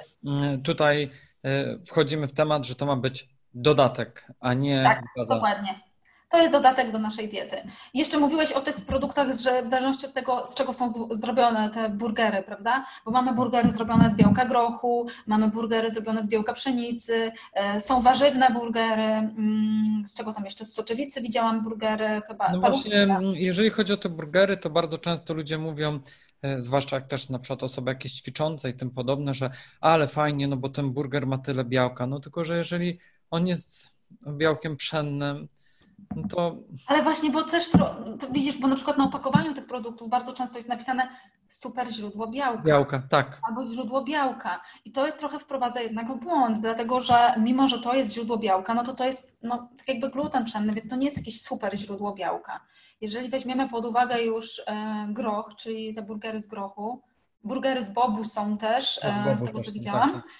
y, 0.53 0.57
tutaj 0.63 1.09
y, 1.45 1.85
wchodzimy 1.85 2.27
w 2.27 2.33
temat, 2.33 2.65
że 2.65 2.75
to 2.75 2.85
ma 2.85 2.95
być 2.95 3.29
dodatek, 3.53 4.31
a 4.39 4.53
nie 4.53 4.83
Tak, 4.83 5.03
baza. 5.17 5.35
dokładnie. 5.35 5.79
To 6.35 6.41
jest 6.41 6.53
dodatek 6.53 6.91
do 6.91 6.99
naszej 6.99 7.29
diety. 7.29 7.57
Jeszcze 7.93 8.17
mówiłeś 8.17 8.51
o 8.51 8.61
tych 8.61 8.75
produktach, 8.75 9.27
że 9.43 9.63
w 9.63 9.69
zależności 9.69 10.05
od 10.05 10.13
tego, 10.13 10.45
z 10.45 10.55
czego 10.55 10.73
są 10.73 11.07
zrobione 11.11 11.69
te 11.69 11.89
burgery, 11.89 12.43
prawda? 12.43 12.85
Bo 13.05 13.11
mamy 13.11 13.33
burgery 13.33 13.71
zrobione 13.71 14.09
z 14.09 14.15
białka 14.15 14.45
grochu, 14.45 15.07
mamy 15.27 15.47
burgery 15.47 15.91
zrobione 15.91 16.23
z 16.23 16.27
białka 16.27 16.53
pszenicy, 16.53 17.31
e, 17.53 17.81
są 17.81 18.01
warzywne 18.01 18.49
burgery, 18.53 19.01
mm, 19.01 20.03
z 20.07 20.13
czego 20.13 20.33
tam 20.33 20.45
jeszcze 20.45 20.65
z 20.65 20.73
soczewicy 20.73 21.21
widziałam 21.21 21.63
burgery 21.63 22.21
chyba. 22.27 22.51
No 22.51 22.59
właśnie, 22.59 23.03
mm, 23.03 23.21
jeżeli 23.35 23.69
chodzi 23.69 23.93
o 23.93 23.97
te 23.97 24.09
burgery, 24.09 24.57
to 24.57 24.69
bardzo 24.69 24.97
często 24.97 25.33
ludzie 25.33 25.57
mówią, 25.57 25.99
e, 26.41 26.61
zwłaszcza 26.61 26.95
jak 26.95 27.07
też 27.07 27.29
na 27.29 27.39
przykład 27.39 27.63
osoby 27.63 27.91
jakieś 27.91 28.11
ćwiczące 28.11 28.69
i 28.69 28.73
tym 28.73 28.91
podobne, 28.91 29.33
że 29.33 29.49
ale 29.81 30.07
fajnie, 30.07 30.47
no 30.47 30.57
bo 30.57 30.69
ten 30.69 30.91
burger 30.91 31.27
ma 31.27 31.37
tyle 31.37 31.65
białka, 31.65 32.07
no 32.07 32.19
tylko, 32.19 32.45
że 32.45 32.57
jeżeli 32.57 32.99
on 33.31 33.47
jest 33.47 33.99
białkiem 34.27 34.77
pszennym, 34.77 35.47
no 36.15 36.27
to... 36.27 36.55
Ale 36.87 37.03
właśnie, 37.03 37.31
bo 37.31 37.43
też 37.43 37.69
to 37.69 37.95
widzisz, 38.31 38.57
bo 38.57 38.67
na 38.67 38.75
przykład 38.75 38.97
na 38.97 39.03
opakowaniu 39.03 39.53
tych 39.53 39.67
produktów 39.67 40.09
bardzo 40.09 40.33
często 40.33 40.57
jest 40.57 40.69
napisane 40.69 41.07
super 41.49 41.91
źródło 41.91 42.27
białka. 42.27 42.63
Białka, 42.63 43.01
tak. 43.09 43.39
Albo 43.47 43.65
źródło 43.65 44.03
białka. 44.03 44.61
I 44.85 44.91
to 44.91 45.05
jest 45.05 45.17
trochę 45.17 45.39
wprowadza 45.39 45.81
jednak 45.81 46.19
błąd, 46.19 46.59
dlatego 46.59 47.01
że 47.01 47.33
mimo, 47.37 47.67
że 47.67 47.79
to 47.79 47.93
jest 47.93 48.13
źródło 48.13 48.37
białka, 48.37 48.73
no 48.73 48.83
to 48.83 48.93
to 48.93 49.05
jest 49.05 49.43
no, 49.43 49.69
tak 49.77 49.87
jakby 49.87 50.09
gluten 50.09 50.45
pszenny, 50.45 50.73
więc 50.73 50.89
to 50.89 50.95
nie 50.95 51.05
jest 51.05 51.17
jakieś 51.17 51.41
super 51.41 51.77
źródło 51.77 52.13
białka. 52.13 52.59
Jeżeli 53.01 53.29
weźmiemy 53.29 53.69
pod 53.69 53.85
uwagę 53.85 54.21
już 54.21 54.61
e, 54.67 55.07
groch, 55.09 55.55
czyli 55.55 55.93
te 55.93 56.01
burgery 56.01 56.41
z 56.41 56.47
grochu, 56.47 57.01
burgery 57.43 57.83
z 57.83 57.93
bobu 57.93 58.23
są 58.23 58.57
też, 58.57 58.99
e, 59.03 59.37
z 59.37 59.45
tego 59.45 59.63
co 59.63 59.71
widziałam, 59.71 60.13
tak, 60.13 60.23
tak 60.23 60.31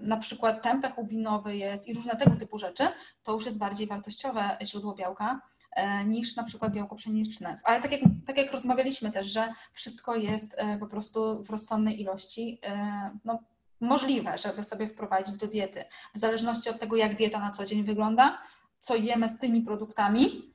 na 0.00 0.16
przykład 0.16 0.62
tempeh 0.62 0.98
ubinowy 0.98 1.56
jest 1.56 1.88
i 1.88 1.94
różne 1.94 2.16
tego 2.16 2.36
typu 2.36 2.58
rzeczy, 2.58 2.88
to 3.22 3.32
już 3.32 3.46
jest 3.46 3.58
bardziej 3.58 3.86
wartościowe 3.86 4.58
źródło 4.62 4.94
białka 4.94 5.40
e, 5.72 6.04
niż 6.04 6.36
na 6.36 6.42
przykład 6.42 6.72
białko 6.72 6.96
pszeniczne. 6.96 7.54
Ale 7.64 7.80
tak 7.80 7.92
jak, 7.92 8.00
tak 8.26 8.38
jak 8.38 8.52
rozmawialiśmy 8.52 9.12
też, 9.12 9.26
że 9.26 9.52
wszystko 9.72 10.16
jest 10.16 10.54
e, 10.58 10.78
po 10.78 10.86
prostu 10.86 11.44
w 11.44 11.50
rozsądnej 11.50 12.00
ilości 12.00 12.58
e, 12.62 13.10
no, 13.24 13.38
możliwe, 13.80 14.38
żeby 14.38 14.64
sobie 14.64 14.88
wprowadzić 14.88 15.36
do 15.36 15.46
diety. 15.46 15.84
W 16.14 16.18
zależności 16.18 16.70
od 16.70 16.80
tego, 16.80 16.96
jak 16.96 17.14
dieta 17.14 17.38
na 17.38 17.50
co 17.50 17.66
dzień 17.66 17.84
wygląda, 17.84 18.38
co 18.78 18.96
jemy 18.96 19.28
z 19.28 19.38
tymi 19.38 19.62
produktami 19.62 20.54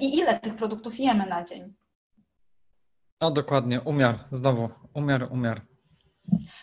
i 0.00 0.18
ile 0.18 0.40
tych 0.40 0.54
produktów 0.54 0.98
jemy 0.98 1.26
na 1.26 1.44
dzień. 1.44 1.74
No 3.20 3.30
dokładnie, 3.30 3.80
umiar, 3.80 4.18
znowu, 4.30 4.68
umiar, 4.94 5.28
umiar. 5.32 5.73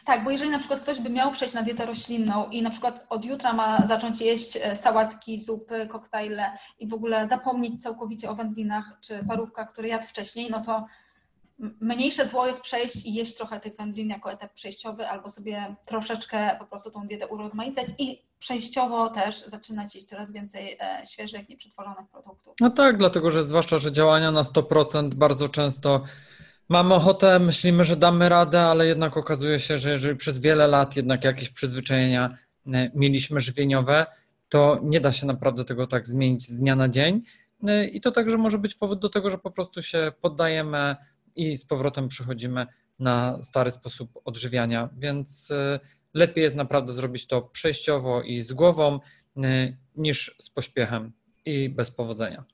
Tak, 0.06 0.24
bo 0.24 0.32
jeżeli 0.32 0.52
na 0.52 0.60
przykład 0.60 0.80
ktoś 0.80 1.00
by 1.00 1.10
miał 1.10 1.32
przejść 1.32 1.54
na 1.54 1.62
dietę 1.62 1.86
roślinną 1.86 2.50
i 2.50 2.62
na 2.62 2.70
przykład 2.70 3.06
od 3.10 3.26
jutra 3.26 3.54
ma 3.54 3.88
zacząć 3.88 4.22
jeść 4.22 4.58
e, 4.62 4.76
sałatki, 4.76 5.42
zupy, 5.42 5.88
koktajle 5.88 6.58
i 6.80 6.88
w 6.88 6.94
ogóle 6.94 7.28
zapomnieć 7.28 7.84
całkowicie 7.84 8.30
o 8.30 8.36
wędlinach 8.36 8.98
czy 9.02 9.24
parówkach, 9.28 9.72
które 9.72 9.88
jadł 9.88 10.08
wcześniej, 10.08 10.50
no 10.52 10.62
to 10.62 10.86
mniejsze 11.82 12.26
zło 12.26 12.48
jest 12.48 12.62
przejść 12.62 13.06
i 13.06 13.14
jeść 13.14 13.36
trochę 13.38 13.60
tych 13.60 13.76
wędlin 13.78 14.10
jako 14.10 14.32
etap 14.32 14.54
przejściowy, 14.54 15.08
albo 15.08 15.30
sobie 15.30 15.76
troszeczkę 15.86 16.56
po 16.60 16.66
prostu 16.66 16.92
tą 16.92 17.08
dietę 17.08 17.28
urozmaicać 17.28 17.88
i 17.98 18.22
przejściowo 18.40 19.10
też 19.10 19.46
zaczynać 19.46 19.96
jeść 19.96 20.08
coraz 20.08 20.32
więcej 20.32 20.78
e, 20.80 21.04
świeżych, 21.06 21.50
nieprzetworzonych 21.50 22.08
produktów. 22.12 22.54
No 22.60 22.70
tak, 22.70 22.98
dlatego 22.98 23.32
że 23.32 23.46
zwłaszcza, 23.46 23.78
że 23.78 23.92
działania 23.92 24.32
na 24.32 24.44
100% 24.44 25.14
bardzo 25.14 25.50
często 25.50 26.02
Mamy 26.72 26.94
ochotę, 26.94 27.40
myślimy, 27.40 27.86
że 27.86 27.96
damy 27.96 28.30
radę, 28.30 28.62
ale 28.62 28.88
jednak 28.88 29.18
okazuje 29.18 29.60
się, 29.60 29.78
że 29.78 29.92
jeżeli 29.92 30.16
przez 30.16 30.40
wiele 30.40 30.68
lat 30.68 30.96
jednak 30.96 31.24
jakieś 31.24 31.50
przyzwyczajenia 31.50 32.30
e, 32.68 32.92
mieliśmy 32.96 33.42
żywieniowe, 33.42 34.06
to 34.50 34.80
nie 34.84 35.02
da 35.02 35.12
się 35.12 35.28
naprawdę 35.28 35.66
tego 35.66 35.88
tak 35.88 36.08
zmienić 36.08 36.44
z 36.44 36.60
dnia 36.60 36.76
na 36.76 36.90
dzień. 36.90 37.22
E, 37.68 37.88
I 37.88 38.02
to 38.02 38.12
także 38.12 38.38
może 38.38 38.58
być 38.58 38.76
powód 38.76 39.00
do 39.00 39.10
tego, 39.10 39.32
że 39.32 39.38
po 39.38 39.52
prostu 39.52 39.82
się 39.82 40.12
poddajemy 40.22 40.96
i 41.36 41.58
z 41.58 41.66
powrotem 41.66 42.08
przychodzimy 42.08 42.68
na 43.00 43.44
stary 43.44 43.72
sposób 43.72 44.20
odżywiania. 44.26 44.90
Więc 44.98 45.52
e, 45.52 45.80
lepiej 46.14 46.44
jest 46.44 46.56
naprawdę 46.56 46.94
zrobić 46.94 47.28
to 47.28 47.42
przejściowo 47.42 48.22
i 48.22 48.42
z 48.42 48.54
głową 48.54 49.00
niż 49.96 50.36
z 50.40 50.50
pośpiechem 50.50 51.12
i 51.46 51.70
bez 51.70 51.92
powodzenia. 51.92 52.46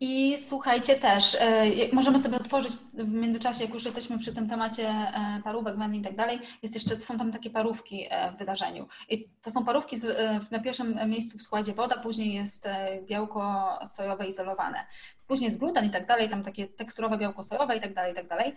I 0.00 0.38
słuchajcie 0.38 0.96
też, 0.96 1.36
e, 1.40 1.64
możemy 1.92 2.18
sobie 2.18 2.36
otworzyć 2.36 2.72
w 2.94 3.08
międzyczasie, 3.08 3.64
jak 3.64 3.74
już 3.74 3.84
jesteśmy 3.84 4.18
przy 4.18 4.32
tym 4.32 4.48
temacie 4.48 4.88
e, 4.88 5.40
parówek, 5.44 5.78
wędlin 5.78 6.00
i 6.00 6.04
tak 6.04 6.16
dalej, 6.16 6.40
jest 6.62 6.74
jeszcze, 6.74 6.96
są 6.96 7.18
tam 7.18 7.32
takie 7.32 7.50
parówki 7.50 8.06
e, 8.10 8.32
w 8.32 8.38
wydarzeniu. 8.38 8.88
I 9.08 9.28
to 9.42 9.50
są 9.50 9.64
parówki 9.64 9.96
z, 9.96 10.18
na 10.50 10.60
pierwszym 10.60 11.10
miejscu 11.10 11.38
w 11.38 11.42
składzie 11.42 11.72
woda, 11.72 11.96
później 11.96 12.34
jest 12.34 12.68
białko 13.02 13.78
sojowe 13.86 14.26
izolowane. 14.26 14.86
Później 15.26 15.46
jest 15.46 15.58
gluten 15.58 15.84
i 15.84 15.90
tak 15.90 16.06
dalej, 16.06 16.28
tam 16.28 16.42
takie 16.42 16.66
teksturowe 16.66 17.18
białko 17.18 17.44
sojowe 17.44 17.76
i 17.76 17.80
tak 17.80 17.94
dalej, 17.94 18.12
i 18.12 18.14
tak 18.14 18.28
dalej. 18.28 18.54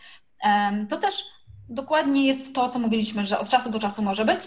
To 0.89 0.97
też 0.97 1.23
dokładnie 1.69 2.28
jest 2.28 2.56
to, 2.56 2.69
co 2.69 2.80
mówiliśmy, 2.80 3.26
że 3.26 3.39
od 3.39 3.50
czasu 3.50 3.69
do 3.69 3.80
czasu 3.80 4.02
może 4.02 4.26
być, 4.26 4.39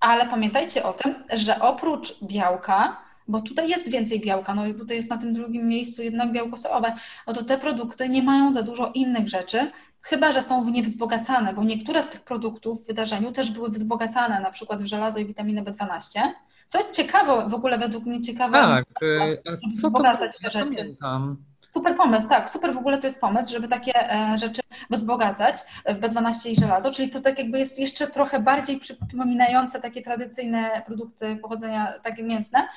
ale 0.00 0.26
pamiętajcie 0.26 0.84
o 0.84 0.92
tym, 0.92 1.24
że 1.32 1.60
oprócz 1.60 2.24
białka, 2.24 3.07
bo 3.28 3.40
tutaj 3.40 3.68
jest 3.68 3.90
więcej 3.90 4.20
białka, 4.20 4.54
no 4.54 4.66
i 4.66 4.74
tutaj 4.74 4.96
jest 4.96 5.10
na 5.10 5.18
tym 5.18 5.32
drugim 5.32 5.68
miejscu 5.68 6.02
jednak 6.02 6.32
białko 6.32 6.56
sojowe, 6.56 6.96
no 7.26 7.32
to 7.32 7.44
te 7.44 7.58
produkty 7.58 8.08
nie 8.08 8.22
mają 8.22 8.52
za 8.52 8.62
dużo 8.62 8.90
innych 8.94 9.28
rzeczy, 9.28 9.70
chyba 10.02 10.32
że 10.32 10.42
są 10.42 10.64
w 10.64 10.70
nie 10.70 10.82
wzbogacane, 10.82 11.54
bo 11.54 11.64
niektóre 11.64 12.02
z 12.02 12.08
tych 12.08 12.20
produktów 12.20 12.82
w 12.82 12.86
wydarzeniu 12.86 13.32
też 13.32 13.50
były 13.50 13.70
wzbogacane, 13.70 14.40
na 14.40 14.50
przykład 14.50 14.82
w 14.82 14.86
żelazo 14.86 15.18
i 15.18 15.26
witaminę 15.26 15.62
B12, 15.62 16.20
co 16.66 16.78
jest 16.78 16.96
ciekawe, 16.96 17.48
w 17.48 17.54
ogóle 17.54 17.78
według 17.78 18.04
mnie 18.04 18.20
ciekawe. 18.20 18.52
Tak, 18.52 18.84
y, 19.02 19.42
co 19.82 19.90
to 19.90 20.02
te 20.42 20.50
rzeczy. 20.50 20.58
Pamiętam. 20.58 21.36
Super 21.74 21.96
pomysł, 21.96 22.28
tak, 22.28 22.50
super 22.50 22.74
w 22.74 22.78
ogóle 22.78 22.98
to 22.98 23.06
jest 23.06 23.20
pomysł, 23.20 23.52
żeby 23.52 23.68
takie 23.68 24.12
e, 24.12 24.38
rzeczy 24.38 24.60
wzbogacać 24.90 25.56
w 25.86 26.00
B12 26.00 26.50
i 26.50 26.56
żelazo, 26.56 26.92
czyli 26.92 27.10
to 27.10 27.20
tak 27.20 27.38
jakby 27.38 27.58
jest 27.58 27.78
jeszcze 27.78 28.06
trochę 28.06 28.40
bardziej 28.40 28.78
przypominające 28.78 29.80
takie 29.80 30.02
tradycyjne 30.02 30.82
produkty 30.86 31.36
pochodzenia 31.36 31.94
takie 32.02 32.22
mięsne, 32.22 32.68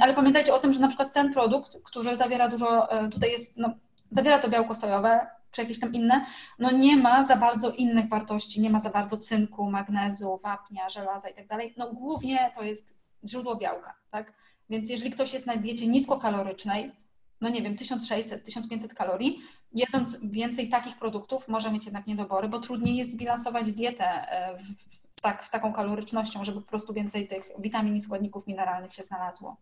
ale 0.00 0.14
pamiętajcie 0.14 0.54
o 0.54 0.58
tym, 0.58 0.72
że 0.72 0.80
na 0.80 0.88
przykład 0.88 1.12
ten 1.12 1.32
produkt, 1.32 1.76
który 1.84 2.16
zawiera 2.16 2.48
dużo, 2.48 2.92
e, 2.92 3.08
tutaj 3.08 3.30
jest, 3.30 3.58
no, 3.58 3.70
zawiera 4.10 4.38
to 4.38 4.48
białko 4.48 4.74
sojowe, 4.74 5.26
czy 5.50 5.62
jakieś 5.62 5.80
tam 5.80 5.92
inne, 5.92 6.26
no 6.58 6.70
nie 6.70 6.96
ma 6.96 7.22
za 7.22 7.36
bardzo 7.36 7.70
innych 7.70 8.08
wartości, 8.08 8.60
nie 8.60 8.70
ma 8.70 8.78
za 8.78 8.90
bardzo 8.90 9.18
cynku, 9.18 9.70
magnezu, 9.70 10.38
wapnia, 10.42 10.90
żelaza 10.90 11.28
i 11.28 11.34
tak 11.34 11.46
dalej. 11.46 11.74
No 11.76 11.92
głównie 11.92 12.52
to 12.56 12.62
jest 12.62 12.98
źródło 13.24 13.56
białka, 13.56 13.94
tak? 14.10 14.32
Więc 14.70 14.90
jeżeli 14.90 15.10
ktoś 15.10 15.32
jest 15.32 15.46
na 15.46 15.56
diecie 15.56 15.86
niskokalorycznej, 15.86 16.92
no 17.40 17.48
nie 17.48 17.62
wiem, 17.62 17.76
1600-1500 17.76 18.94
kalorii, 18.94 19.42
jedząc 19.72 20.16
więcej 20.22 20.68
takich 20.68 20.98
produktów 20.98 21.48
może 21.48 21.72
mieć 21.72 21.84
jednak 21.84 22.06
niedobory, 22.06 22.48
bo 22.48 22.58
trudniej 22.58 22.96
jest 22.96 23.10
zbilansować 23.10 23.72
dietę 23.72 24.04
e, 24.04 24.58
w, 24.58 24.62
z, 25.10 25.20
tak, 25.22 25.46
z 25.46 25.50
taką 25.50 25.72
kalorycznością, 25.72 26.44
żeby 26.44 26.60
po 26.60 26.68
prostu 26.68 26.92
więcej 26.92 27.28
tych 27.28 27.44
witamin 27.58 27.96
i 27.96 28.00
składników 28.00 28.46
mineralnych 28.46 28.92
się 28.92 29.02
znalazło. 29.02 29.56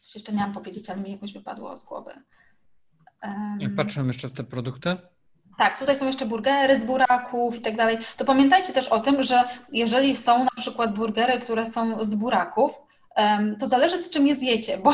Coś 0.00 0.14
jeszcze 0.14 0.32
miałam 0.32 0.52
powiedzieć, 0.52 0.90
ale 0.90 1.00
mi 1.00 1.12
jakoś 1.12 1.32
wypadło 1.32 1.76
z 1.76 1.84
głowy. 1.84 2.10
Um, 3.22 3.76
Patrzymy 3.76 4.06
jeszcze 4.06 4.28
w 4.28 4.32
te 4.32 4.44
produkty. 4.44 4.96
Tak, 5.58 5.78
tutaj 5.78 5.96
są 5.96 6.06
jeszcze 6.06 6.26
burgery 6.26 6.78
z 6.78 6.84
buraków 6.84 7.56
i 7.56 7.60
tak 7.60 7.76
dalej. 7.76 7.98
To 8.16 8.24
pamiętajcie 8.24 8.72
też 8.72 8.88
o 8.88 9.00
tym, 9.00 9.22
że 9.22 9.44
jeżeli 9.72 10.16
są 10.16 10.44
na 10.44 10.50
przykład 10.56 10.94
burgery, 10.94 11.40
które 11.40 11.66
są 11.66 12.04
z 12.04 12.14
buraków, 12.14 12.72
to 13.60 13.66
zależy 13.66 14.02
z 14.02 14.10
czym 14.10 14.26
je 14.26 14.36
zjecie, 14.36 14.78
bo 14.78 14.92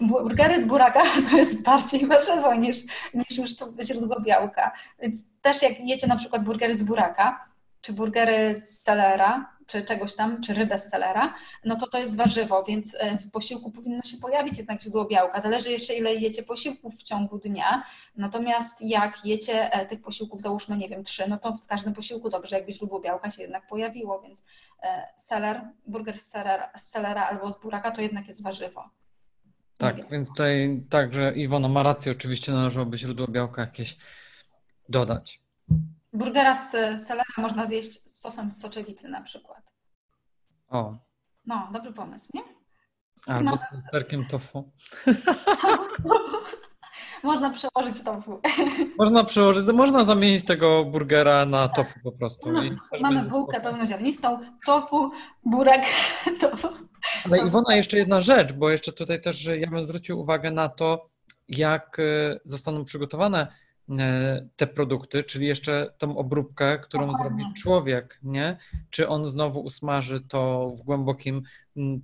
burgery 0.00 0.62
z 0.62 0.64
buraka 0.64 1.02
to 1.30 1.36
jest 1.36 1.62
bardziej 1.62 2.06
warzywo 2.06 2.54
niż, 2.54 2.76
niż 3.14 3.38
już 3.38 3.50
źródło 3.84 4.20
białka. 4.20 4.72
Więc 5.02 5.40
też 5.40 5.62
jak 5.62 5.80
jecie 5.80 6.06
na 6.06 6.16
przykład 6.16 6.44
burgery 6.44 6.76
z 6.76 6.82
buraka, 6.82 7.44
czy 7.80 7.92
burgery 7.92 8.60
z 8.60 8.82
selera, 8.82 9.57
czy 9.68 9.82
czegoś 9.82 10.14
tam, 10.14 10.42
czy 10.42 10.54
rybę 10.54 10.78
z 10.78 10.90
selera, 10.90 11.34
no 11.64 11.76
to 11.76 11.86
to 11.86 11.98
jest 11.98 12.16
warzywo, 12.16 12.64
więc 12.64 12.96
e, 13.00 13.18
w 13.18 13.30
posiłku 13.30 13.70
powinno 13.70 14.02
się 14.02 14.16
pojawić 14.16 14.58
jednak 14.58 14.82
źródło 14.82 15.04
białka. 15.04 15.40
Zależy 15.40 15.70
jeszcze, 15.70 15.94
ile 15.94 16.14
jecie 16.14 16.42
posiłków 16.42 16.94
w 16.94 17.02
ciągu 17.02 17.38
dnia. 17.38 17.82
Natomiast 18.16 18.82
jak 18.82 19.24
jecie 19.24 19.72
e, 19.72 19.86
tych 19.86 20.02
posiłków, 20.02 20.42
załóżmy, 20.42 20.76
nie 20.76 20.88
wiem, 20.88 21.04
trzy, 21.04 21.24
no 21.28 21.38
to 21.38 21.52
w 21.52 21.66
każdym 21.66 21.92
posiłku 21.92 22.30
dobrze, 22.30 22.56
jakby 22.56 22.72
źródło 22.72 23.00
białka 23.00 23.30
się 23.30 23.42
jednak 23.42 23.66
pojawiło, 23.66 24.20
więc 24.20 24.46
e, 24.82 25.08
seler, 25.16 25.60
burger 25.86 26.18
z 26.18 26.26
selera, 26.26 26.70
z 26.76 26.82
selera 26.82 27.26
albo 27.26 27.52
z 27.52 27.60
buraka 27.60 27.90
to 27.90 28.02
jednak 28.02 28.26
jest 28.26 28.42
warzywo. 28.42 28.90
Tak, 29.78 30.10
więc 30.10 30.28
tutaj 30.28 30.82
także 30.90 31.32
Iwona 31.32 31.68
ma 31.68 31.82
rację, 31.82 32.12
oczywiście 32.12 32.52
należałoby 32.52 32.98
źródło 32.98 33.28
białka 33.28 33.62
jakieś 33.62 33.96
dodać. 34.88 35.40
Burgera 36.18 36.54
z 36.54 36.70
selera 37.06 37.24
można 37.36 37.66
zjeść 37.66 38.10
z 38.10 38.20
sosem 38.20 38.50
z 38.50 38.60
soczewicy 38.60 39.08
na 39.08 39.22
przykład. 39.22 39.72
O. 40.68 40.96
No, 41.46 41.68
dobry 41.72 41.92
pomysł, 41.92 42.30
nie? 42.34 42.42
Albo 43.26 43.56
z 43.56 43.68
plasterkiem 43.70 44.26
tofu. 44.26 44.72
można 47.22 47.50
przełożyć 47.50 48.02
tofu. 48.02 48.40
Można 48.98 49.24
przełożyć, 49.24 49.66
można 49.66 50.04
zamienić 50.04 50.44
tego 50.44 50.84
burgera 50.84 51.46
na 51.46 51.68
tofu 51.68 52.00
po 52.04 52.12
prostu. 52.12 52.52
No, 52.52 52.62
mamy 53.00 53.22
bułkę 53.22 53.60
pełnoziarnistą, 53.60 54.38
tofu, 54.66 55.10
burek, 55.44 55.82
tofu. 56.40 56.68
Ale 57.24 57.38
Iwona, 57.38 57.76
jeszcze 57.76 57.96
jedna 57.96 58.20
rzecz, 58.20 58.52
bo 58.52 58.70
jeszcze 58.70 58.92
tutaj 58.92 59.20
też 59.20 59.44
ja 59.44 59.70
bym 59.70 59.82
zwrócił 59.82 60.20
uwagę 60.20 60.50
na 60.50 60.68
to, 60.68 61.10
jak 61.48 61.98
e, 61.98 62.40
zostaną 62.44 62.84
przygotowane 62.84 63.52
te 64.56 64.66
produkty, 64.66 65.22
czyli 65.22 65.46
jeszcze 65.46 65.94
tą 65.98 66.16
obróbkę, 66.18 66.78
którą 66.78 67.12
zrobi 67.12 67.44
człowiek, 67.56 68.18
nie? 68.22 68.56
Czy 68.90 69.08
on 69.08 69.24
znowu 69.24 69.60
usmaży 69.60 70.20
to 70.20 70.70
w 70.76 70.82
głębokim 70.82 71.42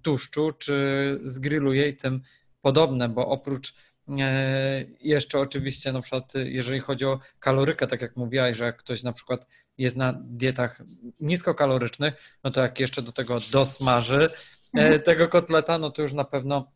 tłuszczu, 0.02 0.50
czy 0.58 1.20
zgrilluje 1.24 1.88
i 1.88 1.96
tym 1.96 2.22
podobne, 2.62 3.08
bo 3.08 3.26
oprócz 3.26 3.74
e, 4.20 4.84
jeszcze 5.00 5.38
oczywiście 5.38 5.92
na 5.92 6.00
przykład 6.00 6.32
jeżeli 6.44 6.80
chodzi 6.80 7.04
o 7.04 7.20
kalorykę, 7.38 7.86
tak 7.86 8.02
jak 8.02 8.16
mówiłaś, 8.16 8.56
że 8.56 8.64
jak 8.64 8.76
ktoś 8.76 9.02
na 9.02 9.12
przykład 9.12 9.46
jest 9.78 9.96
na 9.96 10.12
dietach 10.24 10.82
niskokalorycznych, 11.20 12.38
no 12.44 12.50
to 12.50 12.60
jak 12.60 12.80
jeszcze 12.80 13.02
do 13.02 13.12
tego 13.12 13.38
dosmaży 13.52 14.30
mhm. 14.74 15.02
tego 15.02 15.28
kotleta, 15.28 15.78
no 15.78 15.90
to 15.90 16.02
już 16.02 16.12
na 16.12 16.24
pewno 16.24 16.72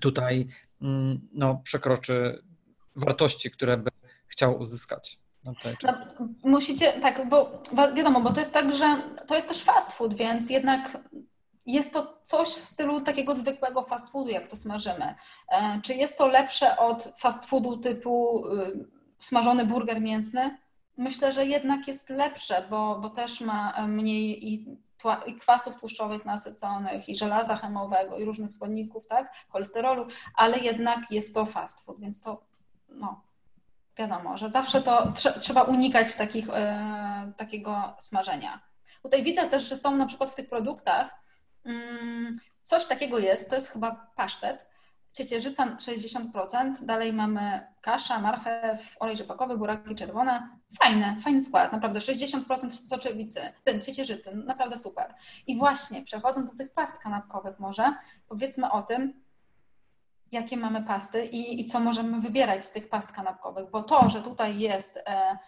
tutaj 0.00 0.48
Mm, 0.82 1.28
no, 1.32 1.60
przekroczy 1.64 2.42
wartości, 2.96 3.50
które 3.50 3.76
by 3.76 3.90
chciał 4.28 4.58
uzyskać. 4.58 5.18
No, 5.44 5.92
musicie, 6.44 6.92
tak, 6.92 7.28
bo 7.28 7.62
wiadomo, 7.94 8.20
bo 8.20 8.32
to 8.32 8.40
jest 8.40 8.54
tak, 8.54 8.74
że 8.74 9.02
to 9.26 9.34
jest 9.34 9.48
też 9.48 9.62
fast 9.62 9.92
food, 9.92 10.14
więc 10.14 10.50
jednak 10.50 10.98
jest 11.66 11.92
to 11.92 12.18
coś 12.22 12.48
w 12.48 12.64
stylu 12.68 13.00
takiego 13.00 13.34
zwykłego 13.34 13.82
fast 13.82 14.10
foodu, 14.12 14.30
jak 14.30 14.48
to 14.48 14.56
smażymy. 14.56 15.14
E, 15.48 15.80
czy 15.82 15.94
jest 15.94 16.18
to 16.18 16.26
lepsze 16.26 16.76
od 16.76 17.08
fast 17.18 17.46
foodu 17.46 17.76
typu 17.76 18.46
y, 18.46 18.86
smażony 19.18 19.66
burger 19.66 20.00
mięsny? 20.00 20.58
Myślę, 20.96 21.32
że 21.32 21.46
jednak 21.46 21.88
jest 21.88 22.10
lepsze, 22.10 22.66
bo, 22.70 22.98
bo 22.98 23.10
też 23.10 23.40
ma 23.40 23.86
mniej 23.86 24.48
i 24.48 24.78
i 25.26 25.36
kwasów 25.36 25.80
tłuszczowych 25.80 26.24
nasyconych, 26.24 27.08
i 27.08 27.16
żelaza 27.16 27.56
chemowego, 27.56 28.18
i 28.18 28.24
różnych 28.24 28.52
składników, 28.52 29.06
tak, 29.06 29.32
cholesterolu, 29.48 30.06
ale 30.34 30.58
jednak 30.58 31.10
jest 31.10 31.34
to 31.34 31.46
fast 31.46 31.84
food, 31.84 32.00
więc 32.00 32.22
to, 32.22 32.42
no, 32.88 33.20
wiadomo, 33.98 34.36
że 34.36 34.50
zawsze 34.50 34.82
to 34.82 35.12
tr 35.12 35.40
trzeba 35.40 35.62
unikać 35.62 36.16
takich, 36.16 36.48
e, 36.50 37.32
takiego 37.36 37.96
smażenia. 37.98 38.60
Tutaj 39.02 39.22
widzę 39.22 39.48
też, 39.48 39.62
że 39.62 39.76
są 39.76 39.96
na 39.96 40.06
przykład 40.06 40.30
w 40.30 40.34
tych 40.34 40.48
produktach 40.48 41.14
mm, 41.64 42.38
coś 42.62 42.86
takiego 42.86 43.18
jest, 43.18 43.50
to 43.50 43.56
jest 43.56 43.72
chyba 43.72 44.12
pasztet, 44.16 44.66
ciecierzyca 45.12 45.66
60%, 45.66 46.84
dalej 46.84 47.12
mamy 47.12 47.66
kasza, 47.80 48.18
marchew, 48.18 48.96
olej 49.00 49.16
rzepakowy, 49.16 49.58
buraki 49.58 49.94
czerwone. 49.94 50.48
Fajny, 50.82 51.16
fajny 51.20 51.42
skład, 51.42 51.72
naprawdę 51.72 51.98
60% 51.98 52.70
soczewicy, 52.70 53.40
ten 53.64 53.80
ciecierzycy, 53.80 54.36
naprawdę 54.36 54.76
super. 54.76 55.14
I 55.46 55.58
właśnie 55.58 56.02
przechodząc 56.02 56.50
do 56.50 56.58
tych 56.58 56.72
past 56.72 57.02
kanapkowych 57.02 57.58
może, 57.58 57.94
powiedzmy 58.28 58.70
o 58.70 58.82
tym, 58.82 59.27
jakie 60.32 60.56
mamy 60.56 60.84
pasty 60.84 61.26
i, 61.26 61.60
i 61.60 61.66
co 61.66 61.80
możemy 61.80 62.20
wybierać 62.20 62.64
z 62.64 62.72
tych 62.72 62.88
past 62.88 63.12
kanapkowych, 63.12 63.70
bo 63.70 63.82
to, 63.82 64.10
że 64.10 64.22
tutaj 64.22 64.58
jest 64.58 64.96
e, 64.96 65.38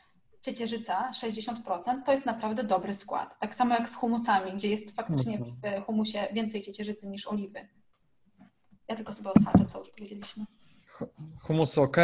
ciecierzyca 0.40 1.10
60%, 1.10 2.02
to 2.06 2.12
jest 2.12 2.26
naprawdę 2.26 2.64
dobry 2.64 2.94
skład. 2.94 3.38
Tak 3.38 3.54
samo 3.54 3.74
jak 3.74 3.90
z 3.90 3.94
humusami, 3.94 4.52
gdzie 4.52 4.68
jest 4.68 4.96
faktycznie 4.96 5.38
mhm. 5.38 5.82
w 5.82 5.86
humusie 5.86 6.28
więcej 6.32 6.62
ciecierzycy 6.62 7.08
niż 7.08 7.26
oliwy. 7.26 7.68
Ja 8.88 8.96
tylko 8.96 9.12
sobie 9.12 9.30
odhaczę, 9.30 9.64
co 9.64 9.78
już 9.78 9.90
powiedzieliśmy. 9.90 10.44
Humusy 11.40 11.80
ok. 11.80 11.96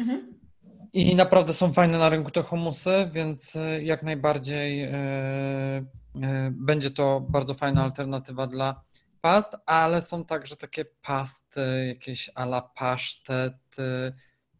Mhm. 0.00 0.34
I 0.92 1.16
naprawdę 1.16 1.54
są 1.54 1.72
fajne 1.72 1.98
na 1.98 2.08
rynku 2.08 2.30
te 2.30 2.42
humusy, 2.42 3.10
więc 3.12 3.56
e, 3.56 3.82
jak 3.82 4.02
najbardziej 4.02 4.82
e, 4.82 4.92
e, 4.94 5.84
będzie 6.50 6.90
to 6.90 7.20
bardzo 7.20 7.54
fajna 7.54 7.84
alternatywa 7.84 8.46
dla 8.46 8.82
past, 9.24 9.56
ale 9.66 10.02
są 10.02 10.24
także 10.24 10.56
takie 10.56 10.84
pasty, 10.84 11.86
jakieś 11.88 12.30
ala 12.34 12.62
pasztet, 12.62 13.76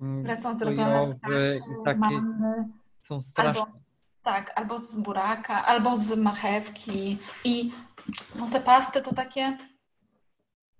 mm, 0.00 0.22
które 0.22 0.36
są 0.36 0.56
zrobione 0.56 1.02
z 1.02 1.20
kaszy, 1.20 1.60
takie, 1.84 1.98
manny, 1.98 2.68
są 3.00 3.20
straszne. 3.20 3.62
Albo, 3.62 3.78
tak, 4.22 4.52
albo 4.56 4.78
z 4.78 4.96
buraka, 4.96 5.64
albo 5.64 5.96
z 5.96 6.16
marchewki 6.16 7.18
i 7.44 7.72
no, 8.36 8.46
te 8.50 8.60
pasty 8.60 9.02
to 9.02 9.14
takie 9.14 9.58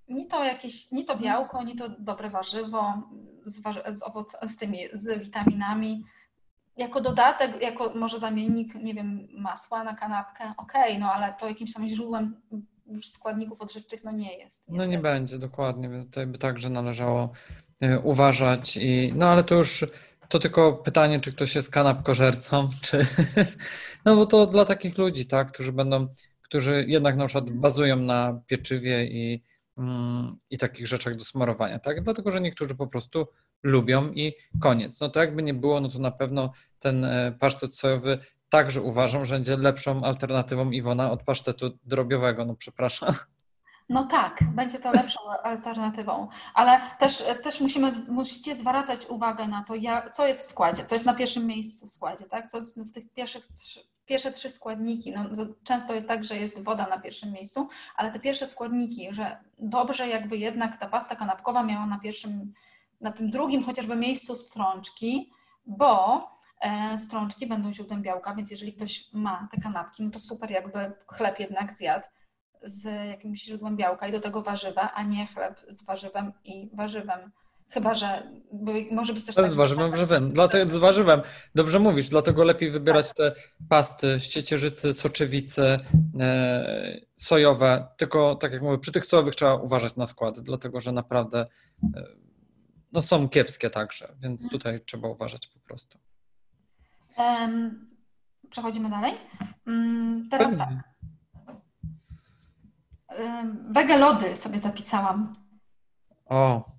ni 0.09 0.27
to 0.27 0.45
jakieś, 0.45 0.93
ni 0.93 1.05
to 1.05 1.19
białko, 1.19 1.63
ni 1.63 1.77
to 1.77 1.89
dobre 1.89 2.31
warzywo 2.31 3.03
z, 3.45 3.63
z, 3.99 4.03
owoc, 4.03 4.37
z 4.43 4.59
tymi, 4.59 4.79
z 4.93 5.23
witaminami. 5.23 6.05
Jako 6.77 7.01
dodatek, 7.01 7.63
jako 7.63 7.93
może 7.95 8.19
zamiennik, 8.19 8.75
nie 8.75 8.95
wiem, 8.95 9.29
masła 9.31 9.85
na 9.85 9.95
kanapkę, 9.95 10.55
okej, 10.57 10.83
okay, 10.83 10.99
no 10.99 11.13
ale 11.13 11.33
to 11.33 11.49
jakimś 11.49 11.73
tam 11.73 11.89
źródłem 11.89 12.41
składników 13.03 13.61
odżywczych 13.61 14.05
no 14.05 14.13
nie 14.13 14.39
jest. 14.39 14.69
Niestety. 14.69 14.79
No 14.79 14.87
nie 14.87 14.99
będzie, 14.99 15.39
dokładnie, 15.39 15.89
więc 15.89 16.07
tutaj 16.07 16.27
by 16.27 16.39
także 16.39 16.71
należało 16.71 17.33
e, 17.81 18.01
uważać 18.01 18.77
i 18.77 19.13
no 19.17 19.29
ale 19.29 19.45
to 19.45 19.55
już 19.55 19.87
to 20.29 20.39
tylko 20.39 20.73
pytanie, 20.73 21.21
czy 21.21 21.33
ktoś 21.33 21.55
jest 21.55 21.71
kanapkożercą, 21.71 22.69
czy 22.83 23.07
no 24.05 24.17
bo 24.17 24.27
to 24.27 24.47
dla 24.47 24.65
takich 24.65 24.99
ludzi, 24.99 25.27
tak, 25.27 25.53
którzy 25.53 25.73
będą, 25.73 26.09
którzy 26.43 26.85
jednak 26.89 27.17
na 27.17 27.27
przykład 27.27 27.51
bazują 27.51 27.97
na 27.97 28.41
pieczywie 28.47 29.05
i 29.05 29.43
Mm, 29.79 30.37
i 30.51 30.59
takich 30.59 30.87
rzeczach 30.87 31.17
do 31.17 31.25
smarowania, 31.25 31.79
tak? 31.79 32.05
Dlatego, 32.05 32.31
że 32.31 32.41
niektórzy 32.41 32.75
po 32.75 32.87
prostu 32.87 33.27
lubią 33.63 34.13
i 34.13 34.33
koniec. 34.61 35.01
No 35.01 35.09
to 35.09 35.21
jakby 35.21 35.43
nie 35.43 35.55
było, 35.55 35.81
no 35.81 35.89
to 35.89 35.99
na 35.99 36.11
pewno 36.11 36.53
ten 36.79 37.05
e, 37.05 37.33
pasztet 37.41 37.75
sojowy 37.75 38.19
także 38.55 38.83
uważam, 38.83 39.25
że 39.25 39.35
będzie 39.35 39.57
lepszą 39.57 40.05
alternatywą 40.05 40.71
Iwona 40.71 41.11
od 41.11 41.23
pasztetu 41.23 41.71
drobiowego, 41.85 42.45
no 42.45 42.55
przepraszam. 42.55 43.15
No 43.89 44.05
tak, 44.05 44.39
będzie 44.55 44.79
to 44.79 44.93
lepszą 44.93 45.21
alternatywą, 45.43 46.29
ale 46.55 46.81
też, 46.99 47.25
też 47.43 47.61
musimy, 47.61 47.93
musicie 48.09 48.57
zwracać 48.57 49.07
uwagę 49.07 49.49
na 49.49 49.65
to, 49.65 49.75
co 50.13 50.27
jest 50.27 50.41
w 50.41 50.51
składzie, 50.51 50.85
co 50.85 50.95
jest 50.95 51.07
na 51.07 51.15
pierwszym 51.15 51.47
miejscu 51.47 51.87
w 51.87 51.93
składzie, 51.93 52.25
tak? 52.25 52.47
co 52.47 52.59
jest 52.59 52.81
w 52.83 52.93
tych 52.93 53.13
pierwszych 53.13 53.49
pierwsze 54.07 54.33
trzy 54.33 54.51
składniki, 54.51 55.13
no, 55.13 55.25
często 55.65 55.95
jest 55.95 56.09
tak, 56.09 56.25
że 56.25 56.37
jest 56.37 56.63
woda 56.63 56.87
na 56.87 56.99
pierwszym 56.99 57.33
miejscu, 57.33 57.69
ale 57.97 58.13
te 58.13 58.21
pierwsze 58.21 58.47
składniki, 58.47 59.09
że 59.11 59.37
dobrze 59.59 60.09
jakby 60.09 60.37
jednak 60.37 60.77
ta 60.77 60.89
pasta 60.89 61.17
kanapkowa 61.17 61.63
miała 61.63 61.87
na 61.87 61.99
pierwszym, 61.99 62.53
na 63.01 63.13
tym 63.13 63.31
drugim 63.31 63.65
chociażby 63.65 63.97
miejscu 63.97 64.37
strączki, 64.37 65.31
bo 65.67 66.34
strączki 66.99 67.47
będą 67.47 67.73
źródłem 67.73 68.03
białka, 68.03 68.35
więc 68.35 68.51
jeżeli 68.51 68.73
ktoś 68.73 69.13
ma 69.13 69.49
te 69.51 69.61
kanapki, 69.61 70.03
no 70.03 70.11
to 70.11 70.19
super 70.19 70.51
jakby 70.51 70.93
chleb 71.07 71.41
jednak 71.41 71.73
zjadł 71.73 72.07
z 72.65 72.85
jakimś 73.09 73.45
źródłem 73.45 73.77
białka 73.77 74.09
i 74.09 74.13
do 74.13 74.21
tego 74.21 74.43
warzywa, 74.43 74.93
a 74.95 75.03
nie 75.03 75.27
chleb 75.27 75.61
z 75.69 75.85
warzywem 75.85 76.33
i 76.45 76.71
warzywem. 76.77 77.31
Chyba, 77.71 77.95
że 77.95 78.31
może 78.91 79.15
być 79.15 79.25
też. 79.27 79.35
Tak, 79.35 79.51
z 79.51 79.55
warzywem, 79.55 79.91
warzywem. 79.91 80.33
Dlatego, 80.33 80.73
z 80.73 80.77
warzywem. 80.77 81.23
Dobrze 81.55 81.79
mówisz, 81.79 82.09
dlatego 82.09 82.45
lepiej 82.45 82.71
wybierać 82.71 83.13
te 83.15 83.35
pasty 83.69 84.21
z 84.21 84.29
ciecierzycy, 84.29 84.95
soczewicy, 84.95 85.79
e, 86.21 87.01
sojowe. 87.17 87.87
Tylko, 87.97 88.35
tak 88.35 88.53
jak 88.53 88.63
mówię, 88.63 88.79
przy 88.79 88.93
tych 88.93 89.07
sojowych 89.07 89.35
trzeba 89.35 89.55
uważać 89.55 89.97
na 89.97 90.07
skład, 90.07 90.41
dlatego 90.41 90.81
że 90.81 90.93
naprawdę 90.93 91.47
e, 91.97 92.05
no, 92.93 93.03
są 93.03 93.29
kiepskie 93.29 93.71
także, 93.71 94.15
więc 94.21 94.43
mhm. 94.43 94.51
tutaj 94.51 94.81
trzeba 94.85 95.09
uważać 95.09 95.47
po 95.47 95.61
prostu. 95.61 95.99
Przechodzimy 98.51 98.91
dalej. 98.91 99.15
Um, 99.67 100.29
teraz 100.31 100.57
Pewnie. 100.57 100.67
tak. 100.67 100.95
Wege 103.71 103.99
lody 103.99 104.37
sobie 104.37 104.59
zapisałam. 104.59 105.35
O, 106.27 106.75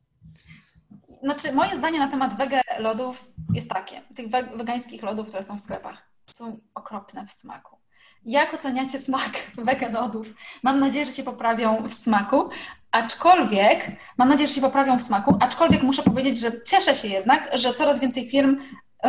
znaczy, 1.24 1.54
moje 1.54 1.78
zdanie 1.78 2.00
na 2.00 2.08
temat 2.08 2.38
wege 2.38 2.62
lodów 2.80 3.28
jest 3.54 3.70
takie. 3.70 4.02
Tych 4.16 4.30
wegańskich 4.58 5.04
lodów, 5.04 5.28
które 5.28 5.44
są 5.44 5.58
w 5.58 5.62
sklepach, 5.62 6.10
są 6.34 6.60
okropne 6.76 7.26
w 7.28 7.32
smaku. 7.32 7.78
Jak 8.26 8.54
oceniacie 8.54 9.00
smak 9.00 9.32
wege 9.68 9.90
lodów? 9.90 10.34
Mam 10.64 10.80
nadzieję, 10.80 11.06
że 11.06 11.12
się 11.12 11.24
poprawią 11.24 11.88
w 11.88 11.94
smaku, 11.94 12.50
aczkolwiek, 12.92 13.92
mam 14.18 14.30
nadzieję, 14.30 14.48
że 14.48 14.54
się 14.54 14.62
poprawią 14.62 14.98
w 14.98 15.04
smaku, 15.04 15.38
aczkolwiek 15.40 15.84
muszę 15.84 16.04
powiedzieć, 16.04 16.40
że 16.40 16.62
cieszę 16.62 16.96
się 16.96 17.08
jednak, 17.08 17.58
że 17.58 17.74
coraz 17.74 18.00
więcej 18.00 18.30
firm 18.30 18.58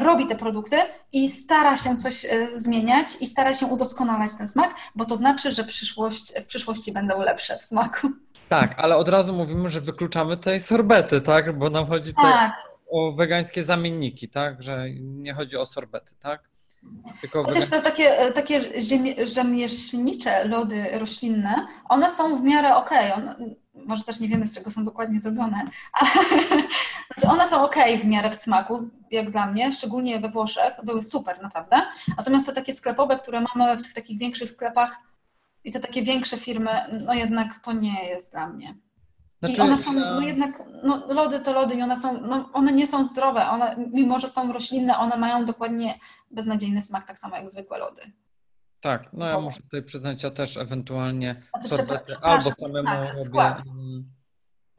robi 0.00 0.26
te 0.26 0.36
produkty 0.36 0.76
i 1.12 1.28
stara 1.28 1.76
się 1.76 1.96
coś 1.96 2.24
e, 2.24 2.60
zmieniać 2.60 3.08
i 3.20 3.26
stara 3.26 3.54
się 3.54 3.66
udoskonalać 3.66 4.30
ten 4.38 4.46
smak, 4.46 4.74
bo 4.94 5.04
to 5.04 5.16
znaczy, 5.16 5.52
że 5.52 5.64
przyszłość, 5.64 6.32
w 6.42 6.46
przyszłości 6.46 6.92
będą 6.92 7.20
lepsze 7.22 7.58
w 7.58 7.64
smaku. 7.64 8.08
Tak, 8.48 8.74
ale 8.78 8.96
od 8.96 9.08
razu 9.08 9.32
mówimy, 9.32 9.68
że 9.68 9.80
wykluczamy 9.80 10.36
tutaj 10.36 10.60
sorbety, 10.60 11.20
tak? 11.20 11.58
Bo 11.58 11.70
nam 11.70 11.86
chodzi 11.86 12.14
tak. 12.14 12.52
o 12.90 13.12
wegańskie 13.12 13.62
zamienniki, 13.62 14.28
tak? 14.28 14.62
Że 14.62 14.90
nie 15.00 15.34
chodzi 15.34 15.56
o 15.56 15.66
sorbety, 15.66 16.14
tak? 16.20 16.48
Tylko 17.20 17.44
Chociaż 17.44 17.68
te 17.68 17.82
takie, 17.82 18.18
e, 18.18 18.32
takie 18.32 18.60
rzemieślnicze 19.26 20.48
lody 20.48 20.86
roślinne, 20.98 21.66
one 21.88 22.10
są 22.10 22.36
w 22.36 22.42
miarę 22.42 22.76
okej. 22.76 23.12
Okay. 23.12 23.56
Może 23.74 24.04
też 24.04 24.20
nie 24.20 24.28
wiemy, 24.28 24.46
z 24.46 24.54
czego 24.54 24.70
są 24.70 24.84
dokładnie 24.84 25.20
zrobione, 25.20 25.62
ale 26.00 26.10
znaczy 27.06 27.28
one 27.28 27.46
są 27.46 27.64
ok 27.64 27.76
w 28.02 28.04
miarę 28.04 28.30
w 28.30 28.34
smaku, 28.34 28.88
jak 29.10 29.30
dla 29.30 29.46
mnie, 29.46 29.72
szczególnie 29.72 30.20
we 30.20 30.28
Włoszech, 30.28 30.72
były 30.82 31.02
super 31.02 31.42
naprawdę. 31.42 31.82
Natomiast 32.16 32.46
te 32.46 32.52
takie 32.52 32.72
sklepowe, 32.72 33.18
które 33.18 33.40
mamy 33.40 33.76
w 33.76 33.82
tych 33.82 33.94
takich 33.94 34.18
większych 34.18 34.50
sklepach, 34.50 34.96
I 35.64 35.72
te 35.72 35.80
takie 35.80 36.02
większe 36.02 36.36
firmy, 36.36 36.70
no 37.06 37.14
jednak 37.14 37.58
to 37.58 37.72
nie 37.72 38.08
jest 38.08 38.32
dla 38.32 38.48
mnie. 38.48 38.74
I 39.48 39.54
Znaczy, 39.54 39.62
one 39.72 39.78
są, 39.82 39.92
no 39.92 40.20
jednak, 40.20 40.62
no 40.82 41.06
lody 41.14 41.40
to 41.40 41.52
lody 41.52 41.74
i 41.74 41.82
one 41.82 41.96
są, 41.96 42.20
no 42.20 42.50
one 42.52 42.72
nie 42.72 42.86
są 42.86 43.08
zdrowe, 43.08 43.46
one, 43.48 43.76
mimo 43.92 44.18
że 44.18 44.28
są 44.30 44.52
roślinne, 44.52 44.98
one 44.98 45.16
mają 45.16 45.44
dokładnie 45.44 45.98
beznadziejny 46.30 46.82
smak, 46.82 47.06
tak 47.06 47.18
samo 47.18 47.36
jak 47.36 47.48
zwykłe 47.50 47.78
lody. 47.78 48.02
Tak, 48.80 49.12
no 49.12 49.26
ja 49.26 49.40
muszę 49.40 49.62
tutaj 49.62 49.82
przyznać, 49.82 50.22
ja 50.22 50.30
też 50.30 50.56
ewentualnie 50.56 51.42
Znaczy, 51.58 51.68
sorbety 51.76 52.14
albo 52.22 52.38
przepraszam, 52.38 52.52
samemu 52.52 52.88
tak, 52.88 53.00
robię. 53.00 53.24
skład. 53.24 53.62
mm, 53.66 54.04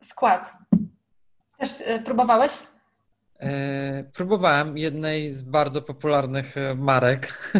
Skład. 0.01 0.53
Też 1.57 1.81
y, 1.81 2.01
próbowałeś? 2.05 2.51
E, 3.39 4.03
próbowałem 4.03 4.77
jednej 4.77 5.33
z 5.33 5.41
bardzo 5.41 5.81
popularnych 5.81 6.57
e, 6.57 6.75
marek 6.75 7.51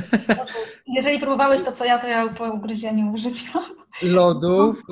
Jeżeli 0.87 1.19
próbowałeś 1.19 1.63
to 1.63 1.71
co 1.71 1.85
ja, 1.85 1.99
to 1.99 2.07
ja 2.07 2.29
po 2.29 2.45
ugryzieniu 2.53 3.11
wyrzuciłam. 3.11 3.65
lodów. 4.01 4.81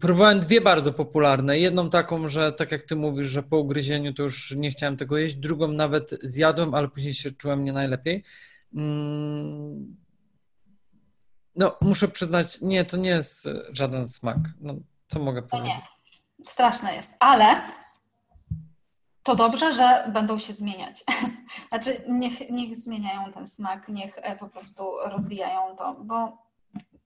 próbowałem 0.00 0.40
dwie 0.40 0.60
bardzo 0.60 0.92
popularne. 0.92 1.58
Jedną 1.58 1.90
taką, 1.90 2.28
że 2.28 2.52
tak 2.52 2.72
jak 2.72 2.82
ty 2.82 2.96
mówisz, 2.96 3.28
że 3.28 3.42
po 3.42 3.58
ugryzieniu 3.58 4.14
to 4.14 4.22
już 4.22 4.54
nie 4.56 4.70
chciałem 4.70 4.96
tego 4.96 5.18
jeść. 5.18 5.34
Drugą 5.34 5.68
nawet 5.68 6.10
zjadłem, 6.22 6.74
ale 6.74 6.88
później 6.88 7.14
się 7.14 7.30
czułem 7.30 7.64
nie 7.64 7.72
najlepiej. 7.72 8.24
Mm, 8.74 9.96
No, 11.56 11.76
muszę 11.80 12.08
przyznać, 12.08 12.60
nie, 12.60 12.84
to 12.84 12.96
nie 12.96 13.10
jest 13.10 13.48
żaden 13.72 14.08
smak. 14.08 14.36
No, 14.60 14.74
co 15.06 15.18
mogę 15.18 15.42
powiedzieć? 15.42 15.72
nie. 15.72 15.82
Straszne 16.46 16.94
jest, 16.94 17.16
ale 17.20 17.62
to 19.22 19.34
dobrze, 19.36 19.72
że 19.72 20.10
będą 20.12 20.38
się 20.38 20.52
zmieniać. 20.52 21.04
Znaczy, 21.68 22.04
niech, 22.08 22.50
niech 22.50 22.76
zmieniają 22.76 23.32
ten 23.32 23.46
smak, 23.46 23.88
niech 23.88 24.18
e, 24.18 24.36
po 24.36 24.48
prostu 24.48 24.84
rozwijają 25.04 25.76
to, 25.76 25.96
bo 26.04 26.43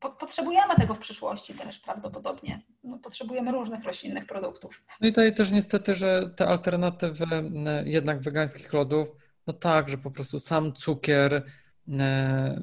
po, 0.00 0.10
potrzebujemy 0.10 0.74
tego 0.76 0.94
w 0.94 0.98
przyszłości 0.98 1.54
też 1.54 1.78
prawdopodobnie. 1.78 2.62
No, 2.84 2.98
potrzebujemy 2.98 3.52
różnych 3.52 3.84
roślinnych 3.84 4.26
produktów. 4.26 4.84
No 5.00 5.08
i 5.08 5.12
tutaj 5.12 5.34
też 5.34 5.50
niestety, 5.50 5.94
że 5.94 6.30
te 6.36 6.46
alternatywy 6.48 7.24
m, 7.30 7.66
jednak 7.84 8.20
wegańskich 8.20 8.72
lodów, 8.72 9.08
no 9.46 9.52
tak, 9.52 9.88
że 9.88 9.98
po 9.98 10.10
prostu 10.10 10.38
sam 10.38 10.72
cukier, 10.72 11.44
e, 11.98 12.62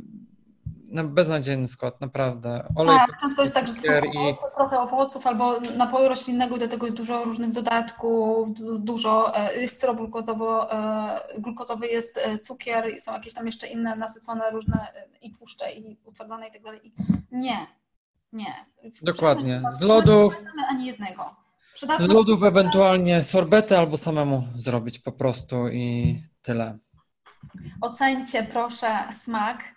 no 0.87 1.03
beznadziejny 1.03 1.67
skład, 1.67 2.01
naprawdę. 2.01 2.67
Olej 2.75 2.97
Tak, 2.97 3.17
często 3.21 3.41
jest 3.41 3.53
tak, 3.55 3.67
że 3.67 3.73
to 3.73 3.79
są 3.79 3.85
cukier 3.85 4.05
i- 4.05 4.17
owoce, 4.17 4.41
trochę 4.55 4.79
owoców 4.79 5.27
albo 5.27 5.59
napoju 5.59 6.09
roślinnego, 6.09 6.57
do 6.57 6.67
tego 6.67 6.85
jest 6.85 6.97
dużo 6.97 7.23
różnych 7.23 7.51
dodatków, 7.51 8.53
du- 8.53 8.79
dużo, 8.79 9.37
e, 9.37 9.55
jest 9.61 9.79
syrop 9.81 9.97
glukozowo, 9.97 10.71
e, 10.73 11.19
glukozowy, 11.41 11.87
jest 11.87 12.17
e, 12.17 12.39
cukier 12.39 12.93
i 12.95 12.99
są 12.99 13.13
jakieś 13.13 13.33
tam 13.33 13.45
jeszcze 13.45 13.67
inne 13.67 13.95
nasycone 13.95 14.51
różne 14.51 14.87
i 15.21 15.31
tłuszcze 15.33 15.71
i 15.71 15.97
utwardzane 16.05 16.47
i 16.47 16.51
tak 16.51 16.61
dalej. 16.63 16.81
I 16.87 16.93
Nie, 17.31 17.67
nie. 18.33 18.53
Dokładnie. 19.01 19.61
Z 19.71 19.81
lodów- 19.81 20.41
Nie 20.57 20.67
ani 20.67 20.85
jednego. 20.85 21.35
Z 21.73 21.77
Przydatność- 21.77 22.13
lodów 22.13 22.43
ewentualnie 22.43 23.23
sorbety 23.23 23.77
albo 23.77 23.97
samemu 23.97 24.43
zrobić 24.55 24.99
po 24.99 25.11
prostu 25.11 25.67
i 25.69 26.17
tyle. 26.41 26.77
Oceńcie 27.81 28.43
proszę 28.43 28.87
smak 29.11 29.74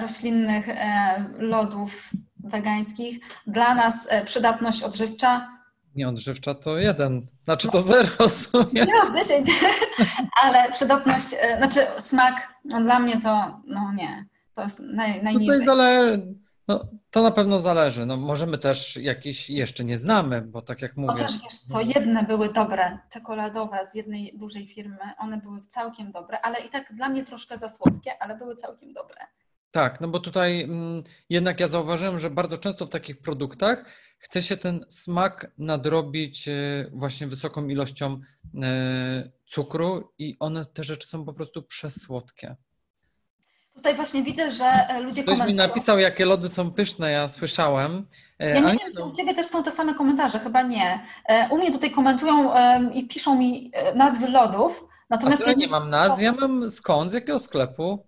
roślinnych 0.00 0.68
e, 0.68 1.24
lodów 1.38 2.10
wegańskich. 2.44 3.18
Dla 3.46 3.74
nas 3.74 4.08
e, 4.10 4.24
przydatność 4.24 4.82
odżywcza 4.82 5.48
Nie 5.94 6.08
odżywcza 6.08 6.54
to 6.54 6.78
jeden, 6.78 7.26
znaczy 7.44 7.68
to 7.68 7.82
zero 7.82 8.28
w 8.28 8.32
sumie. 8.32 8.66
Nie 8.72 8.94
no, 9.04 9.22
10, 9.22 9.50
ale 10.42 10.72
przydatność, 10.72 11.26
e, 11.40 11.56
znaczy 11.58 11.80
smak, 11.98 12.52
no 12.64 12.80
dla 12.80 12.98
mnie 12.98 13.20
to, 13.20 13.60
no 13.66 13.92
nie, 13.92 14.26
to 14.54 14.62
jest 14.62 14.80
naj, 14.80 15.16
No 15.16 15.22
najniżej. 15.22 15.46
Tutaj 15.46 15.64
zale... 15.64 16.18
no, 16.68 16.88
to 17.10 17.22
na 17.22 17.30
pewno 17.30 17.58
zależy. 17.58 18.06
No, 18.06 18.16
możemy 18.16 18.58
też 18.58 18.96
jakiś 18.96 19.50
jeszcze 19.50 19.84
nie 19.84 19.98
znamy, 19.98 20.42
bo 20.42 20.62
tak 20.62 20.82
jak 20.82 20.96
mówię. 20.96 21.12
Chociaż 21.12 21.42
wiesz 21.42 21.60
co, 21.60 21.80
jedne 21.80 22.22
były 22.22 22.52
dobre, 22.52 22.98
czekoladowe 23.10 23.86
z 23.86 23.94
jednej 23.94 24.38
dużej 24.38 24.66
firmy, 24.66 24.98
one 25.18 25.36
były 25.36 25.60
całkiem 25.60 26.12
dobre, 26.12 26.40
ale 26.40 26.60
i 26.60 26.70
tak 26.70 26.94
dla 26.94 27.08
mnie 27.08 27.24
troszkę 27.24 27.58
za 27.58 27.68
słodkie, 27.68 28.22
ale 28.22 28.36
były 28.36 28.56
całkiem 28.56 28.92
dobre. 28.92 29.16
Tak, 29.70 30.00
no 30.00 30.08
bo 30.08 30.20
tutaj 30.20 30.62
mm, 30.62 31.02
jednak 31.28 31.60
ja 31.60 31.68
zauważyłem, 31.68 32.18
że 32.18 32.30
bardzo 32.30 32.58
często 32.58 32.86
w 32.86 32.90
takich 32.90 33.20
produktach 33.20 33.84
chce 34.18 34.42
się 34.42 34.56
ten 34.56 34.84
smak 34.88 35.52
nadrobić 35.58 36.48
e, 36.48 36.54
właśnie 36.92 37.26
wysoką 37.26 37.66
ilością 37.68 38.20
e, 38.62 39.30
cukru 39.46 40.12
i 40.18 40.36
one 40.40 40.64
te 40.64 40.84
rzeczy 40.84 41.08
są 41.08 41.24
po 41.24 41.32
prostu 41.32 41.62
przesłodkie. 41.62 42.56
Tutaj 43.76 43.94
właśnie 43.94 44.22
widzę, 44.22 44.50
że 44.50 44.64
e, 44.64 45.00
ludzie 45.00 45.22
Ktoś 45.22 45.34
mi 45.34 45.40
komentują. 45.40 45.68
napisał, 45.68 45.98
jakie 45.98 46.24
lody 46.24 46.48
są 46.48 46.70
pyszne, 46.70 47.12
ja 47.12 47.28
słyszałem. 47.28 48.06
e, 48.38 48.48
Ja 48.48 48.54
nie 48.60 48.72
nie, 48.72 48.78
wiem, 48.78 48.92
czy 48.94 49.00
no, 49.00 49.06
u 49.06 49.12
Ciebie 49.12 49.34
też 49.34 49.46
są 49.46 49.62
te 49.62 49.70
same 49.70 49.94
komentarze, 49.94 50.38
chyba 50.38 50.62
nie. 50.62 51.04
E, 51.28 51.48
U 51.50 51.58
mnie 51.58 51.72
tutaj 51.72 51.90
komentują 51.90 52.50
i 52.92 53.06
piszą 53.08 53.34
mi 53.38 53.72
nazwy 53.94 54.28
lodów, 54.28 54.84
natomiast 55.10 55.44
to 55.44 55.50
ja 55.50 55.56
nie 55.56 55.68
mam 55.68 55.88
nazw, 55.88 56.20
ja 56.22 56.32
mam 56.32 56.70
skąd, 56.70 57.10
z 57.10 57.14
jakiego 57.14 57.38
sklepu? 57.38 58.06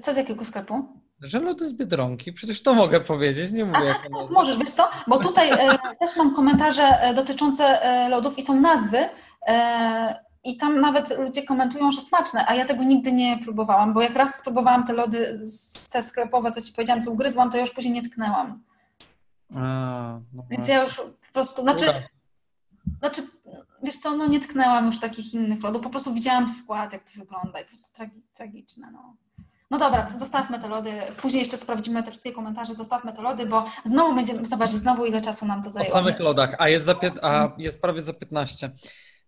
Co 0.00 0.14
z 0.14 0.16
jakiego 0.16 0.44
sklepu? 0.44 0.88
Że 1.20 1.40
lody 1.40 1.68
z 1.68 1.72
Biedronki, 1.74 2.32
przecież 2.32 2.62
to 2.62 2.74
mogę 2.74 3.00
powiedzieć, 3.00 3.52
nie 3.52 3.64
mówię 3.64 3.90
A 3.90 3.94
tak, 3.94 4.02
tak, 4.02 4.30
możesz, 4.30 4.58
wiesz 4.58 4.70
co? 4.70 4.88
Bo 5.06 5.18
tutaj 5.18 5.50
też 6.00 6.16
mam 6.16 6.34
komentarze 6.34 7.12
dotyczące 7.14 7.80
lodów 8.10 8.38
i 8.38 8.42
są 8.42 8.60
nazwy 8.60 9.08
i 10.44 10.56
tam 10.56 10.80
nawet 10.80 11.18
ludzie 11.18 11.42
komentują, 11.42 11.92
że 11.92 12.00
smaczne, 12.00 12.44
a 12.48 12.54
ja 12.54 12.64
tego 12.64 12.82
nigdy 12.84 13.12
nie 13.12 13.38
próbowałam, 13.38 13.92
bo 13.94 14.02
jak 14.02 14.14
raz 14.14 14.34
spróbowałam 14.34 14.86
te 14.86 14.92
lody 14.92 15.38
z- 15.42 15.90
te 15.90 16.02
sklepowe, 16.02 16.50
co 16.50 16.62
Ci 16.62 16.72
powiedziałam, 16.72 17.02
co 17.02 17.10
ugryzłam, 17.10 17.50
to 17.50 17.58
już 17.58 17.70
później 17.70 17.94
nie 17.94 18.02
tknęłam. 18.02 18.62
A, 19.54 19.60
no 20.32 20.42
Więc 20.50 20.68
ja 20.68 20.84
już 20.84 20.96
po 20.96 21.32
prostu, 21.32 21.62
znaczy, 21.62 21.86
Dobra. 21.86 22.00
znaczy 22.98 23.22
wiesz 23.82 23.96
co, 23.96 24.16
no 24.16 24.26
nie 24.26 24.40
tknęłam 24.40 24.86
już 24.86 25.00
takich 25.00 25.34
innych 25.34 25.62
lodów, 25.62 25.82
po 25.82 25.90
prostu 25.90 26.14
widziałam 26.14 26.48
skład, 26.48 26.92
jak 26.92 27.02
to 27.04 27.10
wygląda 27.20 27.60
i 27.60 27.62
po 27.64 27.68
prostu 27.68 27.96
tragi, 27.96 28.22
tragiczne, 28.34 28.90
no. 28.92 29.16
No 29.70 29.78
dobra, 29.78 30.12
zostawmy 30.14 30.58
te 30.58 30.68
lody. 30.68 31.00
Później 31.22 31.40
jeszcze 31.40 31.56
sprawdzimy 31.56 32.02
te 32.02 32.10
wszystkie 32.10 32.32
komentarze. 32.32 32.74
Zostawmy 32.74 33.12
te 33.12 33.22
lody, 33.22 33.46
bo 33.46 33.64
znowu 33.84 34.14
będziemy. 34.14 34.46
Zobacz, 34.46 34.70
znowu 34.70 35.06
ile 35.06 35.22
czasu 35.22 35.46
nam 35.46 35.62
to 35.62 35.68
O 35.68 35.70
zajęło. 35.70 35.92
samych 35.94 36.20
lodach, 36.20 36.54
a 36.58 36.68
jest, 36.68 36.84
za 36.84 36.94
a 37.22 37.48
jest 37.58 37.80
prawie 37.82 38.00
za 38.00 38.12
15. 38.12 38.70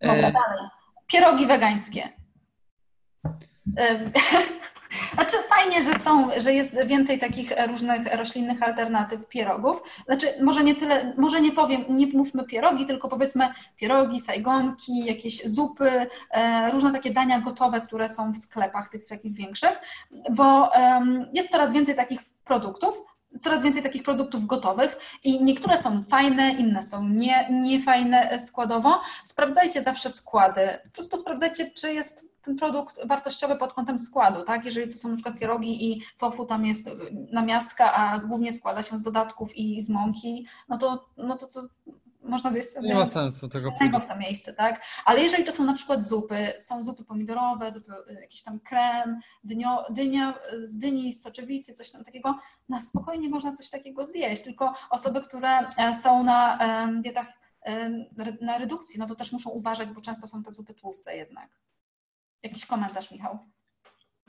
E, 0.00 0.06
Dobra, 0.08 0.22
dalej. 0.22 0.60
Pierogi 1.06 1.46
wegańskie. 1.46 2.08
Znaczy 5.14 5.36
fajnie, 5.48 5.82
że 5.82 5.94
są, 5.94 6.28
że 6.36 6.52
jest 6.52 6.86
więcej 6.86 7.18
takich 7.18 7.52
różnych 7.68 8.14
roślinnych 8.14 8.62
alternatyw 8.62 9.28
pierogów. 9.28 9.82
Znaczy 10.06 10.26
może 10.42 10.64
nie 10.64 10.74
tyle, 10.74 11.14
może 11.18 11.40
nie 11.40 11.52
powiem, 11.52 11.84
nie 11.88 12.06
mówmy 12.06 12.44
pierogi, 12.44 12.86
tylko 12.86 13.08
powiedzmy 13.08 13.48
pierogi, 13.76 14.20
sajgonki, 14.20 15.04
jakieś 15.04 15.44
zupy, 15.44 16.06
e, 16.30 16.70
różne 16.70 16.92
takie 16.92 17.10
dania 17.10 17.40
gotowe, 17.40 17.80
które 17.80 18.08
są 18.08 18.32
w 18.32 18.38
sklepach 18.38 18.88
tych 18.88 19.06
takich 19.06 19.36
większych, 19.36 19.80
bo 20.30 20.70
jest 21.32 21.50
coraz 21.50 21.72
więcej 21.72 21.94
takich 21.94 22.20
produktów, 22.44 23.02
coraz 23.40 23.62
więcej 23.62 23.82
takich 23.82 24.02
produktów 24.02 24.46
gotowych 24.46 24.98
i 25.24 25.44
niektóre 25.44 25.76
są 25.76 26.02
fajne, 26.02 26.50
inne 26.50 26.82
są 26.82 27.08
nie, 27.08 27.48
niefajne 27.50 28.38
składowo. 28.38 29.00
Sprawdzajcie 29.24 29.82
zawsze 29.82 30.10
składy. 30.10 30.78
Po 30.84 30.90
prostu 30.90 31.18
sprawdzajcie, 31.18 31.70
czy 31.70 31.94
jest 31.94 32.36
ten 32.42 32.56
produkt 32.56 33.06
wartościowy 33.06 33.56
pod 33.56 33.72
kątem 33.72 33.98
składu, 33.98 34.42
tak? 34.44 34.64
Jeżeli 34.64 34.92
to 34.92 34.98
są 34.98 35.14
przykład 35.14 35.38
pierogi 35.38 35.92
i 35.92 36.02
tofu 36.18 36.46
tam 36.46 36.66
jest 36.66 36.90
namiastka, 37.32 37.94
a 37.94 38.18
głównie 38.18 38.52
składa 38.52 38.82
się 38.82 38.98
z 38.98 39.02
dodatków 39.02 39.56
i 39.56 39.80
z 39.80 39.90
mąki, 39.90 40.46
no 40.68 40.78
to, 40.78 41.08
no 41.16 41.36
to, 41.36 41.46
to 41.46 41.62
można 42.28 42.50
zjeść 42.50 42.68
sobie 42.68 42.88
nie 42.88 42.94
ma 42.94 43.06
sensu 43.06 43.48
tego 43.78 44.00
w 44.00 44.06
to 44.06 44.16
miejsce, 44.16 44.52
tak? 44.52 44.84
Ale 45.04 45.22
jeżeli 45.22 45.44
to 45.44 45.52
są 45.52 45.64
na 45.64 45.74
przykład 45.74 46.04
zupy, 46.04 46.52
są 46.58 46.84
zupy 46.84 47.04
pomidorowe, 47.04 47.72
zupy, 47.72 47.92
y, 48.10 48.20
jakiś 48.20 48.42
tam 48.42 48.60
krem, 48.60 49.20
dynio, 49.44 49.84
dynia 49.90 50.38
z 50.62 50.78
dyni, 50.78 51.12
z 51.12 51.22
soczewicy, 51.22 51.74
coś 51.74 51.90
tam 51.90 52.04
takiego, 52.04 52.38
na 52.68 52.80
spokojnie 52.80 53.28
można 53.28 53.52
coś 53.52 53.70
takiego 53.70 54.06
zjeść, 54.06 54.42
tylko 54.42 54.72
osoby, 54.90 55.20
które 55.20 55.68
e, 55.78 55.94
są 55.94 56.24
na 56.24 56.58
dietach 57.02 57.26
na 58.40 58.58
redukcji, 58.58 58.98
no 58.98 59.06
to 59.06 59.14
też 59.14 59.32
muszą 59.32 59.50
uważać, 59.50 59.88
bo 59.88 60.00
często 60.00 60.26
są 60.26 60.42
te 60.42 60.52
zupy 60.52 60.74
tłuste 60.74 61.16
jednak. 61.16 61.50
Jakiś 62.42 62.66
komentarz, 62.66 63.10
Michał? 63.10 63.38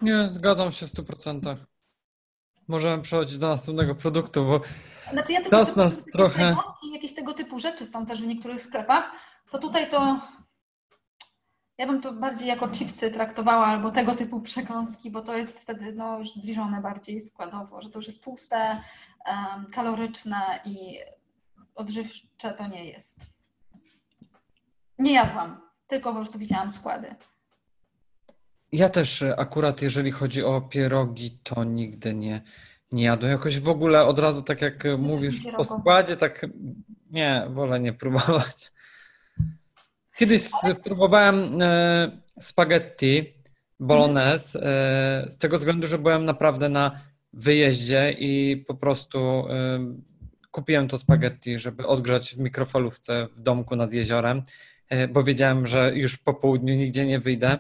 Nie, 0.02 0.30
zgadzam 0.30 0.72
się 0.72 0.88
w 0.88 0.90
100%. 0.90 1.56
Możemy 2.68 3.04
przechodzić 3.04 3.38
do 3.38 3.48
następnego 3.48 3.96
produktu, 3.96 4.46
bo 4.46 4.62
Znaczy 5.12 5.34
ja 5.34 5.42
tylko 5.42 5.58
Czas 5.58 5.76
nas 5.76 6.06
trochę- 6.06 6.56
jakieś 6.94 7.16
tego 7.16 7.34
typu 7.34 7.60
rzeczy 7.60 7.86
są 7.86 8.06
też 8.06 8.22
w 8.22 8.28
niektórych 8.28 8.62
sklepach, 8.62 9.12
to 9.52 9.58
tutaj 9.60 9.90
to 9.90 10.22
ja 11.78 11.88
bym 11.88 12.02
to 12.02 12.14
bardziej 12.14 12.48
jako 12.48 12.70
chipsy 12.70 13.12
traktowała 13.12 13.66
albo 13.66 13.92
tego 13.92 14.16
typu 14.16 14.42
przekąski, 14.42 15.12
bo 15.12 15.22
to 15.22 15.38
jest 15.38 15.60
wtedy 15.60 15.94
no, 15.94 16.20
już 16.20 16.32
zbliżone 16.32 16.82
bardziej 16.82 17.22
składowo, 17.22 17.82
że 17.82 17.90
to 17.90 18.00
już 18.00 18.08
jest 18.08 18.24
tłuste, 18.24 18.82
em, 19.26 19.66
kaloryczne 19.74 20.60
i 20.66 20.98
odżywcze 21.76 22.54
to 22.58 22.68
nie 22.68 22.86
jest. 22.86 23.20
Nie 25.00 25.14
jadłam, 25.14 25.62
tylko 25.88 26.10
po 26.10 26.16
prostu 26.16 26.40
widziałam 26.40 26.72
składy. 26.72 27.16
Ja 28.78 28.90
też 28.90 29.22
e, 29.22 29.40
akurat 29.40 29.82
jeżeli 29.82 30.12
chodzi 30.12 30.44
o 30.44 30.62
pierogi, 30.62 31.40
to 31.44 31.64
nigdy 31.64 32.14
nie, 32.14 32.42
nie 32.92 33.04
jadłem. 33.04 33.32
Jakoś 33.32 33.60
w 33.60 33.70
ogóle 33.70 34.06
od 34.06 34.20
razu, 34.20 34.42
tak 34.42 34.62
jak 34.62 34.84
mówisz, 34.98 35.42
po 35.58 35.64
składzie, 35.64 36.18
tak 36.18 36.46
nie, 37.12 37.48
wolę 37.50 37.80
nie 37.80 37.94
próbować. 37.94 38.72
Kiedyś 40.18 40.42
spróbowałem 40.42 41.62
e, 41.62 42.12
spaghetti 42.40 43.34
bolognese 43.80 44.56
e, 44.56 45.32
z 45.32 45.38
tego 45.38 45.58
względu, 45.58 45.88
że 45.88 45.98
byłem 45.98 46.26
naprawdę 46.26 46.70
na 46.70 47.00
wyjeździe 47.34 48.16
i 48.20 48.64
po 48.68 48.76
prostu 48.76 49.20
e, 49.20 49.80
kupiłem 50.52 50.88
to 50.88 50.98
spaghetti, 50.98 51.60
żeby 51.60 51.88
odgrzać 51.88 52.36
w 52.36 52.40
mikrofalówce 52.40 53.28
w 53.36 53.40
domku 53.40 53.76
nad 53.76 53.94
jeziorem, 53.94 54.44
bo 55.10 55.24
wiedziałem, 55.24 55.68
że 55.68 55.92
już 55.96 56.18
po 56.18 56.34
południu 56.34 56.76
nigdzie 56.76 57.06
nie 57.06 57.20
wyjdę. 57.20 57.58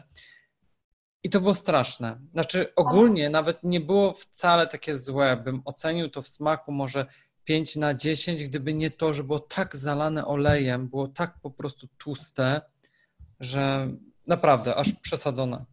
I 1.28 1.30
to 1.30 1.42
było 1.42 1.56
straszne. 1.56 2.20
Znaczy, 2.34 2.76
ogólnie 2.76 3.30
nawet 3.30 3.64
nie 3.64 3.82
było 3.82 4.14
wcale 4.14 4.68
takie 4.68 4.98
złe. 4.98 5.38
Bym 5.38 5.62
ocenił 5.66 6.10
to 6.10 6.22
w 6.22 6.28
smaku 6.28 6.72
może 6.72 7.06
5 7.44 7.76
na 7.76 7.94
10, 7.94 8.44
gdyby 8.44 8.74
nie 8.74 8.92
to, 8.92 9.14
że 9.14 9.24
było 9.24 9.40
tak 9.40 9.76
zalane 9.76 10.26
olejem, 10.26 10.88
było 10.88 11.08
tak 11.08 11.40
po 11.42 11.52
prostu 11.52 11.88
tłuste, 11.98 12.62
że 13.40 13.92
naprawdę 14.28 14.76
aż 14.76 14.94
przesadzone. 15.02 15.66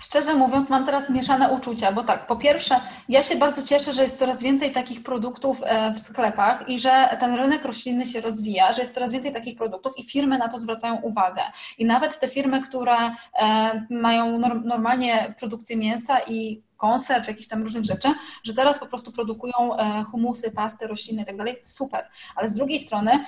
Szczerze 0.00 0.34
mówiąc, 0.34 0.70
mam 0.70 0.86
teraz 0.86 1.10
mieszane 1.10 1.52
uczucia, 1.52 1.92
bo 1.92 2.04
tak, 2.04 2.26
po 2.26 2.36
pierwsze, 2.36 2.80
ja 3.08 3.22
się 3.22 3.36
bardzo 3.36 3.62
cieszę, 3.62 3.92
że 3.92 4.02
jest 4.02 4.18
coraz 4.18 4.42
więcej 4.42 4.72
takich 4.72 5.02
produktów 5.02 5.60
e, 5.64 5.92
w 5.92 5.98
sklepach 5.98 6.68
i 6.68 6.78
że 6.78 7.16
ten 7.20 7.34
rynek 7.34 7.64
roślinny 7.64 8.06
się 8.06 8.20
rozwija, 8.20 8.72
że 8.72 8.82
jest 8.82 8.94
coraz 8.94 9.12
więcej 9.12 9.32
takich 9.32 9.58
produktów 9.58 9.92
i 9.98 10.04
firmy 10.04 10.38
na 10.38 10.48
to 10.48 10.58
zwracają 10.58 11.00
uwagę. 11.00 11.42
I 11.78 11.84
nawet 11.84 12.18
te 12.18 12.28
firmy, 12.28 12.62
które 12.62 12.96
e, 12.96 13.86
mają 13.90 14.38
normalnie 14.64 15.34
produkcję 15.38 15.76
mięsa 15.76 16.20
i 16.20 16.62
konserw, 16.76 17.28
jakichś 17.28 17.48
tam 17.48 17.62
różnych 17.62 17.84
rzeczy, 17.84 18.08
że 18.44 18.54
teraz 18.54 18.78
po 18.78 18.86
prostu 18.86 19.12
produkują 19.12 19.76
e, 19.76 20.04
humusy, 20.04 20.50
pasty 20.50 20.86
roślinne 20.86 21.22
i 21.22 21.26
tak 21.26 21.36
dalej, 21.36 21.56
super. 21.64 22.08
Ale 22.36 22.48
z 22.48 22.54
drugiej 22.54 22.78
strony 22.78 23.24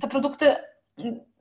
te 0.00 0.08
produkty 0.08 0.56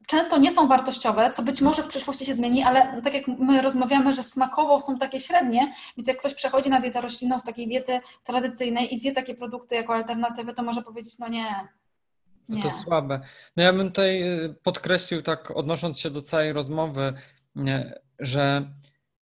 często 0.07 0.37
nie 0.37 0.51
są 0.51 0.67
wartościowe, 0.67 1.31
co 1.31 1.43
być 1.43 1.61
może 1.61 1.83
w 1.83 1.87
przyszłości 1.87 2.25
się 2.25 2.33
zmieni, 2.33 2.63
ale 2.63 3.01
tak 3.01 3.13
jak 3.13 3.27
my 3.27 3.61
rozmawiamy, 3.61 4.13
że 4.13 4.23
smakowo 4.23 4.79
są 4.79 4.99
takie 4.99 5.19
średnie, 5.19 5.73
więc 5.97 6.07
jak 6.07 6.17
ktoś 6.17 6.33
przechodzi 6.33 6.69
na 6.69 6.79
dietę 6.79 7.01
roślinną 7.01 7.39
z 7.39 7.43
takiej 7.43 7.67
diety 7.67 7.99
tradycyjnej 8.23 8.93
i 8.93 8.99
zje 8.99 9.11
takie 9.11 9.35
produkty 9.35 9.75
jako 9.75 9.93
alternatywę, 9.93 10.53
to 10.53 10.63
może 10.63 10.81
powiedzieć, 10.81 11.19
no 11.19 11.27
nie. 11.27 11.67
To 12.61 12.69
słabe. 12.69 13.19
No 13.57 13.63
ja 13.63 13.73
bym 13.73 13.87
tutaj 13.87 14.23
y, 14.23 14.55
podkreślił, 14.63 15.21
tak 15.21 15.51
odnosząc 15.51 15.99
się 15.99 16.09
do 16.09 16.21
całej 16.21 16.53
rozmowy, 16.53 17.13
że 18.19 18.71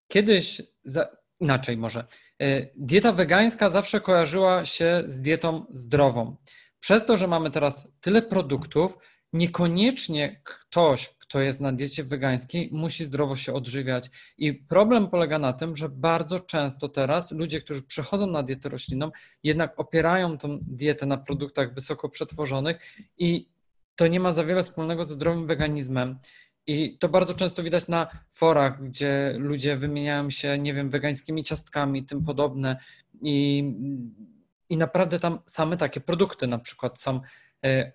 kiedyś, 0.08 0.62
za, 0.84 1.08
inaczej 1.40 1.78
może, 1.78 2.06
y, 2.42 2.72
dieta 2.76 3.12
wegańska 3.12 3.70
zawsze 3.70 4.02
kojarzyła 4.02 4.66
się 4.66 5.04
z 5.08 5.22
dietą 5.22 5.66
zdrową. 5.70 6.36
Przez 6.80 7.06
to, 7.06 7.18
że 7.18 7.28
mamy 7.28 7.52
teraz 7.52 7.88
tyle 8.02 8.22
produktów, 8.22 8.98
niekoniecznie 9.34 10.42
ktoś, 10.44 11.10
kto 11.20 11.40
jest 11.40 11.62
na 11.62 11.72
diecie 11.72 12.04
wegańskiej, 12.04 12.70
musi 12.72 13.06
zdrowo 13.06 13.36
się 13.36 13.54
odżywiać. 13.54 14.10
I 14.38 14.54
problem 14.54 15.08
polega 15.08 15.40
na 15.40 15.54
tym, 15.54 15.76
że 15.76 15.90
bardzo 15.90 16.40
często 16.40 16.90
teraz 16.90 17.32
ludzie, 17.32 17.62
którzy 17.62 17.84
przechodzą 17.84 18.28
na 18.28 18.44
dietę 18.44 18.70
roślinną, 18.70 19.12
jednak 19.44 19.80
opierają 19.80 20.38
tą 20.38 20.60
dietę 20.62 21.06
na 21.06 21.18
produktach 21.18 21.74
wysoko 21.74 22.10
przetworzonych 22.10 22.80
i 23.18 23.50
to 23.96 24.08
nie 24.08 24.20
ma 24.20 24.32
za 24.32 24.46
wiele 24.46 24.64
wspólnego 24.64 25.06
ze 25.06 25.14
zdrowym 25.14 25.48
weganizmem. 25.48 26.20
I 26.68 26.98
to 26.98 27.10
bardzo 27.10 27.34
często 27.34 27.64
widać 27.64 27.88
na 27.88 28.08
forach, 28.32 28.84
gdzie 28.84 29.34
ludzie 29.38 29.76
wymieniają 29.76 30.30
się, 30.30 30.58
nie 30.58 30.74
wiem, 30.74 30.90
wegańskimi 30.90 31.44
ciastkami, 31.44 32.06
tym 32.06 32.24
podobne. 32.24 32.78
I, 33.22 33.64
i 34.70 34.78
naprawdę 34.78 35.20
tam 35.20 35.40
same 35.46 35.78
takie 35.78 36.00
produkty 36.00 36.48
na 36.48 36.60
przykład 36.60 37.02
są 37.02 37.22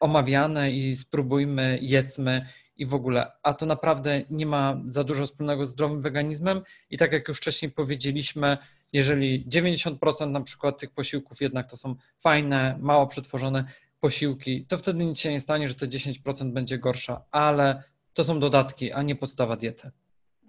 omawiane 0.01 0.71
i 0.71 0.97
spróbujmy, 0.97 1.79
jedzmy 1.83 2.47
i 2.77 2.87
w 2.87 2.95
ogóle. 2.95 3.33
A 3.43 3.55
to 3.55 3.67
naprawdę 3.67 4.23
nie 4.31 4.47
ma 4.47 4.81
za 4.87 5.05
dużo 5.05 5.27
wspólnego 5.27 5.67
z 5.67 5.71
zdrowym 5.71 6.01
weganizmem 6.01 6.63
i 6.91 6.99
tak 6.99 7.13
jak 7.13 7.29
już 7.29 7.37
wcześniej 7.37 7.71
powiedzieliśmy, 7.71 8.59
jeżeli 8.93 9.47
90% 9.49 10.31
na 10.31 10.41
przykład 10.41 10.79
tych 10.79 10.91
posiłków 10.91 11.41
jednak 11.41 11.71
to 11.71 11.77
są 11.77 11.95
fajne, 12.19 12.79
mało 12.81 13.07
przetworzone 13.07 13.65
posiłki, 14.01 14.67
to 14.67 14.79
wtedy 14.79 15.05
nic 15.05 15.19
się 15.19 15.31
nie 15.31 15.41
stanie, 15.41 15.69
że 15.69 15.75
te 15.75 15.87
10% 15.87 16.53
będzie 16.53 16.79
gorsza, 16.79 17.23
ale 17.31 17.83
to 18.13 18.25
są 18.25 18.41
dodatki, 18.41 18.93
a 18.93 19.03
nie 19.03 19.17
podstawa 19.17 19.57
diety. 19.57 19.91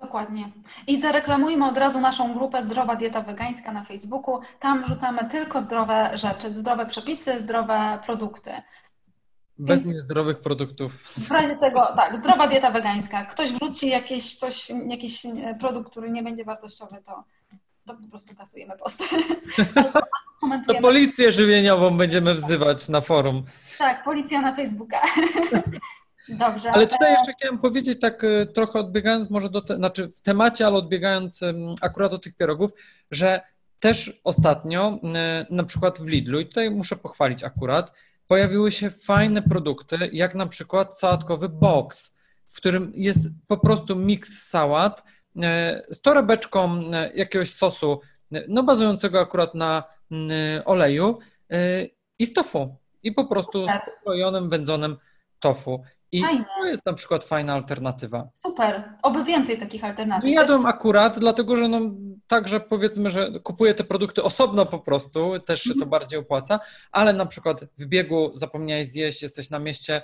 Dokładnie. 0.02 0.52
I 0.88 1.00
zareklamujmy 1.00 1.66
od 1.66 1.78
razu 1.78 2.00
naszą 2.02 2.34
grupę 2.34 2.64
Zdrowa 2.64 2.96
Dieta 2.96 3.22
Wegańska 3.22 3.72
na 3.72 3.84
Facebooku. 3.84 4.40
Tam 4.60 4.84
wrzucamy 4.86 5.30
tylko 5.30 5.62
zdrowe 5.62 6.18
rzeczy, 6.18 6.60
zdrowe 6.60 6.86
przepisy, 6.86 7.42
zdrowe 7.42 8.00
produkty. 8.06 8.52
Bez 9.60 9.82
Więc 9.82 9.94
niezdrowych 9.94 10.42
produktów. 10.42 11.04
W 11.04 11.32
razie 11.32 11.58
tego, 11.58 11.88
tak, 11.96 12.18
zdrowa 12.18 12.48
dieta 12.48 12.72
wegańska. 12.72 13.26
Ktoś 13.26 13.52
wróci 13.52 13.90
jakieś 13.90 14.36
coś, 14.36 14.72
jakiś 14.88 15.24
produkt, 15.60 15.92
który 15.92 16.12
nie 16.12 16.24
będzie 16.24 16.46
wartościowy, 16.46 16.96
to, 17.06 17.24
to 17.86 17.94
po 18.04 18.10
prostu 18.10 18.36
kasujemy 18.36 18.78
post. 18.78 19.04
to 20.68 20.74
policję 20.82 21.32
żywieniową 21.32 21.98
będziemy 21.98 22.34
wzywać 22.34 22.90
na 22.90 23.02
forum. 23.02 23.44
Tak, 23.78 24.04
policja 24.04 24.42
na 24.42 24.56
Facebooka. 24.56 25.02
Dobrze. 26.30 26.72
Ale 26.72 26.88
tutaj 26.88 27.12
jeszcze 27.12 27.32
chciałem 27.32 27.58
powiedzieć, 27.58 28.00
tak 28.00 28.24
e, 28.24 28.46
trochę 28.46 28.80
odbiegając 28.80 29.30
może 29.30 29.50
do, 29.50 29.62
te, 29.62 29.76
znaczy 29.76 30.08
w 30.08 30.22
temacie, 30.22 30.68
ale 30.68 30.76
odbiegając 30.76 31.42
akurat 31.82 32.12
do 32.12 32.20
tych 32.20 32.36
pierogów, 32.36 32.72
że 33.12 33.42
też 33.80 34.22
ostatnio, 34.24 35.00
na 35.50 35.64
przykład 35.64 36.00
w 36.00 36.08
Lidlu, 36.08 36.40
i 36.40 36.46
tutaj 36.46 36.72
muszę 36.72 36.96
pochwalić 36.96 37.44
akurat, 37.44 37.92
pojawiły 38.34 38.72
się 38.72 38.90
fajne 38.90 39.42
produkty, 39.42 39.98
jak 40.12 40.36
na 40.36 40.48
przykład 40.48 41.00
sałatkowy 41.00 41.50
box, 41.50 42.18
w 42.48 42.58
którym 42.58 42.92
jest 42.96 43.30
po 43.48 43.58
prostu 43.58 43.96
miks 43.96 44.50
sałat 44.50 45.04
e, 45.44 45.82
z 45.90 46.02
torebeczką 46.02 46.82
e, 46.94 47.12
jakiegoś 47.16 47.54
sosu, 47.54 48.00
e, 48.32 48.44
no 48.48 48.64
bazującego 48.64 49.20
akurat 49.20 49.56
na 49.56 49.84
oleju 50.66 51.20
i 52.20 52.26
z 52.26 52.34
tofu. 52.34 52.76
I 53.04 53.12
po 53.12 53.26
prostu 53.26 53.68
z 53.68 53.72
pokrojonym, 53.86 54.50
wędzonym 54.50 54.98
tofu. 55.40 55.84
I 56.12 56.22
Fajne. 56.22 56.46
to 56.60 56.66
jest 56.66 56.86
na 56.86 56.94
przykład 56.94 57.24
fajna 57.24 57.54
alternatywa. 57.54 58.30
Super, 58.34 58.84
oby 59.02 59.24
więcej 59.24 59.58
takich 59.58 59.84
alternatyw. 59.84 60.26
Nie 60.26 60.34
jadłem 60.34 60.66
akurat, 60.66 61.20
dlatego 61.20 61.56
że 61.56 61.68
no, 61.68 61.80
także 62.34 62.60
powiedzmy, 62.60 63.10
że 63.10 63.40
kupuję 63.44 63.74
te 63.74 63.84
produkty 63.84 64.24
osobno 64.24 64.66
po 64.66 64.80
prostu, 64.80 65.40
też 65.40 65.62
się 65.62 65.70
to 65.70 65.74
mhm. 65.74 65.90
bardziej 65.90 66.20
opłaca, 66.20 66.60
ale 66.92 67.14
na 67.14 67.26
przykład 67.26 67.66
w 67.78 67.86
biegu 67.86 68.32
zapomniałeś 68.34 68.88
zjeść, 68.88 69.22
jesteś 69.22 69.50
na 69.50 69.60
mieście, 69.60 70.02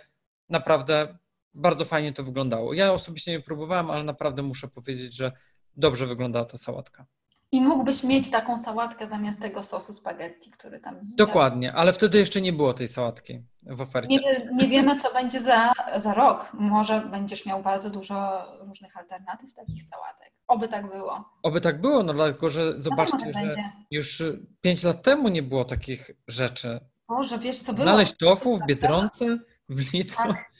naprawdę 0.50 1.18
bardzo 1.54 1.86
fajnie 1.86 2.14
to 2.14 2.24
wyglądało. 2.24 2.74
Ja 2.74 2.94
osobiście 2.94 3.32
nie 3.32 3.40
próbowałem, 3.40 3.92
ale 3.92 4.04
naprawdę 4.04 4.42
muszę 4.42 4.68
powiedzieć, 4.68 5.16
że 5.16 5.32
dobrze 5.76 6.08
wyglądała 6.08 6.46
ta 6.46 6.58
sałatka. 6.58 7.06
I 7.52 7.62
mógłbyś 7.62 8.04
mieć 8.04 8.32
taką 8.32 8.58
sałatkę 8.58 9.08
zamiast 9.08 9.42
tego 9.42 9.64
sosu 9.64 9.94
spaghetti, 9.94 10.52
który 10.52 10.80
tam. 10.80 10.96
Dokładnie, 11.04 11.74
ale 11.74 11.94
wtedy 11.94 12.18
jeszcze 12.18 12.42
nie 12.42 12.54
było 12.54 12.74
tej 12.74 12.88
sałatki 12.88 13.44
w 13.64 13.82
ofercie. 13.82 14.20
Nie, 14.20 14.50
nie, 14.54 14.68
wiemy, 14.68 14.96
co 14.96 15.14
będzie 15.14 15.40
za, 15.40 15.74
za 15.98 16.14
rok. 16.14 16.50
Może 16.54 17.02
będziesz 17.02 17.46
miał 17.46 17.64
bardzo 17.64 17.90
dużo 17.90 18.46
różnych 18.68 18.98
alternatyw 18.98 19.54
takich 19.54 19.84
sałatek. 19.84 20.34
Oby 20.48 20.68
tak 20.68 20.92
było. 20.92 21.26
Oby 21.44 21.62
tak 21.62 21.82
było, 21.82 22.04
no 22.04 22.14
dlatego, 22.14 22.50
że 22.50 22.80
zobaczcie, 22.80 23.32
że 23.34 23.40
będzie. 23.40 23.72
już 23.92 24.24
pięć 24.62 24.84
lat 24.84 25.04
temu 25.04 25.30
nie 25.30 25.44
było 25.44 25.66
takich 25.66 26.12
rzeczy. 26.28 26.80
Boże, 27.08 27.40
wiesz 27.40 27.58
co 27.60 27.74
było? 27.74 27.84
Znaleźć 27.84 28.18
tofu 28.18 28.58
w 28.58 28.66
Biedronce, 28.66 29.38
w 29.70 29.94
Lidlu. 29.94 30.16
Tak. 30.18 30.52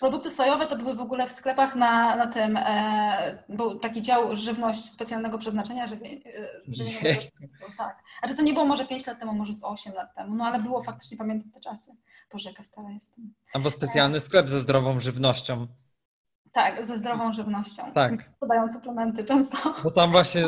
Produkty 0.00 0.30
sojowe 0.30 0.66
to 0.66 0.76
były 0.76 0.94
w 0.94 1.00
ogóle 1.00 1.28
w 1.28 1.32
sklepach 1.32 1.76
na, 1.76 2.16
na 2.16 2.26
tym, 2.26 2.56
e, 2.56 3.42
był 3.48 3.78
taki 3.78 4.02
dział 4.02 4.36
żywność 4.36 4.90
specjalnego 4.90 5.38
przeznaczenia, 5.38 5.88
żywie, 5.88 6.10
e, 7.04 7.16
tak. 7.78 8.02
A 8.22 8.28
czy 8.28 8.36
to 8.36 8.42
nie 8.42 8.52
było 8.52 8.64
może 8.64 8.86
5 8.86 9.06
lat 9.06 9.18
temu, 9.18 9.32
może 9.32 9.54
z 9.54 9.64
8 9.64 9.94
lat 9.94 10.14
temu, 10.14 10.34
no 10.34 10.44
ale 10.44 10.62
było 10.62 10.82
faktycznie, 10.82 11.16
pamiętam 11.16 11.50
te 11.50 11.60
czasy. 11.60 11.90
Boże, 12.32 12.50
jaka 12.50 12.64
stara 12.64 12.90
jestem. 12.90 13.34
Albo 13.52 13.70
specjalny 13.70 14.20
sklep 14.20 14.48
ze 14.48 14.60
zdrową 14.60 15.00
żywnością. 15.00 15.66
Tak, 16.58 16.84
ze 16.84 16.96
zdrową 16.96 17.32
żywnością. 17.32 17.82
Tak. 17.94 18.12
Podają 18.40 18.68
suplementy 18.68 19.24
często. 19.24 19.56
Bo 19.84 19.90
tam 19.90 20.10
właśnie 20.10 20.42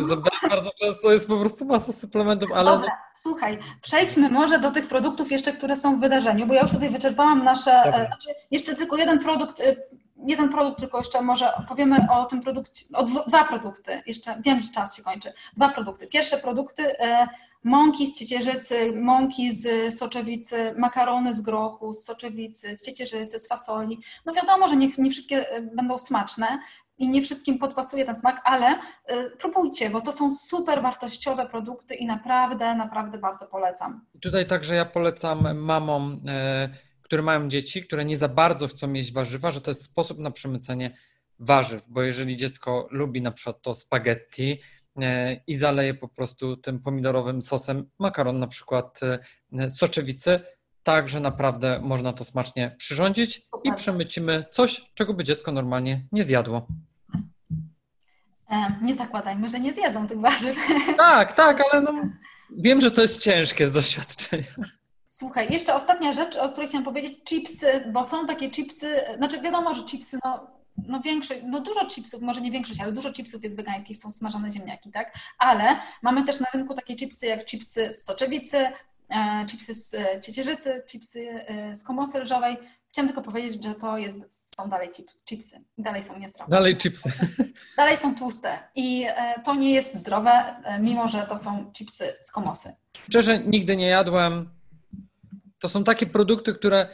bardzo 0.51 0.71
często 0.81 1.13
jest 1.13 1.29
po 1.29 1.39
prostu 1.39 1.65
masa 1.65 1.93
suplementów, 1.93 2.53
ale... 2.53 2.71
Dobra, 2.71 2.99
słuchaj, 3.15 3.59
przejdźmy 3.83 4.31
może 4.31 4.59
do 4.59 4.71
tych 4.71 4.89
produktów 4.89 5.33
jeszcze, 5.33 5.53
które 5.53 5.77
są 5.77 5.97
w 5.97 6.01
wydarzeniu, 6.01 6.47
bo 6.47 6.55
ja 6.55 6.63
już 6.63 6.71
tutaj 6.71 6.91
wyczerpałam 6.91 7.45
nasze... 7.45 7.73
E, 7.73 8.07
znaczy 8.07 8.29
jeszcze 8.51 8.77
tylko 8.77 8.97
jeden 8.97 9.19
produkt, 9.19 9.61
e, 9.61 9.77
jeden 10.27 10.49
produkt, 10.49 10.81
tylko 10.81 10.99
jeszcze 10.99 11.21
może 11.23 11.53
powiemy 11.69 12.07
o 12.11 12.25
tym 12.25 12.41
produkcie, 12.41 12.85
o 12.95 13.05
dwa 13.05 13.45
produkty, 13.45 14.03
jeszcze 14.07 14.35
wiem, 14.45 14.61
że 14.61 14.69
czas 14.69 14.97
się 14.97 15.03
kończy. 15.03 15.33
Dwa 15.57 15.69
produkty. 15.69 16.07
Pierwsze 16.07 16.39
produkty 16.39 17.01
e, 17.01 17.29
mąki 17.65 18.07
z 18.07 18.19
ciecierzycy, 18.19 18.93
mąki 18.93 19.53
z 19.53 19.95
soczewicy, 19.99 20.75
makarony 20.79 21.35
z 21.35 21.41
grochu, 21.41 21.95
z 21.95 22.05
soczewicy, 22.05 22.77
z 22.77 22.83
ciecierzycy, 22.83 23.39
z 23.39 23.49
fasoli. 23.49 24.01
No 24.27 24.33
wiadomo, 24.33 24.69
że 24.69 24.77
nie, 24.77 24.89
nie 24.99 25.11
wszystkie 25.11 25.51
e, 25.51 25.63
będą 25.63 25.99
smaczne. 25.99 26.59
i 26.99 27.09
nie 27.09 27.23
wszystkim 27.23 27.59
podpasuje 27.59 28.05
ten 28.05 28.17
smak, 28.17 28.43
ale 28.45 28.75
y, 28.75 29.37
próbujcie, 29.39 29.91
bo 29.91 30.01
to 30.01 30.13
są 30.13 30.33
super 30.33 30.83
wartościowe 30.83 31.47
produkty 31.47 31.95
i 31.95 32.07
naprawdę, 32.07 32.75
naprawdę 32.75 33.19
bardzo 33.19 33.47
polecam. 33.47 34.07
Tutaj 34.21 34.47
także 34.47 34.75
ja 34.75 34.85
polecam 34.85 35.59
mamom, 35.59 36.21
e, 36.29 36.69
które 37.03 37.23
mają 37.23 37.49
dzieci, 37.49 37.83
które 37.83 38.05
nie 38.05 38.17
za 38.17 38.29
bardzo 38.29 38.67
chcą 38.67 38.93
jeść 38.93 39.13
warzywa, 39.13 39.51
że 39.51 39.61
to 39.61 39.71
jest 39.71 39.85
sposób 39.85 40.19
na 40.19 40.31
przemycenie 40.31 40.97
warzyw, 41.39 41.89
bo 41.89 42.03
jeżeli 42.03 42.37
dziecko 42.37 42.89
lubi 42.91 43.23
na 43.23 43.31
przykład 43.31 43.63
to 43.63 43.75
spaghetti, 43.75 44.59
i 45.47 45.55
zaleje 45.55 45.95
po 45.95 46.09
prostu 46.09 46.57
tym 46.57 46.81
pomidorowym 46.81 47.43
sosem 47.43 47.91
makaron, 47.99 48.39
na 48.39 48.47
przykład 48.47 49.01
e, 49.53 49.71
soczewicy, 49.71 50.41
tak, 50.83 51.09
że 51.09 51.21
naprawdę 51.21 51.81
można 51.83 52.13
to 52.13 52.25
smacznie 52.25 52.75
przyrządzić 52.79 53.43
i 53.65 53.73
przemycimy 53.75 54.45
coś, 54.51 54.93
czego 54.95 55.15
by 55.15 55.25
dziecko 55.25 55.53
normalnie 55.53 56.07
nie 56.13 56.25
zjadło. 56.25 56.67
E, 58.51 58.67
nie 58.83 58.95
zakładajmy, 58.95 59.51
że 59.51 59.61
nie 59.61 59.75
zjedzą 59.75 60.09
tych 60.09 60.21
warzyw. 60.21 60.57
Tak, 60.97 61.33
tak, 61.33 61.63
ale 61.73 61.83
no, 61.83 61.93
wiem, 62.57 62.81
że 62.81 62.91
to 62.91 63.03
jest 63.03 63.23
ciężkie 63.23 63.69
z 63.69 63.73
doświadczenia. 63.73 64.43
Słuchaj, 65.07 65.53
jeszcze 65.53 65.75
ostatnia 65.75 66.13
rzecz, 66.13 66.37
o 66.37 66.49
której 66.49 66.69
chciałam 66.69 66.85
powiedzieć, 66.85 67.25
chipsy, 67.25 67.85
bo 67.93 68.05
są 68.05 68.27
takie 68.27 68.51
chipsy, 68.51 69.01
znaczy 69.17 69.41
wiadomo, 69.41 69.75
że 69.75 69.85
chipsy, 69.85 70.19
no, 70.25 70.60
no 70.77 71.01
większość, 71.01 71.41
no 71.45 71.61
dużo 71.61 71.87
chipsów, 71.87 72.23
może 72.23 72.41
nie 72.41 72.51
większość, 72.51 72.81
ale 72.81 72.93
dużo 72.93 73.12
chipsów 73.12 73.43
jest 73.45 73.57
wegańskich, 73.57 73.97
są 73.97 74.12
smażone 74.12 74.51
ziemniaki, 74.51 74.91
tak? 74.91 75.14
Ale 75.39 75.77
mamy 76.03 76.25
też 76.25 76.41
na 76.41 76.47
rynku 76.55 76.75
takie 76.75 76.97
chipsy 76.97 77.27
jak 77.27 77.45
chipsy 77.45 77.93
z 77.93 78.05
soczewicy, 78.05 78.66
E, 79.11 79.47
chipsy 79.47 79.75
z 79.75 79.95
e, 79.95 80.21
ciecierzycy, 80.21 80.83
chipsy 80.87 81.29
e, 81.31 81.75
z 81.75 81.83
komosy 81.83 82.21
ryżowej. 82.21 82.57
Chciałam 82.89 83.09
tylko 83.09 83.23
powiedzieć, 83.23 83.64
że 83.64 83.75
to 83.75 83.99
jest, 83.99 84.57
są 84.57 84.68
dalej 84.68 84.89
chipsy. 85.27 85.64
Dalej 85.79 86.03
są 86.03 86.18
niezdrowe. 86.18 86.51
Dalej 86.51 86.77
chipsy. 86.77 87.12
Dalej 87.77 87.97
są 87.97 88.14
tłuste 88.14 88.59
i 88.75 89.07
to 89.45 89.55
nie 89.55 89.75
jest 89.75 89.95
zdrowe, 89.95 90.57
mimo 90.81 91.09
że 91.09 91.23
to 91.23 91.39
są 91.39 91.73
chipsy 91.73 92.12
z 92.21 92.33
komosy. 92.33 92.73
Szczerze, 93.09 93.39
nigdy 93.39 93.77
nie 93.77 93.87
jadłem. 93.87 94.51
To 95.59 95.68
są 95.68 95.85
takie 95.85 96.07
produkty, 96.07 96.55
które 96.55 96.89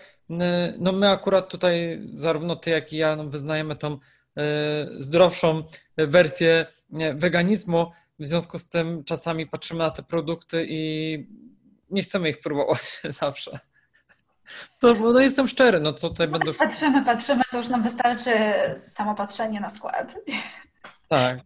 no 0.78 0.92
my 0.92 1.10
akurat 1.10 1.48
tutaj, 1.48 2.00
zarówno 2.12 2.56
ty, 2.56 2.70
jak 2.70 2.92
i 2.92 2.96
ja, 2.96 3.16
no 3.16 3.24
wyznajemy 3.24 3.76
tą 3.76 3.98
zdrowszą 5.00 5.62
wersję 5.96 6.66
weganizmu. 7.14 7.92
W 8.18 8.26
związku 8.26 8.58
z 8.58 8.68
tym 8.68 9.04
czasami 9.04 9.46
patrzymy 9.46 9.78
na 9.78 9.90
te 9.90 10.02
produkty 10.02 10.66
i 10.68 11.26
nie 11.90 12.02
chcemy 12.02 12.30
ich 12.30 12.40
próbować 12.40 13.00
zawsze. 13.22 13.58
To 14.80 14.94
no 14.94 15.20
jestem 15.20 15.48
szczery, 15.48 15.80
no 15.80 15.92
co 15.92 16.08
tutaj 16.08 16.28
no, 16.28 16.38
będę... 16.38 16.54
Patrzymy, 16.54 17.04
patrzymy, 17.04 17.42
to 17.50 17.58
już 17.58 17.68
nam 17.68 17.82
wystarczy 17.82 18.30
samo 18.76 19.14
patrzenie 19.14 19.60
na 19.60 19.70
skład. 19.70 20.16
Tak. 21.08 21.38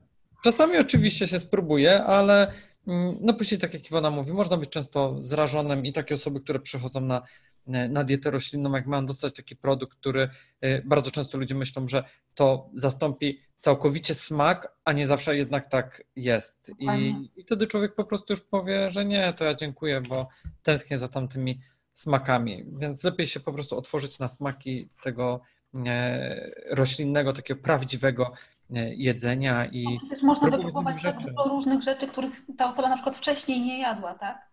Czasami 0.44 0.78
oczywiście 0.78 1.26
się 1.26 1.40
spróbuje, 1.40 2.04
ale 2.04 2.52
mm, 2.86 3.16
no 3.20 3.34
później, 3.34 3.60
tak 3.60 3.74
jak 3.74 3.86
Iwona 3.86 4.10
mówi, 4.10 4.32
można 4.32 4.56
być 4.56 4.70
często 4.70 5.16
zrażonym 5.18 5.86
i 5.86 5.92
takie 5.92 6.14
osoby, 6.14 6.40
które 6.40 6.60
przychodzą 6.60 7.00
na, 7.00 7.22
na 7.66 8.04
dietę 8.04 8.30
roślinną, 8.30 8.72
jak 8.72 8.86
mają 8.86 9.06
dostać 9.06 9.34
taki 9.34 9.56
produkt, 9.56 9.98
który 9.98 10.28
y, 10.64 10.82
bardzo 10.84 11.10
często 11.10 11.38
ludzie 11.38 11.54
myślą, 11.54 11.88
że 11.88 12.04
to 12.34 12.70
zastąpi 12.72 13.40
całkowicie 13.58 14.14
smak, 14.14 14.72
a 14.84 14.92
nie 14.92 15.06
zawsze 15.06 15.36
jednak 15.36 15.66
tak 15.66 16.02
jest. 16.16 16.72
I, 16.78 17.14
I, 17.36 17.42
wtedy 17.42 17.66
człowiek 17.66 17.94
po 17.94 18.04
prostu 18.04 18.32
już 18.32 18.40
powie, 18.42 18.90
że 18.90 19.04
nie, 19.04 19.32
to 19.32 19.44
ja 19.44 19.54
dziękuję, 19.54 20.00
bo 20.00 20.28
tęsknię 20.62 20.98
za 20.98 21.08
tamtymi 21.08 21.60
smakami. 21.92 22.64
Więc 22.78 23.04
lepiej 23.04 23.26
się 23.26 23.40
po 23.40 23.52
prostu 23.52 23.78
otworzyć 23.78 24.18
na 24.18 24.28
smaki 24.28 24.88
tego 25.02 25.40
e, 25.86 26.50
roślinnego, 26.70 27.32
takiego 27.32 27.62
prawdziwego 27.62 28.32
e, 28.74 28.94
jedzenia 28.94 29.66
i. 29.66 29.84
No, 29.84 29.90
przecież 29.98 30.22
można 30.22 30.50
wypróbować 30.50 31.02
tak 31.02 31.16
dużo 31.20 31.48
różnych 31.48 31.82
rzeczy, 31.82 32.06
których 32.06 32.42
ta 32.58 32.68
osoba 32.68 32.88
na 32.88 32.94
przykład 32.94 33.16
wcześniej 33.16 33.60
nie 33.60 33.80
jadła, 33.80 34.14
tak? 34.14 34.49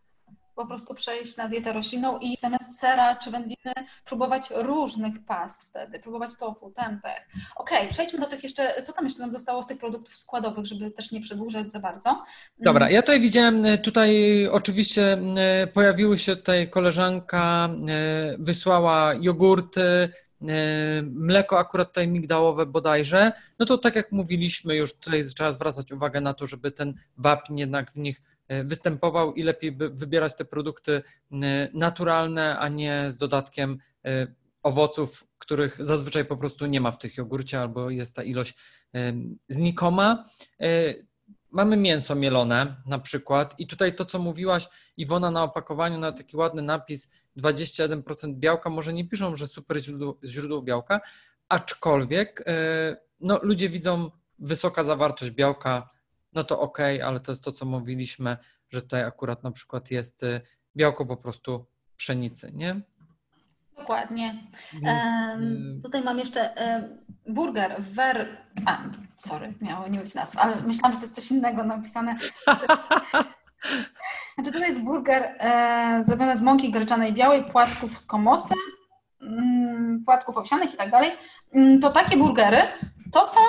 Po 0.58 0.66
prostu 0.66 0.94
przejść 0.94 1.38
na 1.38 1.48
dietę 1.48 1.74
roślinną 1.74 2.20
i 2.20 2.38
zamiast 2.40 2.80
sera 2.80 3.16
czy 3.16 3.32
wędliny 3.32 3.74
próbować 4.06 4.50
różnych 4.56 5.26
pas 5.26 5.64
wtedy, 5.64 6.00
próbować 6.00 6.38
tofu, 6.38 6.72
tempeh. 6.72 7.28
Okej, 7.56 7.78
okay, 7.78 7.90
przejdźmy 7.90 8.20
do 8.20 8.26
tych 8.26 8.44
jeszcze, 8.44 8.82
co 8.84 8.94
tam 8.94 9.06
jeszcze 9.06 9.22
nam 9.22 9.32
zostało 9.32 9.64
z 9.64 9.68
tych 9.68 9.78
produktów 9.78 10.16
składowych, 10.18 10.66
żeby 10.66 10.92
też 10.92 11.12
nie 11.12 11.22
przedłużać 11.22 11.72
za 11.72 11.80
bardzo. 11.80 12.24
Dobra, 12.60 12.90
ja 12.90 13.02
tutaj 13.02 13.20
widziałem, 13.20 13.66
e, 13.66 13.78
tutaj 13.78 14.12
oczywiście 14.48 15.18
e, 15.38 15.68
pojawiły 15.68 16.18
się 16.18 16.36
tutaj 16.36 16.70
koleżanka, 16.70 17.70
e, 17.70 18.36
wysłała 18.40 19.14
jogurty, 19.22 20.10
mleko 21.04 21.60
akurat 21.60 21.88
tutaj 21.88 22.08
migdałowe 22.08 22.66
bodajże, 22.66 23.32
no 23.60 23.66
to 23.66 23.78
tak 23.78 23.96
jak 23.96 24.12
mówiliśmy 24.12 24.76
już 24.76 24.94
tutaj 24.94 25.24
trzeba 25.36 25.52
zwracać 25.52 25.92
uwagę 25.92 26.22
na 26.22 26.34
to, 26.34 26.48
żeby 26.48 26.72
ten 26.72 26.94
wapń 27.18 27.60
jednak 27.60 27.92
w 27.92 27.98
nich 27.98 28.22
występował 28.50 29.34
i 29.34 29.44
lepiej 29.44 29.78
wybierać 29.78 30.36
te 30.36 30.46
produkty 30.46 31.02
naturalne, 31.74 32.60
a 32.60 32.68
nie 32.68 33.06
z 33.10 33.18
dodatkiem 33.18 33.78
e, 34.06 34.28
owoców, 34.64 35.28
których 35.38 35.86
zazwyczaj 35.86 36.26
po 36.26 36.38
prostu 36.38 36.66
nie 36.66 36.82
ma 36.82 36.92
w 36.92 36.98
tych 36.98 37.18
jogurcie 37.18 37.62
albo 37.62 37.90
jest 37.90 38.16
ta 38.16 38.24
ilość 38.24 38.58
znikoma. 39.50 40.24
E, 40.62 40.68
mamy 41.52 41.78
mięso 41.78 42.16
mielone 42.16 42.76
na 42.86 43.00
przykład 43.00 43.60
i 43.60 43.68
tutaj 43.68 43.96
to, 43.96 44.06
co 44.06 44.20
mówiłaś 44.20 44.68
Iwona 44.98 45.32
na 45.32 45.44
opakowaniu, 45.44 45.98
na 45.98 46.12
taki 46.12 46.38
ładny 46.38 46.62
napis 46.62 47.12
21% 47.38 48.34
białka, 48.34 48.70
może 48.70 48.94
nie 48.94 49.08
piszą, 49.08 49.36
że 49.36 49.48
super 49.48 49.82
źródło, 49.82 50.18
źródło 50.24 50.62
białka, 50.62 51.02
aczkolwiek 51.50 52.44
no, 53.20 53.40
ludzie 53.42 53.70
widzą 53.70 54.12
wysoka 54.40 54.84
zawartość 54.84 55.32
białka 55.32 55.90
no 56.34 56.44
to 56.44 56.60
ok, 56.60 56.80
ale 57.06 57.20
to 57.20 57.32
jest 57.32 57.44
to, 57.44 57.52
co 57.52 57.66
mówiliśmy, 57.66 58.38
że 58.70 58.82
tutaj 58.82 59.04
akurat 59.04 59.44
na 59.44 59.52
przykład 59.52 59.92
jest 59.92 60.24
y, 60.24 60.42
białko 60.76 61.06
po 61.06 61.18
prostu 61.18 61.66
pszenicy, 61.98 62.52
nie? 62.54 62.82
Dokładnie. 63.78 64.44
Um, 64.84 65.82
tutaj 65.84 66.04
mam 66.04 66.20
jeszcze 66.20 66.54
um, 66.58 66.98
burger 67.36 67.76
ver... 67.80 68.38
A, 68.66 68.78
sorry, 69.20 69.54
miało 69.62 69.88
nie 69.88 70.00
być 70.00 70.16
nazwa, 70.16 70.42
ale 70.42 70.62
myślałam, 70.62 70.94
że 70.94 70.98
to 70.98 71.04
jest 71.04 71.16
coś 71.16 71.32
innego 71.32 71.64
napisane. 71.64 72.16
Znaczy 74.36 74.52
tutaj 74.52 74.70
jest 74.70 74.84
burger 74.84 75.36
e, 75.40 76.02
zrobiony 76.06 76.38
z 76.38 76.42
mąki 76.42 76.72
gryczanej 76.72 77.14
białej, 77.14 77.46
płatków 77.46 77.98
z 77.98 78.06
komosy, 78.06 78.54
mm, 79.22 80.04
płatków 80.06 80.38
owsianych 80.38 80.74
i 80.74 80.78
tak 80.78 80.92
dalej. 80.92 81.12
Mm, 81.54 81.80
to 81.80 81.90
takie 81.90 82.18
burgery 82.18 82.58
to 83.14 83.26
są 83.26 83.40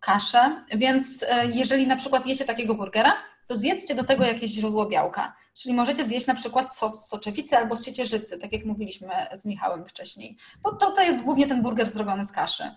kaszę, 0.00 0.64
więc 0.74 1.24
e, 1.28 1.46
jeżeli 1.46 1.86
na 1.86 1.96
przykład 1.96 2.26
jecie 2.26 2.44
takiego 2.44 2.74
burgera, 2.74 3.16
to 3.46 3.56
zjedzcie 3.56 3.94
do 3.94 4.04
tego 4.04 4.24
jakieś 4.24 4.50
źródło 4.50 4.86
białka. 4.86 5.36
Czyli 5.62 5.74
możecie 5.74 6.04
zjeść 6.04 6.26
na 6.26 6.34
przykład 6.34 6.74
sos 6.74 7.04
z 7.04 7.08
soczewicy 7.08 7.56
albo 7.56 7.76
z 7.76 7.84
ciecierzycy, 7.84 8.38
tak 8.38 8.52
jak 8.52 8.64
mówiliśmy 8.64 9.08
z 9.36 9.46
Michałem 9.46 9.84
wcześniej. 9.86 10.36
Bo 10.62 10.72
to, 10.72 10.92
to 10.92 11.02
jest 11.02 11.24
głównie 11.24 11.46
ten 11.46 11.62
burger 11.62 11.90
zrobiony 11.90 12.24
z 12.24 12.32
kaszy. 12.32 12.62
E, 12.62 12.72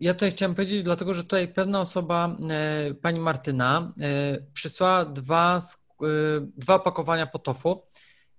ja 0.00 0.14
tutaj 0.14 0.30
chciałem 0.30 0.54
powiedzieć, 0.54 0.82
dlatego 0.82 1.14
że 1.14 1.22
tutaj 1.22 1.48
pewna 1.48 1.80
osoba, 1.80 2.36
e, 2.50 2.94
pani 2.94 3.20
Martyna, 3.20 3.92
przysłała 4.52 5.04
dwa, 5.04 5.58
dwa 6.56 6.74
opakowania 6.74 7.26
po 7.26 7.38
tofu 7.38 7.82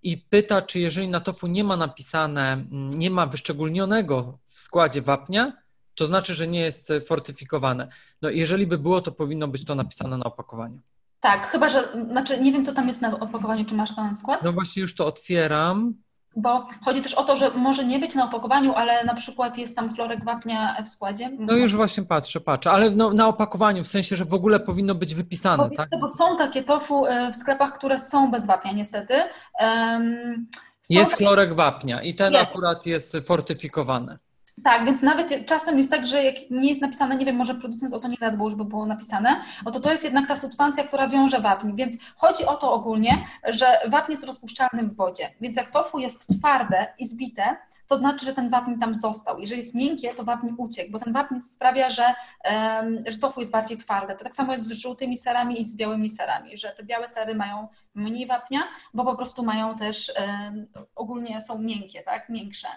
i 0.04 0.18
pyta, 0.18 0.62
czy 0.62 0.80
jeżeli 0.80 1.08
na 1.08 1.20
tofu 1.20 1.48
nie 1.48 1.64
ma 1.64 1.78
napisane, 1.78 2.66
nie 2.72 3.12
ma 3.12 3.26
wyszczególnionego 3.26 4.40
w 4.48 4.62
składzie 4.62 5.02
wapnia, 5.02 5.65
to 5.96 6.06
znaczy, 6.06 6.34
że 6.34 6.48
nie 6.48 6.60
jest 6.60 6.94
fortyfikowane. 7.08 7.88
No 8.22 8.30
jeżeli 8.30 8.68
by 8.68 8.78
było, 8.78 9.02
to 9.02 9.12
powinno 9.12 9.48
być 9.48 9.66
to 9.66 9.76
napisane 9.76 10.18
na 10.18 10.26
opakowaniu. 10.26 10.80
Tak, 11.20 11.48
chyba, 11.48 11.70
że, 11.70 11.88
znaczy 12.12 12.42
nie 12.42 12.52
wiem, 12.52 12.64
co 12.64 12.74
tam 12.74 12.88
jest 12.88 13.02
na 13.02 13.20
opakowaniu, 13.20 13.66
czy 13.66 13.76
masz 13.76 13.96
ten 13.96 14.16
skład? 14.16 14.44
No 14.44 14.52
właśnie 14.54 14.82
już 14.82 14.96
to 14.96 15.06
otwieram. 15.06 15.94
Bo 16.36 16.68
chodzi 16.86 17.02
też 17.02 17.14
o 17.14 17.24
to, 17.24 17.36
że 17.36 17.50
może 17.50 17.86
nie 17.86 18.00
być 18.00 18.16
na 18.16 18.26
opakowaniu, 18.26 18.74
ale 18.74 19.04
na 19.04 19.16
przykład 19.16 19.58
jest 19.58 19.76
tam 19.76 19.96
chlorek 19.96 20.26
wapnia 20.26 20.84
w 20.86 20.90
składzie. 20.90 21.32
No 21.40 21.54
już 21.54 21.76
właśnie 21.76 22.04
patrzę, 22.04 22.42
patrzę, 22.42 22.72
ale 22.72 22.90
no, 22.90 23.14
na 23.14 23.28
opakowaniu, 23.28 23.84
w 23.84 23.88
sensie, 23.88 24.16
że 24.16 24.26
w 24.26 24.34
ogóle 24.34 24.60
powinno 24.60 24.96
być 24.96 25.16
wypisane, 25.16 25.70
tak? 25.78 25.90
Bo 26.02 26.10
są 26.10 26.38
takie 26.38 26.64
tofu 26.64 27.06
e, 27.06 27.32
w 27.32 27.36
sklepach, 27.36 27.74
które 27.74 28.00
są 28.00 28.32
bez 28.32 28.46
wapnia 28.46 28.72
niestety. 28.72 29.14
Um, 29.60 30.48
jest 30.90 31.18
chlorek 31.18 31.54
wapnia 31.54 32.02
i 32.02 32.16
ten 32.16 32.34
jest. 32.34 32.50
akurat 32.50 32.86
jest 32.86 33.18
fortyfikowany. 33.26 34.18
Tak, 34.66 34.86
więc 34.86 35.02
nawet 35.02 35.46
czasem 35.46 35.78
jest 35.78 35.92
tak, 35.92 36.08
że 36.08 36.24
jak 36.24 36.36
nie 36.50 36.70
jest 36.70 36.82
napisane, 36.82 37.16
nie 37.16 37.26
wiem, 37.26 37.36
może 37.36 37.56
producent 37.56 37.94
o 37.94 38.00
to 38.00 38.08
nie 38.08 38.16
zadbał, 38.20 38.50
żeby 38.50 38.66
było 38.66 38.86
napisane, 38.86 39.42
oto 39.66 39.80
to 39.80 39.92
jest 39.92 40.04
jednak 40.04 40.28
ta 40.28 40.36
substancja, 40.36 40.84
która 40.84 41.08
wiąże 41.08 41.40
wapń, 41.40 41.76
więc 41.76 41.98
chodzi 42.16 42.46
o 42.46 42.56
to 42.56 42.74
ogólnie, 42.74 43.26
że 43.44 43.80
wapń 43.88 44.12
jest 44.12 44.24
rozpuszczalny 44.24 44.84
w 44.84 44.96
wodzie, 44.96 45.32
więc 45.42 45.58
jak 45.58 45.72
tofu 45.72 46.00
jest 46.00 46.40
twarde 46.40 46.88
i 47.00 47.06
zbite, 47.06 47.58
to 47.88 47.98
znaczy, 47.98 48.26
że 48.26 48.34
ten 48.34 48.50
wapń 48.50 48.80
tam 48.80 48.96
został. 48.96 49.40
Jeżeli 49.40 49.62
jest 49.62 49.76
miękkie, 49.76 50.14
to 50.14 50.24
wapń 50.24 50.48
uciekł, 50.58 50.92
bo 50.92 51.00
ten 51.00 51.14
wapń 51.14 51.40
sprawia, 51.40 51.90
że, 51.90 52.14
um, 52.46 53.00
że 53.08 53.18
tofu 53.18 53.40
jest 53.40 53.52
bardziej 53.52 53.78
twarde. 53.78 54.16
To 54.16 54.24
tak 54.24 54.36
samo 54.36 54.54
jest 54.54 54.66
z 54.66 54.72
żółtymi 54.72 55.18
serami 55.18 55.62
i 55.62 55.66
z 55.66 55.76
białymi 55.76 56.10
serami, 56.10 56.58
że 56.58 56.72
te 56.72 56.84
białe 56.84 57.08
sery 57.08 57.36
mają 57.36 57.68
mniej 57.96 58.28
wapnia, 58.28 58.64
bo 58.94 59.06
po 59.06 59.16
prostu 59.16 59.44
mają 59.44 59.76
też, 59.76 60.14
um, 60.20 60.68
ogólnie 60.96 61.42
są 61.42 61.60
miękkie, 61.60 62.02
tak, 62.04 62.30
miększe. 62.30 62.68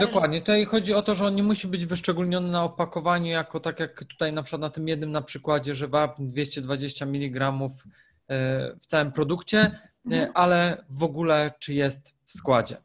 Dokładnie. 0.00 0.40
Tutaj 0.40 0.64
chodzi 0.64 0.94
o 0.94 1.02
to, 1.02 1.14
że 1.14 1.24
on 1.24 1.34
nie 1.34 1.42
musi 1.42 1.68
być 1.68 1.86
wyszczególniony 1.86 2.48
na 2.48 2.64
opakowaniu, 2.64 3.26
jako 3.26 3.60
tak 3.60 3.80
jak 3.80 4.04
tutaj 4.04 4.32
na 4.32 4.42
przykład 4.42 4.60
na 4.60 4.70
tym 4.70 4.88
jednym 4.88 5.10
na 5.10 5.22
przykładzie, 5.22 5.74
że 5.74 5.88
wapń 5.88 6.26
220 6.26 7.06
mg 7.06 7.52
w 8.80 8.86
całym 8.86 9.12
produkcie, 9.12 9.58
e, 9.58 9.80
mhm. 10.04 10.30
ale 10.34 10.84
w 10.90 11.02
ogóle 11.02 11.52
czy 11.58 11.74
jest 11.74 12.14
w 12.24 12.32
składzie. 12.32 12.76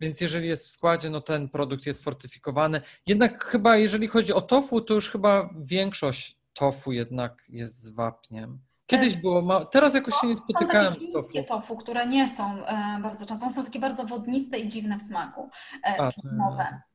Więc 0.00 0.20
jeżeli 0.20 0.48
jest 0.48 0.66
w 0.66 0.70
składzie, 0.70 1.10
no 1.10 1.20
ten 1.20 1.48
produkt 1.48 1.86
jest 1.86 2.04
fortyfikowany. 2.04 2.80
Jednak 3.06 3.44
chyba 3.44 3.76
jeżeli 3.76 4.08
chodzi 4.08 4.32
o 4.32 4.40
tofu, 4.40 4.80
to 4.80 4.94
już 4.94 5.10
chyba 5.10 5.50
większość 5.60 6.36
tofu 6.54 6.92
jednak 6.92 7.42
jest 7.48 7.82
z 7.82 7.88
wapniem. 7.88 8.58
Kiedyś 8.92 9.14
było, 9.14 9.64
teraz 9.64 9.94
jakoś 9.94 10.14
się 10.14 10.26
nie 10.26 10.36
spotykałem 10.36 10.92
z 10.94 11.12
tofu. 11.12 11.28
tofu, 11.48 11.76
które 11.76 12.06
nie 12.06 12.28
są 12.28 12.66
e, 12.66 12.98
bardzo 13.02 13.26
często, 13.26 13.50
są 13.50 13.64
takie 13.64 13.80
bardzo 13.80 14.04
wodniste 14.04 14.58
i 14.58 14.68
dziwne 14.68 14.98
w 14.98 15.02
smaku, 15.02 15.50
e, 15.84 16.00
A, 16.00 16.10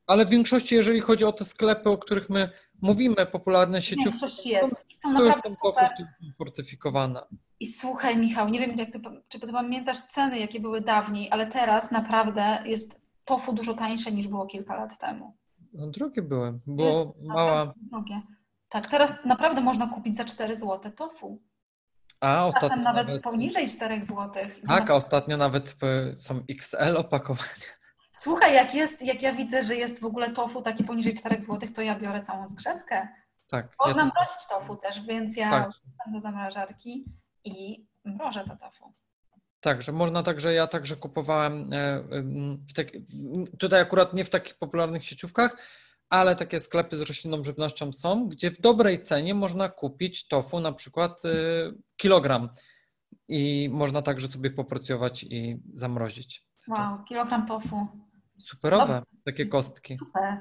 Ale 0.06 0.24
w 0.24 0.30
większości, 0.30 0.74
jeżeli 0.74 1.00
chodzi 1.00 1.24
o 1.24 1.32
te 1.32 1.44
sklepy, 1.44 1.90
o 1.90 1.98
których 1.98 2.30
my 2.30 2.50
mówimy, 2.82 3.26
popularne 3.32 3.82
sieciówki, 3.82 4.20
Większość 4.20 4.46
jest 4.46 4.86
i 4.90 4.94
są 4.94 5.12
naprawdę 5.12 5.50
super. 5.50 5.90
fortyfikowane. 6.38 7.22
I 7.60 7.66
słuchaj 7.66 8.16
Michał, 8.16 8.48
nie 8.48 8.60
wiem 8.60 8.78
jak 8.78 8.92
ty, 8.92 9.00
czy 9.28 9.40
ty 9.40 9.52
pamiętasz 9.52 10.00
ceny, 10.00 10.38
jakie 10.38 10.60
były 10.60 10.80
dawniej, 10.80 11.28
ale 11.30 11.46
teraz 11.46 11.90
naprawdę 11.90 12.62
jest 12.66 13.02
tofu 13.24 13.52
dużo 13.52 13.74
tańsze 13.74 14.12
niż 14.12 14.28
było 14.28 14.46
kilka 14.46 14.76
lat 14.76 14.98
temu. 14.98 15.36
No, 15.72 15.86
drogie 15.86 16.22
były, 16.22 16.58
bo 16.66 17.14
mała... 17.22 17.74
Drogie. 17.76 18.22
Tak, 18.68 18.86
teraz 18.86 19.24
naprawdę 19.24 19.60
można 19.60 19.86
kupić 19.86 20.16
za 20.16 20.24
4 20.24 20.56
zł 20.56 20.92
tofu. 20.92 21.40
A 22.20 22.46
ostatnio 22.46 22.68
Czasem 22.68 22.84
nawet, 22.84 23.06
nawet 23.06 23.22
poniżej 23.22 23.68
4 23.68 24.04
zł. 24.04 24.32
Tak, 24.68 24.90
a 24.90 24.94
ostatnio 24.94 25.36
nawet 25.36 25.76
e, 25.82 26.14
są 26.14 26.42
XL 26.50 26.96
opakowania. 26.96 27.78
Słuchaj, 28.12 28.54
jak 28.54 28.74
jest, 28.74 29.02
jak 29.02 29.22
ja 29.22 29.32
widzę, 29.32 29.64
że 29.64 29.76
jest 29.76 30.00
w 30.00 30.04
ogóle 30.04 30.30
tofu 30.30 30.62
takie 30.62 30.84
poniżej 30.84 31.14
4 31.14 31.42
zł, 31.42 31.68
to 31.74 31.82
ja 31.82 31.98
biorę 31.98 32.20
całą 32.20 32.48
zgrzewkę. 32.48 33.08
Tak. 33.48 33.74
Można 33.86 34.02
ja 34.02 34.10
mrozić 34.14 34.48
tofu 34.48 34.76
też, 34.76 35.00
więc 35.00 35.36
ja 35.36 35.50
tak. 35.50 35.70
do 36.12 36.20
zamrażarki 36.20 37.04
i 37.44 37.86
mrożę 38.04 38.44
to 38.44 38.56
tofu. 38.56 38.94
Tak, 39.60 39.82
że 39.82 39.92
można 39.92 40.22
także, 40.22 40.54
ja 40.54 40.66
także 40.66 40.96
kupowałem 40.96 41.72
e, 41.72 42.02
w 42.68 42.72
tak, 42.74 42.86
tutaj 43.58 43.80
akurat 43.80 44.14
nie 44.14 44.24
w 44.24 44.30
takich 44.30 44.58
popularnych 44.58 45.04
sieciówkach, 45.04 45.56
ale 46.10 46.36
takie 46.36 46.60
sklepy 46.60 46.96
z 46.96 47.00
roślinną 47.00 47.44
żywnością 47.44 47.92
są, 47.92 48.28
gdzie 48.28 48.50
w 48.50 48.60
dobrej 48.60 49.00
cenie 49.00 49.34
można 49.34 49.68
kupić 49.68 50.28
tofu 50.28 50.60
na 50.60 50.72
przykład 50.72 51.24
y, 51.24 51.28
kilogram 51.96 52.48
i 53.28 53.68
można 53.72 54.02
także 54.02 54.28
sobie 54.28 54.50
poporcjować 54.50 55.24
i 55.24 55.60
zamrozić. 55.72 56.48
Wow, 56.68 57.04
kilogram 57.04 57.46
tofu. 57.46 57.86
Superowe, 58.38 59.02
takie 59.24 59.46
kostki. 59.46 59.98
Super. 59.98 60.40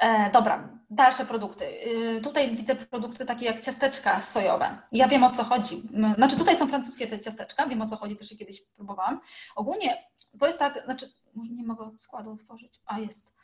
E, 0.00 0.30
dobra, 0.30 0.78
dalsze 0.90 1.26
produkty. 1.26 1.64
E, 1.64 2.20
tutaj 2.20 2.56
widzę 2.56 2.76
produkty 2.76 3.24
takie 3.26 3.46
jak 3.46 3.60
ciasteczka 3.60 4.20
sojowe. 4.22 4.78
Ja 4.92 5.08
wiem 5.08 5.24
o 5.24 5.30
co 5.30 5.44
chodzi. 5.44 5.82
Znaczy 6.16 6.36
tutaj 6.36 6.56
są 6.56 6.66
francuskie 6.66 7.06
te 7.06 7.20
ciasteczka, 7.20 7.66
wiem 7.66 7.82
o 7.82 7.86
co 7.86 7.96
chodzi, 7.96 8.16
też 8.16 8.30
je 8.30 8.36
kiedyś 8.36 8.62
próbowałam. 8.76 9.20
Ogólnie 9.56 10.04
to 10.38 10.46
jest 10.46 10.58
tak, 10.58 10.84
znaczy 10.84 11.06
nie 11.50 11.64
mogę 11.64 11.98
składu 11.98 12.32
otworzyć, 12.32 12.80
a 12.86 12.98
jest. 12.98 13.39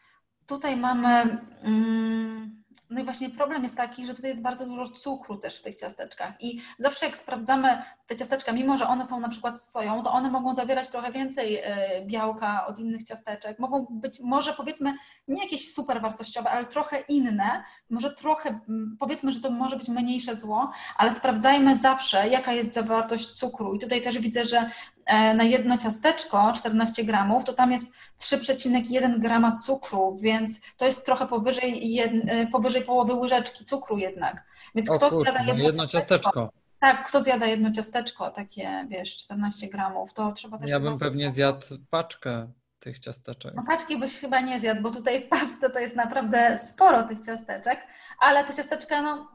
Tutaj 0.47 0.77
mamy, 0.77 1.39
mm, 1.63 2.63
no 2.91 3.01
i 3.01 3.05
właśnie 3.05 3.31
problem 3.31 3.63
jest 3.63 3.77
taki, 3.77 4.07
że 4.07 4.15
tutaj 4.15 4.31
jest 4.31 4.43
bardzo 4.43 4.67
dużo 4.67 4.89
cukru 4.89 5.37
też 5.37 5.59
w 5.59 5.63
tych 5.63 5.77
ciasteczkach. 5.77 6.43
I 6.43 6.61
zawsze 6.79 7.07
jak 7.07 7.17
sprawdzamy 7.17 7.83
te 8.07 8.17
ciasteczka, 8.17 8.53
mimo 8.53 8.77
że 8.77 8.89
one 8.89 9.05
są 9.05 9.21
na 9.21 9.29
przykład 9.29 9.61
z 9.61 9.71
soją, 9.71 10.03
to 10.03 10.13
one 10.13 10.31
mogą 10.31 10.55
zawierać 10.55 10.91
trochę 10.91 11.13
więcej 11.13 11.57
e, 11.57 12.07
białka 12.07 12.67
od 12.67 12.79
innych 12.79 13.03
ciasteczek, 13.03 13.59
mogą 13.59 13.87
być 13.91 14.21
może 14.21 14.53
powiedzmy 14.53 14.95
nie 15.29 15.43
jakieś 15.43 15.75
super 15.75 16.03
wartościowe, 16.03 16.51
ale 16.51 16.67
trochę 16.67 17.01
inne, 17.01 17.65
może 17.91 18.11
trochę, 18.11 18.61
powiedzmy, 18.99 19.33
że 19.33 19.41
to 19.41 19.51
może 19.51 19.77
być 19.77 19.89
mniejsze 19.89 20.37
zło, 20.37 20.71
ale 20.97 21.13
sprawdzajmy 21.13 21.77
zawsze, 21.77 22.29
jaka 22.29 22.53
jest 22.53 22.73
zawartość 22.73 23.31
cukru. 23.31 23.75
I 23.75 23.79
tutaj 23.79 24.03
też 24.03 24.19
widzę, 24.19 24.45
że 24.45 24.71
E, 25.07 25.35
na 25.35 25.45
jedno 25.45 25.79
ciasteczko 25.79 26.53
14 26.53 27.05
gramów, 27.05 27.45
to 27.45 27.53
tam 27.53 27.73
jest 27.73 27.95
3,1 28.21 29.19
grama 29.19 29.57
cukru, 29.57 30.17
więc 30.23 30.61
to 30.77 30.87
jest 30.87 31.07
trochę 31.07 31.27
powyżej, 31.27 31.93
jed, 31.93 32.13
e, 32.27 32.47
powyżej 32.67 32.83
połowy 32.83 33.15
łyżeczki 33.15 33.65
cukru 33.65 33.99
jednak. 33.99 34.45
Więc 34.75 34.91
o 34.91 34.95
kto 34.97 35.11
kurczę, 35.11 35.33
zjada 35.33 35.47
jedno, 35.47 35.65
jedno 35.65 35.87
ciasteczko, 35.87 36.31
ciasteczko? 36.31 36.53
Tak, 36.81 37.09
kto 37.09 37.21
zjada 37.21 37.47
jedno 37.47 37.71
ciasteczko, 37.71 38.31
takie 38.31 38.87
wiesz, 38.89 39.17
14 39.17 39.69
gramów, 39.69 40.13
to 40.13 40.33
trzeba 40.33 40.59
też... 40.59 40.71
Ja 40.71 40.81
bym 40.81 40.99
pewnie 40.99 41.31
zjadł 41.31 41.67
paczkę 41.91 42.53
tych 42.79 42.99
ciasteczek. 42.99 43.55
No 43.55 43.63
paczki 43.67 43.99
byś 43.99 44.21
chyba 44.21 44.41
nie 44.41 44.61
zjadł, 44.61 44.83
bo 44.83 44.91
tutaj 44.91 45.23
w 45.23 45.29
paczce 45.29 45.71
to 45.71 45.79
jest 45.79 45.97
naprawdę 45.97 46.59
sporo 46.59 47.03
tych 47.03 47.21
ciasteczek, 47.21 47.87
ale 48.19 48.45
te 48.45 48.55
ciasteczka, 48.55 49.03
no 49.03 49.29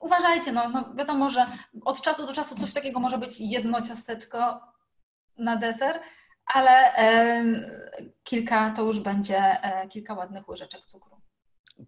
uważajcie, 0.00 0.52
no, 0.52 0.68
no 0.68 0.94
wiadomo, 0.94 1.30
że 1.30 1.46
od 1.84 2.02
czasu 2.02 2.26
do 2.26 2.32
czasu 2.32 2.54
coś 2.56 2.72
takiego 2.72 3.00
może 3.00 3.18
być 3.18 3.40
jedno 3.40 3.82
ciasteczko, 3.82 4.60
na 5.38 5.56
deser, 5.56 6.00
ale 6.46 6.96
e, 6.96 7.44
kilka 8.24 8.70
to 8.70 8.82
już 8.82 9.00
będzie 9.00 9.38
e, 9.38 9.88
kilka 9.88 10.14
ładnych 10.14 10.48
łyżeczek 10.48 10.86
cukru. 10.86 11.13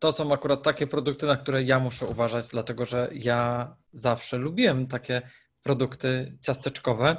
To 0.01 0.13
są 0.13 0.33
akurat 0.33 0.63
takie 0.63 0.87
produkty, 0.87 1.27
na 1.27 1.37
które 1.37 1.63
ja 1.63 1.81
muszę 1.81 2.07
uważać, 2.07 2.49
dlatego 2.49 2.87
że 2.87 3.09
ja 3.13 3.75
zawsze 3.93 4.37
lubiłem 4.37 4.87
takie 4.87 5.23
produkty 5.63 6.39
ciasteczkowe, 6.41 7.17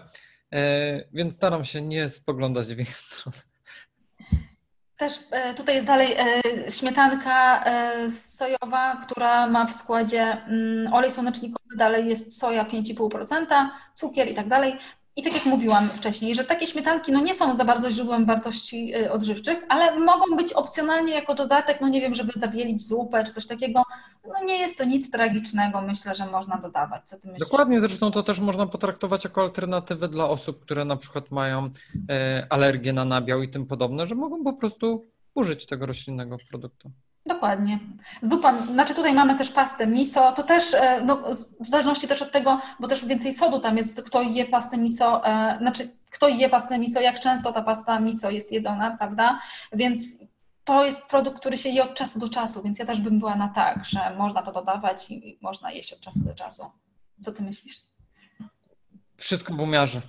e, 0.54 1.04
więc 1.14 1.36
staram 1.36 1.66
się 1.66 1.82
nie 1.82 2.10
spoglądać 2.10 2.66
w 2.66 2.80
ich 2.80 2.96
stronę. 3.06 3.38
Też 4.98 5.20
tutaj 5.56 5.76
jest 5.76 5.88
dalej 5.88 6.16
śmietanka 6.70 7.64
sojowa, 8.10 9.02
która 9.06 9.48
ma 9.48 9.66
w 9.66 9.74
składzie 9.74 10.22
mm, 10.22 10.94
olej 10.94 11.12
słonecznikowy, 11.12 11.76
dalej 11.78 12.10
jest 12.10 12.40
soja 12.40 12.64
5,5%, 12.64 13.70
cukier 13.94 14.32
i 14.32 14.34
tak 14.34 14.48
dalej. 14.48 14.80
I 15.18 15.24
tak 15.24 15.34
jak 15.34 15.46
mówiłam 15.46 15.90
wcześniej, 15.96 16.36
że 16.36 16.44
takie 16.44 16.68
śmietanki 16.68 17.12
no 17.12 17.20
nie 17.20 17.34
są 17.34 17.56
za 17.56 17.66
bardzo 17.66 17.92
źródłem 17.92 18.26
wartości 18.26 18.96
y, 18.96 19.12
odżywczych, 19.12 19.66
ale 19.70 20.00
mogą 20.00 20.36
być 20.36 20.54
opcjonalnie 20.54 21.14
jako 21.14 21.36
dodatek, 21.36 21.82
no 21.82 21.88
nie 21.88 22.02
wiem, 22.02 22.16
żeby 22.16 22.32
zawielić 22.36 22.88
zupę 22.88 23.24
czy 23.24 23.32
coś 23.32 23.48
takiego. 23.48 23.84
No 24.28 24.46
nie 24.46 24.58
jest 24.58 24.78
to 24.78 24.84
nic 24.84 25.12
tragicznego, 25.12 25.82
myślę, 25.82 26.16
że 26.16 26.26
można 26.26 26.58
dodawać. 26.58 27.10
Co 27.10 27.18
ty 27.20 27.28
myślisz? 27.28 27.50
Dokładnie, 27.50 27.82
zresztą 27.82 28.12
to 28.12 28.24
też 28.24 28.40
można 28.40 28.68
potraktować 28.68 29.24
jako 29.24 29.42
alternatywę 29.42 30.08
dla 30.08 30.30
osób, 30.30 30.60
które 30.60 30.86
na 30.86 30.96
przykład 30.96 31.32
mają 31.32 31.70
e, 32.10 32.48
alergię 32.50 32.94
na 32.94 33.06
nabiał 33.06 33.42
i 33.42 33.50
tym 33.50 33.66
podobne, 33.66 34.06
że 34.06 34.16
mogą 34.16 34.44
po 34.44 34.54
prostu 34.54 35.04
użyć 35.36 35.66
tego 35.66 35.86
roślinnego 35.86 36.38
produktu. 36.50 36.92
Dokładnie. 37.28 37.80
Zupa, 38.22 38.54
znaczy 38.66 38.96
tutaj 38.96 39.14
mamy 39.14 39.36
też 39.36 39.52
pastę 39.52 39.88
miso, 39.88 40.32
to 40.32 40.44
też 40.44 40.74
e, 40.74 41.02
no, 41.06 41.24
w 41.60 41.70
zależności 41.70 42.08
też 42.08 42.22
od 42.22 42.32
tego, 42.32 42.62
bo 42.80 42.88
też 42.88 43.06
więcej 43.06 43.34
sodu 43.34 43.60
tam 43.60 43.78
jest, 43.78 44.04
kto 44.04 44.22
je 44.22 44.46
pastę 44.46 44.78
miso, 44.78 45.28
e, 45.28 45.58
znaczy 45.62 45.90
kto 46.12 46.28
je 46.28 46.50
pastę 46.50 46.80
miso, 46.80 47.02
jak 47.02 47.20
często 47.20 47.54
ta 47.54 47.62
pasta 47.62 48.00
miso 48.00 48.32
jest 48.32 48.52
jedzona, 48.52 48.98
prawda? 48.98 49.40
Więc 49.74 50.00
to 50.64 50.86
jest 50.86 51.10
produkt, 51.10 51.40
który 51.40 51.58
się 51.58 51.70
je 51.70 51.84
od 51.84 51.94
czasu 51.96 52.20
do 52.20 52.30
czasu, 52.30 52.64
więc 52.64 52.80
ja 52.80 52.86
też 52.86 53.02
bym 53.02 53.20
była 53.20 53.36
na 53.36 53.48
tak, 53.48 53.86
że 53.86 54.16
można 54.18 54.42
to 54.42 54.52
dodawać 54.52 55.12
i 55.12 55.38
można 55.42 55.72
jeść 55.72 55.94
od 55.94 56.00
czasu 56.00 56.20
do 56.20 56.34
czasu. 56.34 56.64
Co 57.22 57.32
ty 57.32 57.44
myślisz? 57.44 57.76
Wszystko 59.18 59.54
w 59.54 59.62
umiarze. 59.62 60.02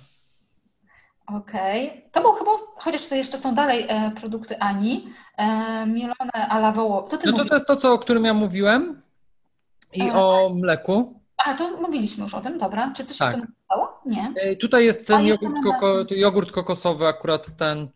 Okej. 1.37 1.89
Okay. 1.89 2.09
To 2.11 2.21
był 2.21 2.31
chyba, 2.31 2.51
chociaż 2.75 3.03
tutaj 3.03 3.17
jeszcze 3.17 3.37
są 3.37 3.55
dalej 3.55 3.85
e, 3.87 4.11
produkty 4.11 4.59
Ani, 4.59 5.13
e, 5.37 5.85
mielone 5.85 6.47
a 6.49 6.57
la 6.57 6.71
woło. 6.71 7.01
To, 7.01 7.17
no 7.25 7.37
to, 7.37 7.45
to 7.45 7.55
jest 7.55 7.67
to, 7.67 7.75
co, 7.75 7.93
o 7.93 7.99
którym 7.99 8.25
ja 8.25 8.33
mówiłem 8.33 9.01
i 9.93 10.01
e, 10.01 10.13
o 10.13 10.51
mleku. 10.55 11.19
A, 11.37 11.53
to 11.53 11.77
mówiliśmy 11.77 12.23
już 12.23 12.33
o 12.33 12.41
tym, 12.41 12.57
dobra. 12.57 12.93
Czy 12.95 13.03
coś 13.03 13.17
tak. 13.17 13.33
jeszcze 13.33 13.47
zostało? 13.47 14.01
Nie. 14.05 14.33
E, 14.35 14.55
tutaj 14.55 14.85
jest 14.85 15.07
ten 15.07 15.25
jogurt, 15.25 15.63
koko, 15.63 16.05
jogurt, 16.15 16.51
kokosowy, 16.51 17.07
akurat 17.07 17.57
ten 17.57 17.87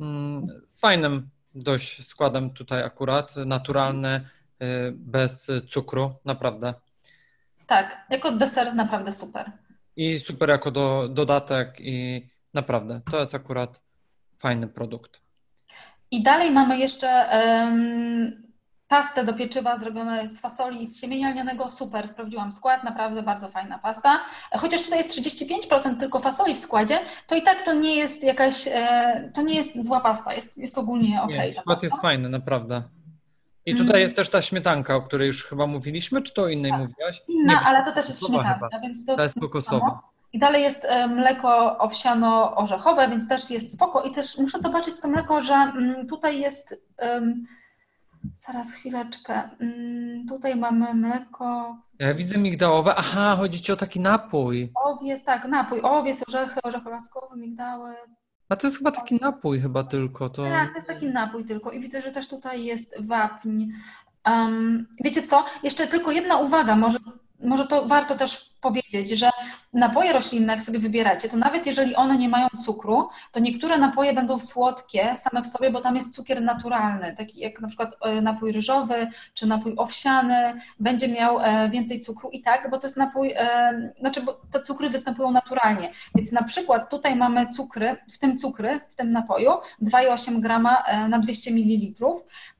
mm, 0.00 0.46
z 0.66 0.80
fajnym 0.80 1.28
dość 1.54 2.06
składem 2.06 2.50
tutaj 2.50 2.82
akurat, 2.82 3.36
naturalny, 3.36 4.08
e, 4.08 4.22
bez 4.92 5.50
cukru, 5.68 6.10
naprawdę. 6.24 6.74
Tak, 7.66 8.06
jako 8.10 8.32
deser 8.32 8.74
naprawdę 8.74 9.12
super. 9.12 9.52
I 9.96 10.18
super 10.18 10.48
jako 10.48 10.70
do, 10.70 11.08
dodatek 11.08 11.76
i 11.78 12.28
Naprawdę, 12.54 13.00
to 13.10 13.20
jest 13.20 13.34
akurat 13.34 13.80
fajny 14.38 14.68
produkt. 14.68 15.22
I 16.10 16.22
dalej 16.22 16.50
mamy 16.50 16.78
jeszcze 16.78 17.28
um, 17.32 18.44
pastę 18.88 19.24
do 19.24 19.34
pieczywa 19.34 19.78
zrobione 19.78 20.28
z 20.28 20.40
fasoli 20.40 20.82
i 20.82 20.86
z 20.86 21.00
siemienia 21.00 21.30
lnianego. 21.30 21.70
Super, 21.70 22.08
sprawdziłam 22.08 22.52
skład, 22.52 22.84
naprawdę 22.84 23.22
bardzo 23.22 23.48
fajna 23.48 23.78
pasta. 23.78 24.20
Chociaż 24.52 24.82
tutaj 24.82 24.98
jest 24.98 25.18
35% 25.18 25.96
tylko 25.96 26.20
fasoli 26.20 26.54
w 26.54 26.58
składzie, 26.58 26.98
to 27.26 27.34
i 27.34 27.42
tak 27.42 27.62
to 27.62 27.72
nie 27.72 27.96
jest 27.96 28.24
jakaś, 28.24 28.68
e, 28.68 29.30
to 29.34 29.42
nie 29.42 29.54
jest 29.54 29.84
zła 29.84 30.00
pasta, 30.00 30.34
jest, 30.34 30.58
jest 30.58 30.78
ogólnie 30.78 31.22
ok. 31.22 31.30
Nie, 31.30 31.52
skład 31.52 31.82
jest 31.82 32.00
fajny, 32.02 32.28
naprawdę. 32.28 32.82
I 33.66 33.72
tutaj 33.72 33.86
mm. 33.86 34.00
jest 34.00 34.16
też 34.16 34.30
ta 34.30 34.42
śmietanka, 34.42 34.96
o 34.96 35.02
której 35.02 35.26
już 35.26 35.44
chyba 35.44 35.66
mówiliśmy, 35.66 36.22
czy 36.22 36.34
to 36.34 36.42
o 36.42 36.48
innej 36.48 36.70
tak. 36.70 36.80
mówiłaś? 36.80 37.22
Inna, 37.28 37.52
nie, 37.52 37.60
ale 37.60 37.84
to 37.84 37.92
też 37.92 38.08
jest 38.08 38.26
śmietanka, 38.26 38.80
więc 38.82 39.06
to, 39.06 39.16
to 39.16 39.22
jest 39.22 39.40
kokosowa. 39.40 40.13
I 40.34 40.38
dalej 40.38 40.62
jest 40.62 40.84
e, 40.84 41.08
mleko 41.08 41.78
owsiano-orzechowe, 41.78 43.08
więc 43.08 43.28
też 43.28 43.50
jest 43.50 43.72
spoko. 43.72 44.02
I 44.02 44.12
też 44.12 44.38
muszę 44.38 44.58
zobaczyć 44.58 45.00
to 45.00 45.08
mleko, 45.08 45.40
że 45.40 45.54
mm, 45.54 46.06
tutaj 46.06 46.40
jest. 46.40 46.82
Um, 47.02 47.46
zaraz 48.34 48.72
chwileczkę. 48.72 49.42
Um, 49.60 50.26
tutaj 50.28 50.56
mamy 50.56 50.94
mleko. 50.94 51.76
Ja 51.98 52.14
widzę 52.14 52.38
migdałowe. 52.38 52.94
Aha, 52.96 53.36
chodzi 53.38 53.62
ci 53.62 53.72
o 53.72 53.76
taki 53.76 54.00
napój. 54.00 54.72
Owiec, 54.74 55.24
tak, 55.24 55.44
napój. 55.48 55.80
Owiec, 55.82 56.24
orzechy, 56.28 56.60
orzechy 56.62 56.90
laskowe, 56.90 57.36
migdały. 57.36 57.94
A 58.48 58.56
to 58.56 58.66
jest 58.66 58.78
chyba 58.78 58.90
taki 58.90 59.16
napój 59.20 59.60
chyba 59.60 59.84
tylko. 59.84 60.30
To... 60.30 60.44
Tak, 60.44 60.68
to 60.68 60.74
jest 60.74 60.88
taki 60.88 61.06
napój 61.06 61.44
tylko. 61.44 61.70
I 61.70 61.80
widzę, 61.80 62.02
że 62.02 62.12
też 62.12 62.28
tutaj 62.28 62.64
jest 62.64 63.06
wapń. 63.06 63.64
Um, 64.26 64.86
wiecie 65.04 65.22
co? 65.22 65.44
Jeszcze 65.62 65.86
tylko 65.86 66.12
jedna 66.12 66.36
uwaga, 66.36 66.76
może 66.76 66.98
może 67.40 67.66
to 67.66 67.86
warto 67.86 68.16
też 68.16 68.54
powiedzieć, 68.60 69.10
że 69.10 69.30
napoje 69.72 70.12
roślinne, 70.12 70.52
jak 70.52 70.62
sobie 70.62 70.78
wybieracie, 70.78 71.28
to 71.28 71.36
nawet 71.36 71.66
jeżeli 71.66 71.96
one 71.96 72.18
nie 72.18 72.28
mają 72.28 72.48
cukru, 72.64 73.08
to 73.32 73.40
niektóre 73.40 73.78
napoje 73.78 74.12
będą 74.12 74.38
słodkie 74.38 75.14
same 75.16 75.42
w 75.42 75.46
sobie, 75.46 75.70
bo 75.70 75.80
tam 75.80 75.96
jest 75.96 76.14
cukier 76.14 76.42
naturalny, 76.42 77.14
taki 77.16 77.40
jak 77.40 77.60
na 77.60 77.68
przykład 77.68 77.96
e, 78.00 78.20
napój 78.20 78.52
ryżowy 78.52 79.08
czy 79.34 79.46
napój 79.46 79.74
owsiany, 79.76 80.60
będzie 80.80 81.08
miał 81.08 81.40
e, 81.40 81.68
więcej 81.68 82.00
cukru 82.00 82.30
i 82.30 82.42
tak, 82.42 82.70
bo 82.70 82.78
to 82.78 82.86
jest 82.86 82.96
napój, 82.96 83.32
e, 83.36 83.92
znaczy 84.00 84.22
bo 84.22 84.40
te 84.50 84.62
cukry 84.62 84.90
występują 84.90 85.30
naturalnie. 85.30 85.90
Więc 86.14 86.32
na 86.32 86.42
przykład 86.42 86.90
tutaj 86.90 87.16
mamy 87.16 87.48
cukry, 87.48 87.96
w 88.12 88.18
tym 88.18 88.38
cukry, 88.38 88.80
w 88.88 88.94
tym 88.94 89.12
napoju 89.12 89.50
2,8 89.82 90.40
grama 90.40 90.84
na 91.08 91.18
200 91.18 91.50
ml, 91.50 92.04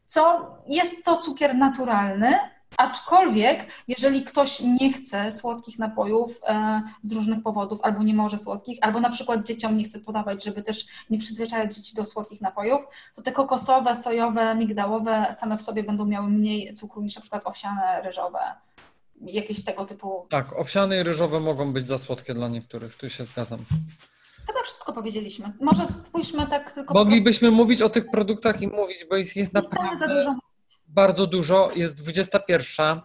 co 0.06 0.54
jest 0.66 1.04
to 1.04 1.16
cukier 1.16 1.54
naturalny, 1.54 2.38
Aczkolwiek, 2.76 3.66
jeżeli 3.88 4.24
ktoś 4.24 4.60
nie 4.60 4.92
chce 4.92 5.32
słodkich 5.32 5.78
napojów 5.78 6.40
e, 6.46 6.82
z 7.02 7.12
różnych 7.12 7.42
powodów, 7.42 7.78
albo 7.82 8.02
nie 8.02 8.14
może 8.14 8.38
słodkich, 8.38 8.78
albo 8.80 9.00
na 9.00 9.10
przykład 9.10 9.46
dzieciom 9.46 9.76
nie 9.76 9.84
chce 9.84 10.00
podawać, 10.00 10.44
żeby 10.44 10.62
też 10.62 10.86
nie 11.10 11.18
przyzwyczajać 11.18 11.74
dzieci 11.74 11.96
do 11.96 12.04
słodkich 12.04 12.40
napojów, 12.40 12.80
to 13.14 13.22
te 13.22 13.32
kokosowe, 13.32 13.96
sojowe, 13.96 14.54
migdałowe 14.54 15.26
same 15.32 15.58
w 15.58 15.62
sobie 15.62 15.82
będą 15.82 16.04
miały 16.06 16.28
mniej 16.28 16.74
cukru 16.74 17.02
niż 17.02 17.14
na 17.14 17.20
przykład 17.20 17.42
owsiane, 17.46 18.02
ryżowe. 18.04 18.38
Jakieś 19.20 19.64
tego 19.64 19.84
typu. 19.84 20.26
Tak, 20.30 20.58
owsiane 20.58 21.00
i 21.00 21.02
ryżowe 21.02 21.40
mogą 21.40 21.72
być 21.72 21.88
za 21.88 21.98
słodkie 21.98 22.34
dla 22.34 22.48
niektórych, 22.48 22.96
tu 22.96 23.10
się 23.10 23.24
zgadzam. 23.24 23.58
Chyba 24.46 24.62
wszystko 24.64 24.92
powiedzieliśmy. 24.92 25.52
Może 25.60 25.86
spójrzmy 25.88 26.46
tak 26.46 26.72
tylko. 26.72 26.94
Moglibyśmy 26.94 27.50
mówić 27.50 27.82
o 27.82 27.88
tych 27.88 28.10
produktach 28.10 28.62
i 28.62 28.68
mówić, 28.68 29.06
bo 29.10 29.16
jest, 29.16 29.36
jest 29.36 29.54
naprawdę 29.54 30.36
bardzo 30.94 31.26
dużo, 31.26 31.70
jest 31.74 32.02
21. 32.02 33.00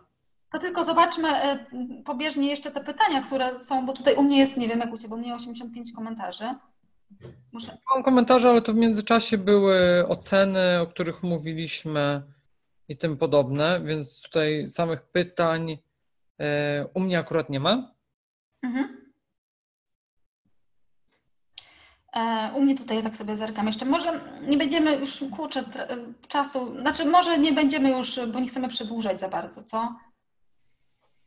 To 0.51 0.59
tylko 0.59 0.83
zobaczmy 0.83 1.29
e, 1.43 1.65
pobieżnie 2.05 2.49
jeszcze 2.49 2.71
te 2.71 2.83
pytania, 2.83 3.23
które 3.23 3.59
są, 3.59 3.85
bo 3.85 3.93
tutaj 3.93 4.15
u 4.15 4.23
mnie 4.23 4.37
jest, 4.37 4.57
nie 4.57 4.67
wiem 4.67 4.79
jak 4.79 4.93
u 4.93 4.97
Ciebie, 4.97 5.09
bo 5.09 5.15
u 5.15 5.19
mnie 5.19 5.35
85 5.35 5.91
komentarzy. 5.95 6.55
Muszę... 7.51 7.77
Mam 7.95 8.03
komentarze, 8.03 8.49
ale 8.49 8.61
to 8.61 8.73
w 8.73 8.75
międzyczasie 8.75 9.37
były 9.37 10.07
oceny, 10.07 10.79
o 10.81 10.87
których 10.87 11.23
mówiliśmy 11.23 12.21
i 12.87 12.97
tym 12.97 13.17
podobne, 13.17 13.81
więc 13.85 14.21
tutaj 14.21 14.67
samych 14.67 15.01
pytań 15.01 15.77
e, 16.39 16.87
u 16.93 16.99
mnie 16.99 17.19
akurat 17.19 17.49
nie 17.49 17.59
ma. 17.59 17.93
Mhm. 18.63 18.85
E, 18.85 18.99
u 22.55 22.62
mnie 22.62 22.78
tutaj 22.78 23.03
tak 23.03 23.18
sobie 23.18 23.36
zerkam 23.36 23.68
jeszcze. 23.68 23.86
Może 23.86 24.22
nie 24.41 24.57
będziemy 24.57 24.95
już 24.95 25.24
kurczę 25.36 25.64
czasu, 26.28 26.82
znaczy 26.82 27.05
może 27.05 27.38
nie 27.38 27.53
będziemy 27.53 27.89
już, 27.89 28.20
bo 28.34 28.39
nie 28.39 28.47
chcemy 28.47 28.68
przedłużać 28.68 29.20
za 29.20 29.30
bardzo, 29.30 29.64
co? 29.64 29.95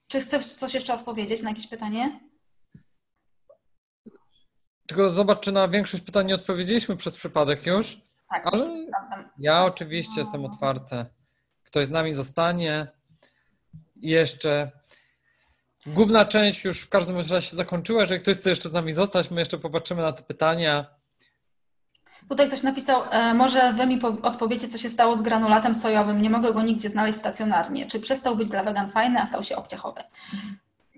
Czy 0.09 0.21
chcesz 0.21 0.47
coś 0.47 0.75
jeszcze 0.75 0.95
odpowiedzieć 0.95 1.43
na 1.43 1.51
jakieś 1.51 1.67
pytanie? 1.67 2.21
Tylko 4.87 5.11
zobacz, 5.11 5.41
czy 5.41 5.53
na 5.53 5.69
większość 5.69 6.03
pytań 6.03 6.27
nie 6.27 6.35
odpowiedzieliśmy 6.35 6.97
przez 6.97 7.17
przypadek 7.17 7.67
już. 7.67 8.01
Tak, 8.31 8.47
ale 8.47 8.87
ja 9.39 9.65
oczywiście 9.65 10.13
no. 10.17 10.23
jestem 10.23 10.45
otwarty. 10.45 11.07
Ktoś 11.65 11.87
z 11.87 11.91
nami 11.91 12.13
zostanie. 12.13 12.87
Jeszcze 13.97 14.71
Główna 15.87 16.25
część 16.25 16.65
już 16.65 16.81
w 16.81 16.89
każdym 16.89 17.17
razie 17.17 17.43
się 17.43 17.57
zakończyła. 17.57 18.01
Jeżeli 18.01 18.21
ktoś 18.21 18.39
chce 18.39 18.51
jeszcze 18.51 18.69
z 18.69 18.73
nami 18.73 18.93
zostać, 18.93 19.31
my 19.31 19.41
jeszcze 19.41 19.59
popatrzymy 19.59 20.03
na 20.03 20.13
te 20.13 20.23
pytania. 20.23 20.87
Tutaj 22.29 22.47
ktoś 22.47 22.63
napisał, 22.63 23.03
e, 23.11 23.35
może 23.35 23.73
wy 23.73 23.87
mi 23.87 24.01
odpowiecie, 24.23 24.69
co 24.69 24.79
się 24.79 24.91
stało 24.91 25.17
z 25.17 25.23
granulatem 25.23 25.75
sojowym. 25.75 26.23
Nie 26.23 26.31
mogę 26.31 26.53
go 26.53 26.63
nigdzie 26.63 26.91
znaleźć 26.91 27.19
stacjonarnie. 27.19 27.87
Czy 27.87 28.01
przestał 28.01 28.37
być 28.37 28.51
dla 28.51 28.65
wegan 28.65 28.91
fajny, 28.91 29.21
a 29.21 29.27
stał 29.27 29.45
się 29.45 29.57
obciachowy? 29.57 30.01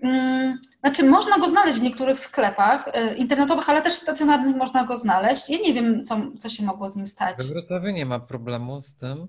Mm, 0.03 0.59
znaczy, 0.79 1.03
można 1.03 1.37
go 1.37 1.49
znaleźć 1.49 1.79
w 1.79 1.83
niektórych 1.83 2.19
sklepach 2.19 2.87
e, 2.93 3.15
internetowych, 3.15 3.69
ale 3.69 3.81
też 3.81 3.93
w 3.93 3.99
stacjonarnych 3.99 4.55
można 4.55 4.83
go 4.83 4.97
znaleźć. 4.97 5.49
Ja 5.49 5.57
nie 5.57 5.73
wiem, 5.73 6.03
co, 6.03 6.21
co 6.39 6.49
się 6.49 6.65
mogło 6.65 6.89
z 6.89 6.95
nim 6.95 7.07
stać. 7.07 7.37
We 7.37 7.43
Wrocławiu 7.43 7.89
nie 7.89 8.05
ma 8.05 8.19
problemu 8.19 8.81
z 8.81 8.95
tym. 8.95 9.27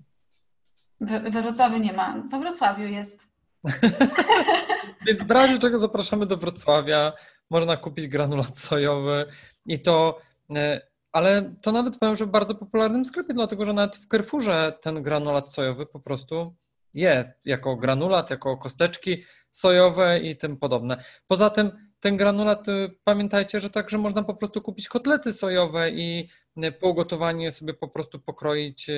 We, 1.00 1.20
we 1.20 1.42
Wrocławiu 1.42 1.78
nie 1.78 1.92
ma. 1.92 2.22
We 2.30 2.40
Wrocławiu 2.40 2.82
jest. 2.82 3.35
Więc 5.06 5.22
w 5.22 5.30
razie 5.30 5.58
czego 5.58 5.78
zapraszamy 5.78 6.26
do 6.26 6.36
Wrocławia, 6.36 7.12
można 7.50 7.76
kupić 7.76 8.08
granulat 8.08 8.58
sojowy 8.58 9.26
i 9.66 9.80
to, 9.80 10.20
e, 10.56 10.80
ale 11.12 11.54
to 11.62 11.72
nawet 11.72 11.98
powiem, 11.98 12.16
że 12.16 12.26
w 12.26 12.30
bardzo 12.30 12.54
popularnym 12.54 13.04
sklepie, 13.04 13.34
dlatego 13.34 13.64
że 13.64 13.72
nawet 13.72 13.96
w 13.96 14.06
Carrefourze 14.06 14.78
ten 14.80 15.02
granulat 15.02 15.52
sojowy 15.52 15.86
po 15.86 16.00
prostu 16.00 16.54
jest 16.94 17.46
jako 17.46 17.76
granulat, 17.76 18.30
jako 18.30 18.56
kosteczki 18.56 19.24
sojowe 19.50 20.18
i 20.18 20.36
tym 20.36 20.56
podobne. 20.56 21.04
Poza 21.26 21.50
tym 21.50 21.70
ten 22.00 22.16
granulat, 22.16 22.68
y, 22.68 22.90
pamiętajcie, 23.04 23.60
że 23.60 23.70
także 23.70 23.98
można 23.98 24.22
po 24.22 24.34
prostu 24.34 24.62
kupić 24.62 24.88
kotlety 24.88 25.32
sojowe 25.32 25.90
i 25.90 26.28
y, 26.64 26.72
po 26.72 26.88
ugotowaniu 26.88 27.50
sobie 27.50 27.74
po 27.74 27.88
prostu 27.88 28.20
pokroić 28.20 28.90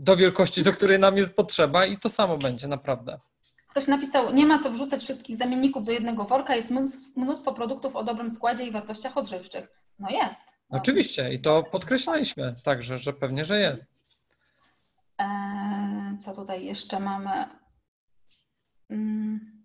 do 0.00 0.16
wielkości, 0.16 0.62
do 0.62 0.72
której 0.72 0.98
nam 0.98 1.16
jest 1.16 1.36
potrzeba 1.36 1.86
i 1.86 1.96
to 1.96 2.08
samo 2.08 2.38
będzie 2.38 2.68
naprawdę. 2.68 3.20
Ktoś 3.68 3.86
napisał, 3.86 4.34
nie 4.34 4.46
ma 4.46 4.58
co 4.58 4.70
wrzucać 4.70 5.02
wszystkich 5.02 5.36
zamienników 5.36 5.84
do 5.84 5.92
jednego 5.92 6.24
worka, 6.24 6.56
jest 6.56 6.72
mnóstwo 7.16 7.54
produktów 7.54 7.96
o 7.96 8.04
dobrym 8.04 8.30
składzie 8.30 8.66
i 8.66 8.70
wartościach 8.70 9.16
odżywczych. 9.16 9.68
No 9.98 10.10
jest. 10.10 10.48
No. 10.70 10.78
Oczywiście 10.78 11.32
i 11.32 11.40
to 11.40 11.62
podkreślaliśmy 11.62 12.54
także, 12.64 12.98
że 12.98 13.12
pewnie, 13.12 13.44
że 13.44 13.60
jest. 13.60 13.92
Eee, 15.18 16.18
co 16.18 16.34
tutaj 16.34 16.64
jeszcze 16.64 17.00
mamy? 17.00 17.48
Hmm. 18.88 19.64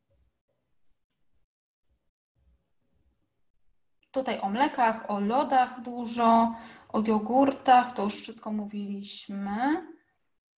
Tutaj 4.11 4.39
o 4.39 4.49
mlekach, 4.49 5.09
o 5.09 5.19
lodach 5.19 5.81
dużo, 5.81 6.55
o 6.89 7.01
jogurtach, 7.01 7.93
to 7.93 8.03
już 8.03 8.21
wszystko 8.21 8.51
mówiliśmy. 8.51 9.85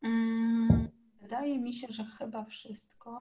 Hmm. 0.01 0.87
Wydaje 1.21 1.59
mi 1.59 1.73
się, 1.73 1.87
że 1.89 2.03
chyba 2.17 2.43
wszystko. 2.43 3.19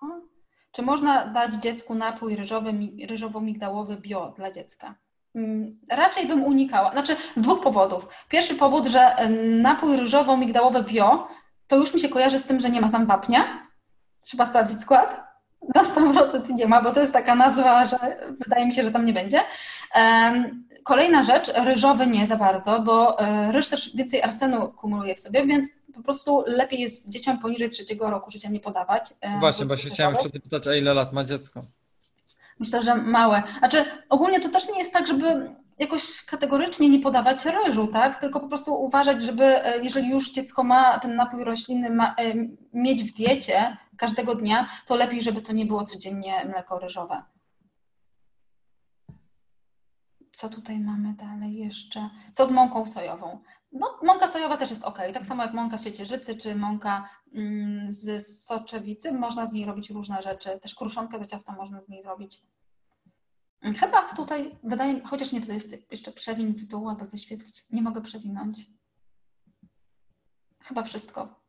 Czy 0.73 0.83
można 0.83 1.27
dać 1.27 1.55
dziecku 1.55 1.95
napój 1.95 2.37
ryżowy, 2.37 2.73
ryżowo-migdałowy 3.07 3.97
bio 3.97 4.33
dla 4.37 4.51
dziecka? 4.51 4.95
Mm, 5.35 5.81
raczej 5.91 6.27
bym 6.27 6.45
unikała. 6.45 6.93
Znaczy 6.93 7.17
z 7.37 7.43
dwóch 7.43 7.63
powodów. 7.63 8.09
Pierwszy 8.29 8.55
powód, 8.55 8.87
że 8.87 9.17
napój 9.63 9.97
ryżowo-migdałowy 9.97 10.85
bio 10.85 11.29
to 11.67 11.77
już 11.77 11.95
mi 11.95 12.01
się 12.01 12.09
kojarzy 12.09 12.39
z 12.39 12.47
tym, 12.47 12.61
że 12.61 12.71
nie 12.71 12.81
ma 12.81 12.89
tam 12.89 13.07
wapnia. 13.07 13.69
Trzeba 14.23 14.47
sprawdzić 14.47 14.81
skład. 14.81 15.27
Na 15.75 15.83
100% 15.83 16.55
nie 16.55 16.67
ma, 16.67 16.83
bo 16.83 16.93
to 16.93 17.01
jest 17.01 17.13
taka 17.13 17.35
nazwa, 17.35 17.87
że 17.87 17.99
wydaje 18.45 18.67
mi 18.67 18.75
się, 18.75 18.83
że 18.83 18.91
tam 18.91 19.07
nie 19.07 19.13
będzie. 19.13 19.41
Kolejna 20.85 21.23
rzecz, 21.23 21.53
ryżowy 21.55 22.07
nie 22.07 22.27
za 22.27 22.37
bardzo, 22.37 22.81
bo 22.81 23.21
e, 23.21 23.53
ryż 23.53 23.69
też 23.69 23.97
więcej 23.97 24.23
arsenu 24.23 24.73
kumuluje 24.73 25.15
w 25.15 25.21
sobie, 25.21 25.47
więc 25.47 25.67
po 25.97 26.03
prostu 26.03 26.45
lepiej 26.47 26.81
jest 26.81 27.11
dzieciom 27.11 27.39
poniżej 27.39 27.69
trzeciego 27.71 28.11
roku 28.11 28.31
życia 28.31 28.49
nie 28.49 28.61
podawać. 28.61 29.15
E, 29.21 29.41
Właśnie, 29.41 29.67
bo 29.67 29.77
się 29.77 29.91
chciałam 29.91 30.15
jeszcze 30.15 30.31
pytać, 30.31 30.67
a 30.67 30.75
ile 30.75 30.95
lat 30.95 31.13
ma 31.13 31.25
dziecko? 31.25 31.61
Myślę, 32.59 32.83
że 32.83 32.95
małe. 32.95 33.43
Znaczy, 33.59 33.85
ogólnie 34.09 34.41
to 34.41 34.49
też 34.49 34.69
nie 34.69 34.79
jest 34.79 34.93
tak, 34.93 35.07
żeby 35.07 35.55
jakoś 35.79 36.23
kategorycznie 36.25 36.89
nie 36.89 36.99
podawać 37.01 37.45
ryżu, 37.45 37.87
tak? 37.87 38.21
Tylko 38.21 38.41
po 38.41 38.49
prostu 38.49 38.85
uważać, 38.85 39.23
żeby 39.23 39.45
e, 39.45 39.83
jeżeli 39.85 40.11
już 40.11 40.33
dziecko 40.33 40.65
ma 40.65 40.99
ten 41.01 41.17
napój 41.17 41.45
roślinny 41.45 41.91
ma, 41.91 42.15
e, 42.19 42.35
mieć 42.73 43.05
w 43.05 43.17
diecie 43.17 43.77
każdego 43.97 44.35
dnia, 44.35 44.69
to 44.87 44.97
lepiej, 44.97 45.23
żeby 45.23 45.43
to 45.43 45.53
nie 45.53 45.67
było 45.67 45.85
codziennie 45.85 46.45
mleko 46.45 46.79
ryżowe. 46.79 47.23
Co 50.33 50.49
tutaj 50.49 50.79
mamy 50.81 51.15
dalej 51.15 51.55
jeszcze? 51.57 52.11
Co 52.33 52.47
z 52.47 52.51
mąką 52.51 52.87
sojową? 52.87 53.39
No, 53.79 53.99
mąka 54.03 54.27
sojowa 54.27 54.57
też 54.57 54.71
jest 54.71 54.85
ok. 54.85 54.99
Tak 55.15 55.27
samo 55.27 55.43
jak 55.43 55.55
mąka 55.55 55.79
z 55.79 55.85
ciecierzycy 55.85 56.37
czy 56.37 56.55
mąka 56.55 57.09
mm, 57.35 57.93
z 57.93 58.27
soczewicy, 58.45 59.13
można 59.13 59.47
z 59.47 59.53
niej 59.53 59.65
robić 59.65 59.91
różne 59.91 60.23
rzeczy. 60.23 60.59
Też 60.63 60.75
kruszonkę 60.75 61.19
do 61.19 61.27
ciasta 61.27 61.53
można 61.53 61.81
z 61.81 61.89
niej 61.89 62.03
zrobić. 62.03 62.43
Mm, 63.63 63.75
chyba 63.75 64.09
tutaj, 64.09 64.59
wydaje 64.65 65.01
chociaż 65.05 65.33
nie, 65.33 65.41
to 65.41 65.53
jest 65.53 65.93
jeszcze 65.93 66.13
przewin 66.13 66.53
w 66.53 66.65
dół, 66.65 66.89
aby 66.89 67.05
wyświetlić. 67.07 67.65
Nie 67.71 67.83
mogę 67.83 68.01
przewinąć. 68.01 68.59
Chyba 70.63 70.83
wszystko. 70.83 71.41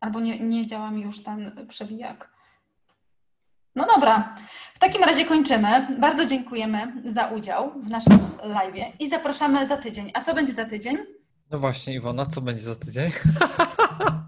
Albo 0.00 0.20
nie, 0.20 0.40
nie 0.40 0.66
działa 0.66 0.90
mi 0.90 1.02
już 1.02 1.22
ten 1.22 1.66
przewijak. 1.68 2.38
No 3.74 3.86
dobra, 3.86 4.34
w 4.74 4.78
takim 4.78 5.04
razie 5.04 5.24
kończymy. 5.24 5.96
Bardzo 6.00 6.26
dziękujemy 6.26 7.02
za 7.04 7.26
udział 7.26 7.72
w 7.80 7.90
naszym 7.90 8.18
live 8.42 9.00
i 9.00 9.08
zapraszamy 9.08 9.66
za 9.66 9.76
tydzień. 9.76 10.10
A 10.14 10.20
co 10.20 10.34
będzie 10.34 10.52
za 10.52 10.64
tydzień? 10.64 11.17
No 11.50 11.58
właśnie, 11.58 11.94
Iwona, 11.94 12.26
co 12.26 12.40
będzie 12.40 12.62
za 12.64 12.74
tydzień? 12.74 13.10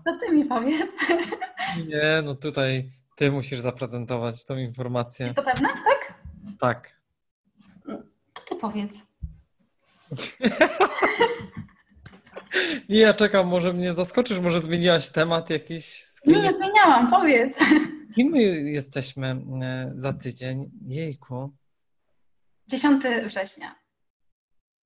To 0.05 0.19
ty 0.21 0.31
mi 0.33 0.45
powiedz. 0.45 0.93
Nie, 1.89 2.23
no 2.25 2.35
tutaj 2.35 2.93
ty 3.17 3.33
musisz 3.33 3.61
zaprezentować 3.61 4.45
tą 4.45 4.57
informację. 4.57 5.27
Jest 5.27 5.37
to 5.39 5.43
pewne, 5.45 5.69
tak? 5.69 6.15
Tak. 6.61 7.01
To 8.35 8.43
ty 8.49 8.57
powiedz. 8.57 8.99
Nie, 12.89 12.99
ja 12.99 13.15
czekam, 13.15 13.47
może 13.47 13.73
mnie 13.73 13.95
zaskoczysz, 13.95 14.41
może 14.41 14.61
zmieniłaś 14.61 15.11
temat 15.11 15.51
jakiś. 15.51 16.03
z 16.05 16.27
Nie, 16.27 16.35
kim- 16.35 16.43
nie 16.43 16.53
zmieniałam, 16.55 17.11
powiedz. 17.11 17.59
Kim 18.15 18.31
my 18.31 18.43
jesteśmy 18.71 19.27
e, 19.63 19.93
za 19.97 20.13
tydzień? 20.13 20.71
Jejku, 20.87 21.51
10 22.69 23.05
września. 23.27 23.75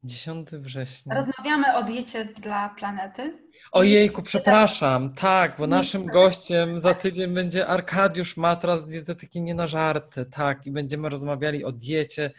10 0.05 0.51
września. 0.51 1.15
Rozmawiamy 1.15 1.77
o 1.77 1.83
diecie 1.83 2.25
dla 2.25 2.69
planety. 2.69 3.39
Ojejku, 3.73 4.23
przepraszam, 4.23 5.15
tak, 5.15 5.57
bo 5.59 5.67
naszym 5.67 6.07
gościem 6.07 6.81
za 6.81 6.95
tydzień 6.95 7.35
będzie 7.35 7.67
Arkadiusz 7.67 8.37
Matra 8.37 8.77
z 8.77 8.87
Dietetyki 8.87 9.43
Nie 9.43 9.55
na 9.55 9.67
Żarty, 9.67 10.27
tak, 10.27 10.67
i 10.67 10.73
będziemy 10.73 11.09
rozmawiali 11.09 11.65
o 11.65 11.73
diecie 11.73 12.31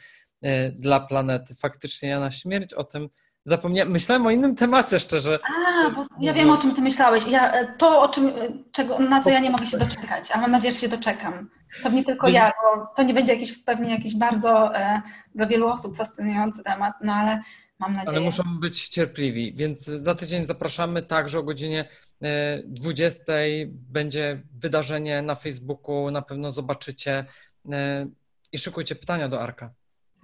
e, 0.41 0.71
dla 0.71 0.99
planety. 0.99 1.55
Faktycznie 1.55 2.09
ja 2.09 2.19
na 2.19 2.31
śmierć 2.31 2.73
o 2.73 2.83
tym 2.83 3.09
zapomniałem. 3.45 3.91
Myślałem 3.91 4.25
o 4.25 4.29
innym 4.29 4.55
temacie, 4.55 4.99
szczerze. 4.99 5.39
A, 5.43 5.89
bo 5.89 6.05
ja 6.19 6.33
wiem, 6.33 6.49
o 6.49 6.57
czym 6.57 6.75
ty 6.75 6.81
myślałeś. 6.81 7.27
Ja, 7.27 7.53
e, 7.53 7.73
to, 7.77 8.01
o 8.01 8.09
czym, 8.09 8.27
e, 8.27 8.31
czego, 8.71 8.99
na 8.99 9.19
co 9.21 9.29
ja 9.29 9.39
nie 9.39 9.49
mogę 9.49 9.67
się 9.67 9.77
doczekać, 9.77 10.31
a 10.31 10.41
mam 10.41 10.51
nadzieję, 10.51 10.73
że 10.73 10.79
się 10.79 10.87
doczekam. 10.87 11.49
Pewnie 11.83 12.03
tylko 12.03 12.29
ja, 12.29 12.51
bo 12.63 12.87
to 12.95 13.03
nie 13.03 13.13
będzie 13.13 13.33
jakiś, 13.33 13.57
pewnie 13.57 13.89
jakiś 13.89 14.15
bardzo 14.15 14.75
e, 14.75 15.01
dla 15.35 15.45
wielu 15.45 15.67
osób 15.67 15.97
fascynujący 15.97 16.63
temat, 16.63 16.93
no 17.01 17.13
ale 17.13 17.41
mam 17.79 17.93
nadzieję. 17.93 18.17
Ale 18.17 18.25
muszą 18.25 18.43
być 18.59 18.87
cierpliwi, 18.87 19.53
więc 19.53 19.85
za 19.85 20.15
tydzień 20.15 20.45
zapraszamy 20.45 21.01
także 21.01 21.39
o 21.39 21.43
godzinie 21.43 21.85
e, 22.21 22.61
20 22.63 23.33
będzie 23.71 24.41
wydarzenie 24.53 25.21
na 25.21 25.35
Facebooku, 25.35 26.11
na 26.11 26.21
pewno 26.21 26.51
zobaczycie 26.51 27.25
e, 27.71 28.07
i 28.51 28.57
szykujcie 28.57 28.95
pytania 28.95 29.29
do 29.29 29.41
Arka. 29.41 29.73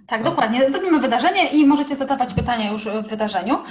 Tak, 0.08 0.24
dokładnie. 0.24 0.70
Zrobimy 0.70 0.99
wydarzenie 0.99 1.49
i 1.49 1.66
możecie 1.66 1.95
zadawać 1.95 2.34
pytania 2.34 2.72
już 2.72 2.86
w 2.86 3.10
wydarzeniu. 3.10 3.64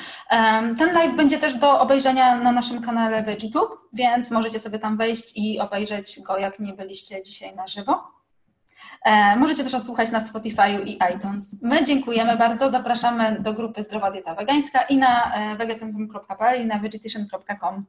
Ten 0.79 0.93
live 0.95 1.17
będzie 1.17 1.39
też 1.39 1.57
do 1.57 1.81
obejrzenia 1.81 2.37
na 2.37 2.53
naszym 2.53 2.83
kanale 2.83 3.23
VeggieTube, 3.23 3.79
więc 3.93 4.31
możecie 4.31 4.59
sobie 4.59 4.79
tam 4.79 4.97
wejść 4.97 5.33
i 5.37 5.61
obejrzeć 5.61 6.21
go, 6.27 6.39
jak 6.39 6.59
nie 6.59 6.73
byliście 6.73 7.23
dzisiaj 7.23 7.57
na 7.57 7.67
żywo. 7.67 8.21
E, 9.05 9.37
Możecie 9.37 9.65
też 9.65 9.75
odsłuchać 9.75 10.11
na 10.11 10.21
Spotify 10.21 10.71
i 10.85 10.99
iTunes. 11.17 11.63
My 11.63 11.85
dziękujemy 11.85 12.37
bardzo. 12.37 12.71
Zapraszamy 12.71 13.41
do 13.41 13.55
grupy 13.55 13.83
Zdrowa 13.83 14.11
Dieta 14.11 14.35
Wegańska 14.35 14.83
i 14.83 14.97
na 14.97 15.35
e, 15.35 15.57
vegacentrum.pl 15.57 16.63
i 16.63 16.67
na 16.67 16.79
vegetation.com. 16.79 17.85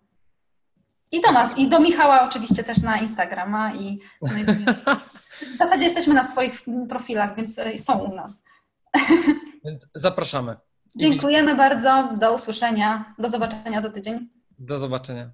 I 1.12 1.22
do 1.22 1.32
nas, 1.32 1.58
i 1.58 1.68
do 1.68 1.80
Michała 1.80 2.22
oczywiście 2.22 2.64
też 2.64 2.82
na 2.82 2.98
Instagrama 2.98 3.74
i 3.76 4.00
w 5.42 5.58
zasadzie 5.58 5.84
jesteśmy 5.84 6.14
na 6.14 6.24
swoich 6.24 6.62
profilach, 6.90 7.36
więc 7.36 7.60
e, 7.60 7.78
są 7.78 8.00
u 8.00 8.16
nas. 8.16 8.44
Więc 9.66 9.88
zapraszamy. 9.96 10.56
Dziękujemy 10.96 11.56
bardzo. 11.56 12.10
Do 12.18 12.34
usłyszenia. 12.34 13.14
Do 13.20 13.30
zobaczenia 13.30 13.82
za 13.82 13.90
tydzień. 13.90 14.30
Do 14.60 14.78
zobaczenia. 14.78 15.32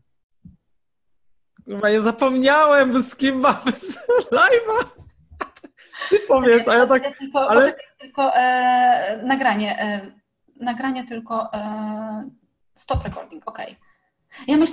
Kurwa, 1.66 1.90
ja 1.90 2.02
zapomniałem, 2.02 3.02
z 3.02 3.16
kim 3.16 3.40
mamy 3.40 3.72
z 3.72 3.98
live'a. 4.32 4.86
Ty 6.10 6.20
powiedz, 6.28 6.68
a 6.68 6.76
ja 6.76 6.88
tak... 6.88 7.18
Tylko, 7.18 7.50
ale- 7.50 7.62
poczekaj 7.62 7.86
tylko 8.00 8.36
e, 8.36 9.22
nagranie. 9.24 9.80
E, 9.82 10.12
nagranie 10.56 11.04
tylko. 11.04 11.54
E, 11.54 12.30
stop 12.76 13.04
recording, 13.04 13.44
ok. 13.48 13.60
Ja 14.48 14.58
myślałam, 14.58 14.68